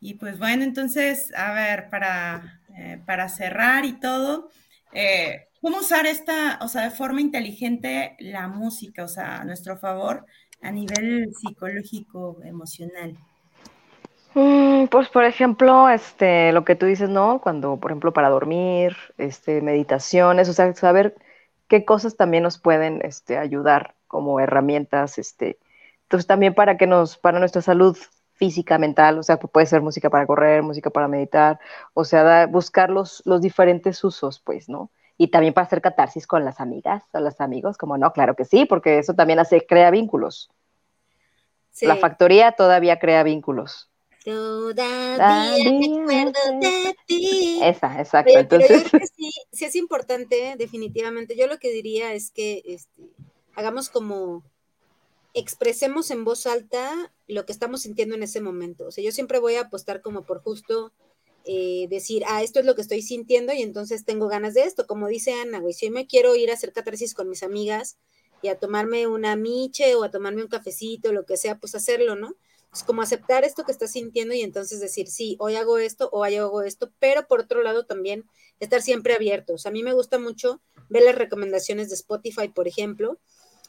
Y 0.00 0.14
pues 0.14 0.38
bueno, 0.38 0.62
entonces, 0.64 1.32
a 1.36 1.52
ver, 1.52 1.90
para, 1.90 2.62
eh, 2.76 3.02
para 3.04 3.28
cerrar 3.28 3.84
y 3.84 4.00
todo, 4.00 4.50
eh, 4.92 5.48
¿cómo 5.60 5.78
usar 5.78 6.06
esta, 6.06 6.58
o 6.62 6.68
sea, 6.68 6.84
de 6.84 6.90
forma 6.90 7.20
inteligente 7.20 8.16
la 8.18 8.48
música, 8.48 9.04
o 9.04 9.08
sea, 9.08 9.40
a 9.40 9.44
nuestro 9.44 9.76
favor, 9.76 10.24
a 10.62 10.70
nivel 10.70 11.30
psicológico, 11.34 12.40
emocional? 12.42 13.18
Mm, 14.34 14.86
pues 14.86 15.08
por 15.08 15.24
ejemplo, 15.24 15.88
este, 15.88 16.52
lo 16.52 16.64
que 16.64 16.76
tú 16.76 16.86
dices, 16.86 17.08
¿no? 17.08 17.40
Cuando, 17.40 17.78
por 17.78 17.90
ejemplo, 17.90 18.12
para 18.12 18.28
dormir, 18.30 18.96
este, 19.18 19.60
meditaciones, 19.60 20.48
o 20.48 20.52
sea, 20.52 20.72
saber 20.74 21.16
qué 21.68 21.84
cosas 21.84 22.16
también 22.16 22.44
nos 22.44 22.58
pueden 22.58 23.00
este, 23.04 23.38
ayudar 23.38 23.94
como 24.06 24.38
herramientas, 24.40 25.18
este, 25.18 25.58
entonces 26.02 26.26
también 26.26 26.54
para 26.54 26.76
que 26.76 26.86
nos, 26.86 27.18
para 27.18 27.40
nuestra 27.40 27.62
salud 27.62 27.96
física, 28.34 28.78
mental, 28.78 29.18
o 29.18 29.22
sea, 29.22 29.38
puede 29.38 29.66
ser 29.66 29.82
música 29.82 30.10
para 30.10 30.26
correr, 30.26 30.62
música 30.62 30.90
para 30.90 31.08
meditar, 31.08 31.58
o 31.94 32.04
sea, 32.04 32.46
buscar 32.46 32.90
los, 32.90 33.22
los 33.26 33.40
diferentes 33.42 34.02
usos, 34.04 34.40
pues, 34.40 34.68
¿no? 34.68 34.90
Y 35.18 35.28
también 35.28 35.52
para 35.54 35.66
hacer 35.66 35.82
catarsis 35.82 36.26
con 36.26 36.44
las 36.44 36.60
amigas 36.60 37.04
o 37.12 37.20
los 37.20 37.40
amigos, 37.40 37.76
como 37.76 37.98
no, 37.98 38.12
claro 38.12 38.34
que 38.36 38.44
sí, 38.46 38.64
porque 38.64 38.98
eso 38.98 39.14
también 39.14 39.38
hace, 39.40 39.66
crea 39.66 39.90
vínculos. 39.90 40.50
La 41.82 41.96
factoría 41.96 42.52
todavía 42.52 42.98
crea 42.98 43.22
vínculos. 43.22 43.89
Todavía 44.24 45.70
me 45.72 46.20
acuerdo 46.20 46.60
de 46.60 46.96
ti. 47.06 47.60
Esa, 47.62 48.00
exacto. 48.00 48.38
Entonces... 48.38 48.70
yo 48.70 48.88
creo 48.88 49.00
que 49.00 49.06
sí, 49.06 49.30
sí, 49.52 49.64
es 49.64 49.76
importante, 49.76 50.54
definitivamente. 50.58 51.36
Yo 51.36 51.46
lo 51.46 51.58
que 51.58 51.72
diría 51.72 52.12
es 52.12 52.30
que 52.30 52.62
este, 52.66 53.02
hagamos 53.54 53.88
como 53.88 54.44
expresemos 55.32 56.10
en 56.10 56.24
voz 56.24 56.46
alta 56.46 57.12
lo 57.28 57.46
que 57.46 57.52
estamos 57.52 57.82
sintiendo 57.82 58.14
en 58.14 58.22
ese 58.22 58.40
momento. 58.40 58.86
O 58.86 58.90
sea, 58.90 59.04
yo 59.04 59.12
siempre 59.12 59.38
voy 59.38 59.54
a 59.54 59.62
apostar 59.62 60.02
como 60.02 60.24
por 60.24 60.42
justo 60.42 60.92
eh, 61.44 61.86
decir, 61.88 62.24
ah, 62.26 62.42
esto 62.42 62.60
es 62.60 62.66
lo 62.66 62.74
que 62.74 62.82
estoy 62.82 63.02
sintiendo 63.02 63.52
y 63.52 63.62
entonces 63.62 64.04
tengo 64.04 64.28
ganas 64.28 64.54
de 64.54 64.64
esto. 64.64 64.86
Como 64.86 65.08
dice 65.08 65.32
Ana, 65.32 65.60
güey, 65.60 65.72
si 65.72 65.86
yo 65.86 65.92
me 65.92 66.06
quiero 66.06 66.36
ir 66.36 66.50
a 66.50 66.54
hacer 66.54 66.72
catarsis 66.72 67.14
con 67.14 67.28
mis 67.28 67.42
amigas 67.42 67.96
y 68.42 68.48
a 68.48 68.58
tomarme 68.58 69.06
una 69.06 69.36
miche 69.36 69.94
o 69.94 70.04
a 70.04 70.10
tomarme 70.10 70.42
un 70.42 70.48
cafecito, 70.48 71.12
lo 71.12 71.24
que 71.24 71.36
sea, 71.36 71.58
pues 71.58 71.74
hacerlo, 71.74 72.16
¿no? 72.16 72.34
Es 72.72 72.84
como 72.84 73.02
aceptar 73.02 73.44
esto 73.44 73.64
que 73.64 73.72
estás 73.72 73.92
sintiendo 73.92 74.32
y 74.34 74.42
entonces 74.42 74.80
decir, 74.80 75.08
sí, 75.08 75.36
hoy 75.40 75.56
hago 75.56 75.78
esto 75.78 76.08
o 76.12 76.20
hoy 76.20 76.36
hago 76.36 76.62
esto, 76.62 76.92
pero 77.00 77.26
por 77.26 77.40
otro 77.40 77.62
lado 77.62 77.84
también 77.84 78.24
estar 78.60 78.80
siempre 78.80 79.14
abiertos. 79.14 79.66
A 79.66 79.70
mí 79.70 79.82
me 79.82 79.92
gusta 79.92 80.18
mucho 80.18 80.60
ver 80.88 81.02
las 81.02 81.16
recomendaciones 81.16 81.88
de 81.88 81.96
Spotify, 81.96 82.48
por 82.48 82.68
ejemplo, 82.68 83.18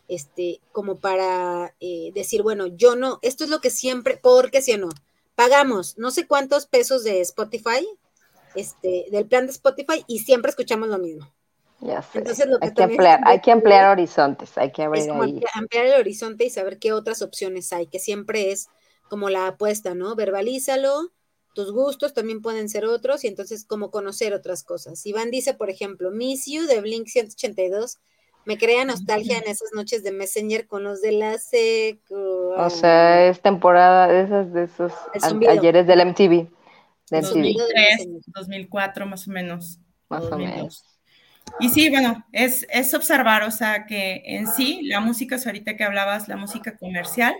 este, 0.08 0.60
como 0.72 1.00
para 1.00 1.74
eh, 1.80 2.12
decir, 2.14 2.44
bueno, 2.44 2.68
yo 2.68 2.96
no, 2.96 3.18
esto 3.22 3.44
es 3.44 3.50
lo 3.50 3.60
que 3.60 3.72
siempre, 3.72 4.18
porque 4.22 4.62
si 4.62 4.78
no, 4.78 4.90
pagamos 5.36 5.98
no 5.98 6.12
sé 6.12 6.28
cuántos 6.28 6.68
pesos 6.68 7.04
de 7.04 7.22
Spotify, 7.22 7.88
este, 8.56 9.06
del 9.12 9.26
plan 9.26 9.46
de 9.46 9.54
Spotify 9.54 10.04
y 10.08 10.20
siempre 10.20 10.50
escuchamos 10.50 10.90
lo 10.90 11.00
mismo. 11.00 11.28
Ya 11.80 12.02
sé. 12.04 12.20
Entonces, 12.20 12.46
lo 12.48 12.60
que 12.60 12.68
hay, 12.68 12.74
que 12.74 12.84
ampliar, 12.84 13.22
hay 13.26 13.42
que 13.42 13.52
ampliar 13.52 13.90
horizontes, 13.90 14.56
hay 14.58 14.72
que 14.72 14.84
abrir 14.84 15.10
ahí. 15.10 15.42
ampliar 15.56 15.86
el 15.88 16.00
horizonte 16.00 16.46
y 16.46 16.50
saber 16.52 16.78
qué 16.78 16.94
otras 16.94 17.24
opciones 17.24 17.74
hay, 17.74 17.88
que 17.88 17.98
siempre 17.98 18.52
es 18.52 18.70
como 19.12 19.30
la 19.30 19.48
apuesta, 19.48 19.94
¿no? 19.94 20.16
Verbalízalo, 20.16 21.12
tus 21.54 21.74
gustos 21.74 22.14
también 22.14 22.42
pueden 22.42 22.70
ser 22.70 22.86
otros 22.86 23.26
y 23.26 23.28
entonces 23.28 23.66
como 23.66 23.92
conocer 23.92 24.34
otras 24.34 24.64
cosas. 24.64 25.06
Iván 25.06 25.32
dice, 25.32 25.54
por 25.54 25.70
ejemplo, 25.70 26.12
Miss 26.12 26.46
You 26.46 26.66
de 26.66 26.80
Blink 26.80 27.08
182 27.08 28.00
me 28.46 28.58
crea 28.58 28.86
nostalgia 28.86 29.38
en 29.38 29.50
esas 29.50 29.72
noches 29.76 30.02
de 30.04 30.14
Messenger 30.14 30.66
con 30.66 30.86
los 30.86 31.02
de 31.02 31.12
la 31.12 31.38
seco. 31.40 32.54
O 32.56 32.70
sea, 32.70 33.28
es 33.28 33.42
temporada 33.42 34.08
de 34.08 34.22
esas 34.22 34.54
de 34.54 34.64
esos 34.64 34.94
ayeres 35.50 35.86
del 35.88 36.06
MTV. 36.06 36.48
2003, 37.10 38.08
2004 38.28 39.06
más 39.08 39.28
o 39.28 39.32
menos. 39.32 39.78
Más 40.08 40.24
o 40.24 40.38
menos. 40.38 40.86
Y 41.60 41.68
sí, 41.68 41.90
bueno, 41.90 42.26
es, 42.32 42.66
es 42.70 42.94
observar, 42.94 43.44
o 43.44 43.52
sea, 43.52 43.86
que 43.86 44.22
en 44.24 44.48
sí 44.48 44.84
la 44.84 45.02
música, 45.02 45.36
ahorita 45.46 45.76
que 45.76 45.84
hablabas, 45.84 46.30
la 46.30 46.38
música 46.38 46.78
comercial, 46.78 47.36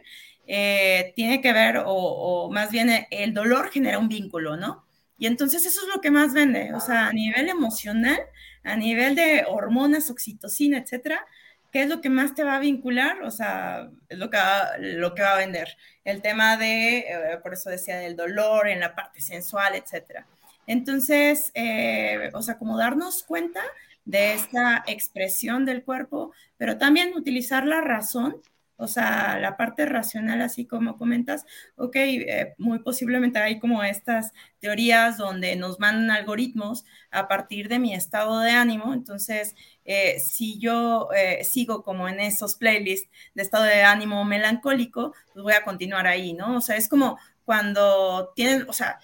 eh, 0.48 1.14
tiene 1.16 1.42
que 1.42 1.54
ver, 1.54 1.84
o, 1.86 2.50
más 2.52 2.72
bien 2.72 2.90
eh, 2.90 3.08
el 3.12 3.34
dolor 3.34 3.72
genera 3.72 4.00
un 4.00 4.10
vínculo, 4.10 4.58
¿no? 4.58 4.86
Y 5.18 5.28
entonces 5.28 5.66
eso 5.66 5.82
es 5.82 5.94
lo 5.94 6.02
que 6.02 6.12
más 6.12 6.34
vende, 6.34 6.74
o 6.74 6.80
sea, 6.80 7.08
a 7.08 7.14
nivel 7.14 7.50
emocional, 7.50 8.20
a 8.64 8.76
nivel 8.76 9.16
de 9.16 9.46
hormonas, 9.48 10.10
oxitocina, 10.10 10.80
etcétera, 10.80 11.26
¿qué 11.72 11.84
es 11.84 11.90
lo 11.90 12.02
que 12.02 12.10
más 12.10 12.36
te 12.36 12.44
va 12.44 12.56
a 12.56 12.60
vincular? 12.60 13.22
O 13.24 13.32
sea, 13.32 13.90
es 14.10 14.18
lo 14.18 14.30
que 14.30 14.38
va, 14.38 14.78
lo 14.80 15.16
que 15.16 15.24
va 15.24 15.34
a 15.34 15.38
vender. 15.38 15.78
El 16.04 16.22
tema 16.22 16.58
de, 16.58 17.00
eh, 17.00 17.38
por 17.42 17.54
eso 17.54 17.70
decía, 17.70 17.98
del 17.98 18.16
dolor 18.16 18.68
en 18.68 18.80
la 18.80 18.96
parte 18.96 19.22
sensual, 19.22 19.76
etcétera. 19.76 20.28
Entonces, 20.68 21.52
eh, 21.54 22.30
o 22.34 22.42
sea, 22.42 22.58
como 22.58 22.78
darnos 22.78 23.24
cuenta 23.24 23.62
de 24.06 24.34
esta 24.34 24.84
expresión 24.88 25.66
del 25.66 25.84
cuerpo, 25.84 26.34
pero 26.58 26.78
también 26.78 27.14
utilizar 27.16 27.66
la 27.66 27.82
razón 27.82 28.38
o 28.82 28.88
sea, 28.88 29.38
la 29.40 29.58
parte 29.58 29.86
racional, 29.86 30.42
así 30.42 30.66
como 30.66 30.98
comentas, 30.98 31.46
ok, 31.76 31.96
eh, 31.96 32.56
muy 32.58 32.80
posiblemente 32.80 33.38
hay 33.38 33.60
como 33.60 33.84
estas 33.84 34.32
teorías 34.60 35.18
donde 35.18 35.56
nos 35.56 35.80
mandan 35.80 36.10
algoritmos 36.10 36.84
a 37.12 37.28
partir 37.28 37.70
de 37.70 37.78
mi 37.78 37.94
estado 37.94 38.40
de 38.40 38.50
ánimo. 38.52 38.94
Entonces, 38.94 39.56
eh, 39.86 40.20
si 40.20 40.58
yo 40.60 41.10
eh, 41.16 41.44
sigo 41.44 41.84
como 41.84 42.10
en 42.10 42.20
esos 42.20 42.56
playlists 42.56 43.10
de 43.36 43.44
estado 43.44 43.66
de 43.66 43.84
ánimo 43.84 44.26
melancólico, 44.26 45.14
pues 45.32 45.44
voy 45.44 45.54
a 45.54 45.64
continuar 45.64 46.08
ahí, 46.08 46.34
¿no? 46.34 46.58
O 46.58 46.62
sea, 46.62 46.76
es 46.76 46.90
como 46.90 47.20
cuando 47.46 48.32
tienen, 48.36 48.68
o 48.68 48.74
sea, 48.74 49.00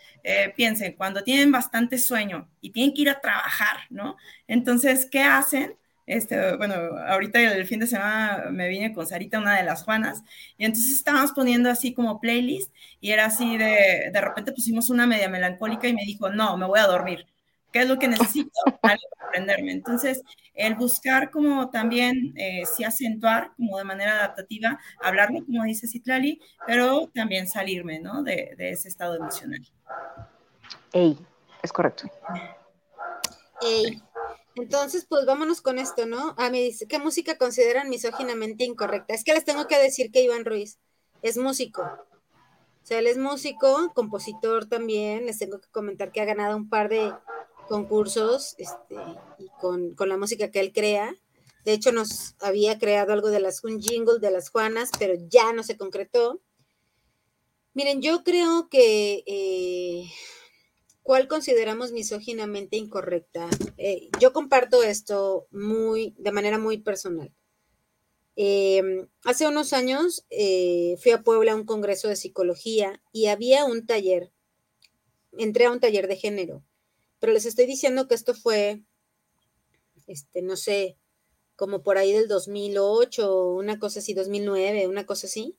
piensen, 0.55 0.93
cuando 0.93 1.23
tienen 1.23 1.51
bastante 1.51 1.97
sueño 1.97 2.49
y 2.61 2.71
tienen 2.71 2.93
que 2.93 3.01
ir 3.03 3.09
a 3.09 3.21
trabajar, 3.21 3.77
¿no? 3.89 4.17
Entonces, 4.47 5.07
¿qué 5.09 5.21
hacen? 5.21 5.77
Este, 6.07 6.55
bueno, 6.55 6.75
ahorita 7.05 7.41
el 7.41 7.67
fin 7.67 7.81
de 7.81 7.87
semana 7.87 8.45
me 8.49 8.69
vine 8.69 8.93
con 8.93 9.05
Sarita, 9.05 9.39
una 9.39 9.57
de 9.57 9.63
las 9.63 9.83
Juanas, 9.83 10.23
y 10.57 10.63
entonces 10.63 10.93
estábamos 10.93 11.33
poniendo 11.33 11.69
así 11.69 11.93
como 11.93 12.21
playlist 12.21 12.73
y 13.01 13.11
era 13.11 13.25
así 13.25 13.57
de, 13.57 14.09
de 14.11 14.21
repente 14.21 14.53
pusimos 14.53 14.89
una 14.89 15.05
media 15.05 15.27
melancólica 15.27 15.87
y 15.87 15.93
me 15.93 16.05
dijo, 16.05 16.29
no, 16.29 16.55
me 16.55 16.65
voy 16.65 16.79
a 16.79 16.87
dormir. 16.87 17.27
¿Qué 17.73 17.79
es 17.81 17.89
lo 17.89 17.99
que 17.99 18.07
necesito? 18.07 18.49
Para 18.81 18.97
aprenderme. 19.19 19.73
Entonces, 19.73 20.21
el 20.53 20.75
buscar 20.75 21.29
como 21.29 21.69
también, 21.69 22.33
eh, 22.37 22.63
sí 22.65 22.85
acentuar 22.85 23.51
como 23.57 23.77
de 23.77 23.83
manera 23.83 24.13
adaptativa, 24.13 24.79
hablarlo, 25.01 25.45
como 25.45 25.65
dice 25.65 25.87
Citlali, 25.87 26.39
pero 26.65 27.11
también 27.13 27.47
salirme, 27.47 27.99
¿no? 27.99 28.23
De, 28.23 28.55
de 28.57 28.71
ese 28.71 28.87
estado 28.87 29.15
emocional. 29.15 29.59
Ey, 30.93 31.17
es 31.61 31.73
correcto. 31.73 32.09
Ey, 33.61 34.01
entonces, 34.61 35.05
pues 35.07 35.25
vámonos 35.25 35.61
con 35.61 35.77
esto, 35.77 36.07
¿no? 36.07 36.33
Ah, 36.37 36.49
me 36.49 36.61
dice, 36.61 36.87
¿qué 36.87 36.97
música 36.97 37.37
consideran 37.37 37.89
misóginamente 37.89 38.63
incorrecta? 38.63 39.13
Es 39.13 39.23
que 39.23 39.33
les 39.33 39.45
tengo 39.45 39.67
que 39.67 39.77
decir 39.77 40.11
que 40.11 40.23
Iván 40.23 40.45
Ruiz 40.45 40.79
es 41.21 41.37
músico. 41.37 41.83
O 41.83 42.85
sea, 42.87 42.99
él 42.99 43.07
es 43.07 43.17
músico, 43.17 43.91
compositor 43.93 44.65
también. 44.65 45.27
Les 45.27 45.37
tengo 45.37 45.59
que 45.59 45.69
comentar 45.69 46.11
que 46.11 46.21
ha 46.21 46.25
ganado 46.25 46.57
un 46.57 46.69
par 46.69 46.89
de 46.89 47.13
concursos 47.67 48.55
este, 48.57 48.95
y 49.37 49.47
con, 49.59 49.95
la 50.07 50.17
música 50.17 50.49
que 50.49 50.59
él 50.59 50.73
crea. 50.73 51.13
De 51.63 51.73
hecho, 51.73 51.91
nos 51.91 52.35
había 52.39 52.79
creado 52.79 53.13
algo 53.13 53.29
de 53.29 53.41
las, 53.41 53.63
un 53.63 53.79
jingle 53.79 54.19
de 54.19 54.31
las 54.31 54.49
Juanas, 54.49 54.89
pero 54.97 55.13
ya 55.27 55.53
no 55.53 55.61
se 55.63 55.77
concretó. 55.77 56.41
Miren, 57.73 58.01
yo 58.01 58.23
creo 58.23 58.69
que 58.69 59.23
eh, 59.27 60.09
¿Cuál 61.07 61.29
consideramos 61.29 61.93
misóginamente 61.93 62.75
incorrecta? 62.75 63.49
Eh, 63.77 64.09
yo 64.19 64.33
comparto 64.33 64.83
esto 64.83 65.47
muy, 65.51 66.13
de 66.17 66.33
manera 66.33 66.59
muy 66.59 66.79
personal. 66.79 67.33
Em, 68.35 69.07
hace 69.23 69.47
unos 69.47 69.71
años 69.71 70.25
eh, 70.29 70.97
fui 71.01 71.13
a 71.13 71.23
Puebla 71.23 71.53
a 71.53 71.55
un 71.55 71.63
congreso 71.63 72.09
de 72.09 72.17
psicología 72.17 73.01
y 73.13 73.27
había 73.27 73.63
un 73.63 73.85
taller, 73.85 74.33
entré 75.37 75.67
a 75.67 75.71
un 75.71 75.79
taller 75.79 76.09
de 76.09 76.17
género, 76.17 76.65
pero 77.19 77.31
les 77.31 77.45
estoy 77.45 77.67
diciendo 77.67 78.09
que 78.09 78.15
esto 78.15 78.33
fue, 78.33 78.83
este, 80.07 80.41
no 80.41 80.57
sé, 80.57 80.97
como 81.55 81.83
por 81.83 81.97
ahí 81.97 82.11
del 82.11 82.27
2008, 82.27 83.53
una 83.53 83.79
cosa 83.79 83.99
así, 83.99 84.13
2009, 84.13 84.87
una 84.87 85.05
cosa 85.05 85.27
así. 85.27 85.55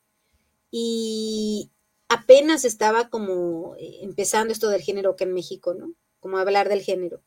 Y, 0.70 1.70
apenas 2.08 2.64
estaba 2.64 3.10
como 3.10 3.76
eh, 3.76 3.98
empezando 4.02 4.52
esto 4.52 4.68
del 4.68 4.82
género 4.82 5.16
que 5.16 5.24
en 5.24 5.34
México, 5.34 5.74
¿no? 5.74 5.94
Como 6.20 6.38
hablar 6.38 6.68
del 6.68 6.82
género. 6.82 7.22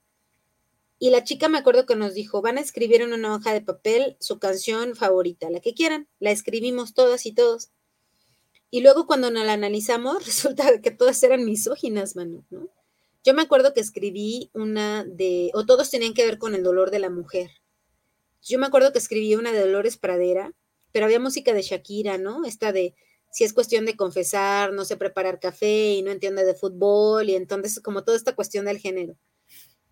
Y 0.99 1.09
la 1.09 1.23
chica 1.23 1.49
me 1.49 1.57
acuerdo 1.57 1.86
que 1.86 1.95
nos 1.95 2.13
dijo, 2.13 2.41
van 2.41 2.57
a 2.57 2.61
escribir 2.61 3.01
en 3.01 3.13
una 3.13 3.34
hoja 3.34 3.53
de 3.53 3.61
papel 3.61 4.17
su 4.19 4.38
canción 4.38 4.95
favorita, 4.95 5.49
la 5.49 5.59
que 5.59 5.73
quieran. 5.73 6.07
La 6.19 6.32
escribimos 6.32 6.93
todas 6.93 7.25
y 7.25 7.34
todos. 7.34 7.71
Y 8.69 8.82
luego 8.82 9.07
cuando 9.07 9.32
nos 9.32 9.45
la 9.45 9.53
analizamos, 9.53 10.25
resulta 10.25 10.79
que 10.82 10.91
todas 10.91 11.21
eran 11.23 11.45
misóginas, 11.45 12.15
mano, 12.15 12.45
¿no? 12.49 12.69
Yo 13.23 13.36
me 13.36 13.43
acuerdo 13.43 13.73
que 13.73 13.82
escribí 13.82 14.49
una 14.53 15.03
de, 15.03 15.51
o 15.53 15.65
todos 15.65 15.91
tenían 15.91 16.15
que 16.15 16.25
ver 16.25 16.39
con 16.39 16.55
el 16.55 16.63
dolor 16.63 16.89
de 16.89 16.99
la 16.99 17.11
mujer. 17.11 17.51
Yo 18.41 18.57
me 18.57 18.65
acuerdo 18.65 18.91
que 18.91 18.97
escribí 18.97 19.36
una 19.36 19.51
de 19.51 19.59
Dolores 19.59 19.97
Pradera, 19.97 20.53
pero 20.91 21.05
había 21.05 21.19
música 21.19 21.53
de 21.53 21.61
Shakira, 21.61 22.17
¿no? 22.17 22.45
Esta 22.45 22.71
de 22.71 22.95
si 23.32 23.45
es 23.45 23.53
cuestión 23.53 23.86
de 23.86 23.95
confesar, 23.95 24.73
no 24.73 24.86
sé 24.86 24.97
preparar 24.97 25.39
café 25.39 25.93
y 25.93 26.01
no 26.03 26.11
entiende 26.11 26.45
de 26.45 26.53
fútbol 26.53 27.29
y 27.29 27.36
entonces 27.36 27.79
como 27.79 28.03
toda 28.03 28.17
esta 28.17 28.36
cuestión 28.36 28.65
del 28.65 28.77
género. 28.77 29.17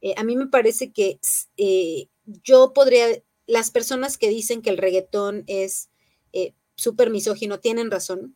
Eh, 0.02 0.14
a 0.18 0.24
mí 0.24 0.36
me 0.36 0.48
parece 0.48 0.92
que 0.92 1.20
eh, 1.58 2.10
yo 2.26 2.74
podría, 2.74 3.08
las 3.48 3.72
personas 3.72 4.18
que 4.18 4.30
dicen 4.30 4.62
que 4.62 4.70
el 4.70 4.78
reggaetón 4.78 5.46
es 5.48 5.90
eh, 6.34 6.54
súper 6.76 7.10
misógino 7.10 7.60
tienen 7.60 7.92
razón 7.92 8.36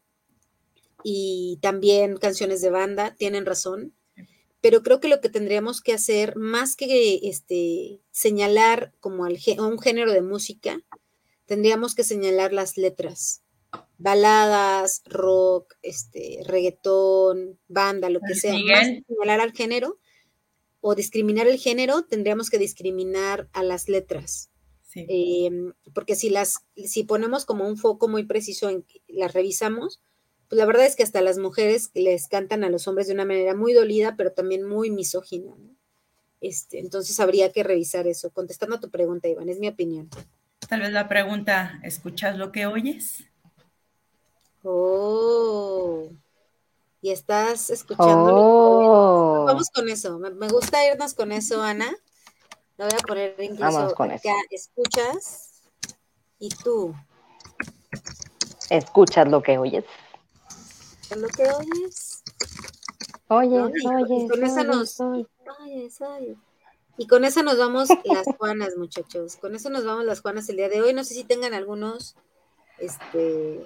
y 1.03 1.59
también 1.61 2.17
canciones 2.17 2.61
de 2.61 2.69
banda 2.69 3.15
tienen 3.17 3.45
razón, 3.45 3.93
pero 4.61 4.83
creo 4.83 5.01
que 5.01 5.09
lo 5.09 5.19
que 5.19 5.27
tendríamos 5.27 5.81
que 5.81 5.91
hacer 5.91 6.37
más 6.37 6.77
que 6.77 7.19
este, 7.23 7.99
señalar 8.11 8.93
como 9.01 9.25
al, 9.25 9.37
un 9.59 9.79
género 9.79 10.13
de 10.13 10.21
música, 10.21 10.81
tendríamos 11.45 11.93
que 11.93 12.05
señalar 12.05 12.53
las 12.53 12.77
letras 12.77 13.42
baladas, 13.97 15.01
rock, 15.05 15.75
este, 15.81 16.39
reggaetón, 16.45 17.59
banda, 17.67 18.09
lo 18.09 18.19
que 18.19 18.35
sea, 18.35 18.53
más 18.53 18.87
señalar 19.07 19.39
al 19.39 19.53
género 19.53 19.99
o 20.81 20.95
discriminar 20.95 21.47
el 21.47 21.57
género, 21.57 22.03
tendríamos 22.03 22.49
que 22.49 22.59
discriminar 22.59 23.47
a 23.53 23.63
las 23.63 23.87
letras. 23.87 24.49
Em, 24.95 25.73
porque 25.93 26.15
si 26.15 26.29
las, 26.29 26.65
si 26.75 27.03
ponemos 27.03 27.45
como 27.45 27.67
un 27.67 27.77
foco 27.77 28.07
muy 28.07 28.25
preciso 28.25 28.69
en 28.69 28.85
las 29.07 29.33
revisamos, 29.33 30.01
pues 30.49 30.59
la 30.59 30.65
verdad 30.65 30.85
es 30.85 30.95
que 30.95 31.03
hasta 31.03 31.21
las 31.21 31.37
mujeres 31.37 31.89
les 31.93 32.27
cantan 32.27 32.63
a 32.63 32.69
los 32.69 32.87
hombres 32.87 33.07
de 33.07 33.13
una 33.13 33.25
manera 33.25 33.55
muy 33.55 33.73
dolida, 33.73 34.15
pero 34.17 34.33
también 34.33 34.67
muy 34.67 34.91
misógina. 34.91 35.55
Este, 36.41 36.79
entonces 36.79 37.19
habría 37.19 37.51
que 37.51 37.63
revisar 37.63 38.05
eso. 38.05 38.29
Contestando 38.31 38.75
a 38.75 38.79
tu 38.79 38.91
pregunta, 38.91 39.29
Iván, 39.29 39.49
es 39.49 39.59
mi 39.59 39.69
opinión. 39.69 40.09
Tal 40.67 40.81
vez 40.81 40.91
la 40.91 41.07
pregunta, 41.07 41.79
¿escuchas 41.83 42.37
lo 42.37 42.51
que 42.51 42.65
oyes? 42.65 43.23
Oh. 44.63 46.09
Y 47.03 47.11
estás 47.11 47.69
escuchando. 47.69 48.33
Oh. 48.33 49.43
Vamos 49.45 49.69
con 49.71 49.89
eso. 49.89 50.19
Me, 50.19 50.47
gusta 50.47 50.87
irnos 50.89 51.13
con 51.13 51.33
eso, 51.33 51.61
Ana. 51.61 51.93
Lo 52.77 52.85
voy 52.85 52.93
a 52.93 53.05
poner 53.05 53.35
incluso 53.39 53.93
con 53.93 54.09
acá. 54.09 54.31
Escuchas. 54.49 55.63
Y 56.39 56.47
tú. 56.47 56.95
Escuchas 58.69 59.27
lo 59.27 59.43
que 59.43 59.57
oyes. 59.57 59.83
¿Lo 61.13 61.27
que 61.27 61.43
oyes? 61.43 62.23
Oyes, 63.27 63.61
oyes. 63.85 64.23
Y 64.23 64.27
con 64.29 64.43
esa 64.45 64.63
nos. 64.63 64.97
Y 66.97 67.07
con 67.07 67.25
esa 67.25 67.43
nos 67.43 67.57
vamos 67.57 67.89
las 68.05 68.27
Juanas, 68.37 68.77
muchachos. 68.77 69.35
Con 69.35 69.55
eso 69.55 69.69
nos 69.69 69.83
vamos 69.83 70.05
las 70.05 70.21
Juanas 70.21 70.47
el 70.47 70.55
día 70.55 70.69
de 70.69 70.81
hoy. 70.81 70.93
No 70.93 71.03
sé 71.03 71.15
si 71.15 71.25
tengan 71.25 71.53
algunos 71.53 72.15
este, 72.79 73.65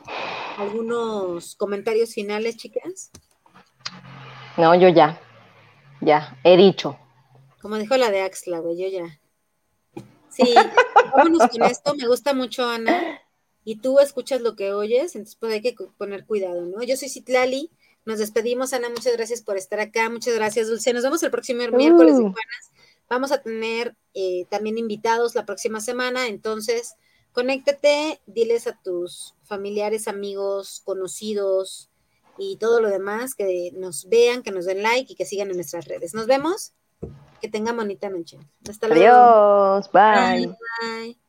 algunos 0.57 1.55
comentarios 1.55 2.13
finales, 2.13 2.57
chicas. 2.57 3.11
No, 4.57 4.73
yo 4.73 4.89
ya, 4.89 5.21
ya, 6.01 6.37
he 6.43 6.57
dicho. 6.57 6.97
Como 7.61 7.77
dijo 7.77 7.95
la 7.95 8.09
de 8.09 8.21
Axla, 8.21 8.59
güey, 8.59 8.77
yo 8.77 8.87
ya. 8.87 9.19
Sí, 10.29 10.53
vámonos 11.15 11.49
con 11.49 11.63
esto, 11.63 11.95
me 11.95 12.07
gusta 12.07 12.33
mucho, 12.33 12.67
Ana. 12.67 13.21
Y 13.63 13.75
tú 13.81 13.99
escuchas 13.99 14.41
lo 14.41 14.55
que 14.55 14.73
oyes, 14.73 15.15
entonces 15.15 15.35
pues 15.35 15.53
hay 15.53 15.61
que 15.61 15.75
poner 15.97 16.25
cuidado, 16.25 16.65
¿no? 16.65 16.81
Yo 16.81 16.97
soy 16.97 17.09
Citlali, 17.09 17.69
nos 18.05 18.17
despedimos, 18.17 18.73
Ana, 18.73 18.89
muchas 18.89 19.13
gracias 19.13 19.41
por 19.41 19.57
estar 19.57 19.79
acá, 19.79 20.09
muchas 20.09 20.33
gracias, 20.33 20.69
Dulce. 20.69 20.93
Nos 20.93 21.03
vemos 21.03 21.21
el 21.21 21.31
próximo 21.31 21.59
miércoles 21.59 22.13
uh. 22.13 22.21
Juanas. 22.21 22.71
Vamos 23.09 23.31
a 23.31 23.41
tener 23.41 23.95
eh, 24.13 24.45
también 24.49 24.77
invitados 24.77 25.35
la 25.35 25.45
próxima 25.45 25.81
semana, 25.81 26.27
entonces 26.27 26.95
conéctate, 27.31 28.21
diles 28.25 28.65
a 28.65 28.79
tus 28.81 29.35
familiares, 29.43 30.07
amigos, 30.07 30.81
conocidos 30.83 31.89
y 32.37 32.57
todo 32.57 32.81
lo 32.81 32.89
demás 32.89 33.35
que 33.35 33.71
nos 33.75 34.07
vean, 34.09 34.43
que 34.43 34.51
nos 34.51 34.65
den 34.65 34.83
like 34.83 35.13
y 35.13 35.15
que 35.15 35.25
sigan 35.25 35.49
en 35.49 35.55
nuestras 35.55 35.85
redes. 35.85 36.13
Nos 36.13 36.27
vemos. 36.27 36.73
Que 37.41 37.49
tengan 37.49 37.77
bonita 37.77 38.09
noche. 38.09 38.39
Hasta 38.67 38.87
luego. 38.87 39.05
Adiós. 39.05 39.91
bye. 39.91 40.55
bye. 40.81 41.26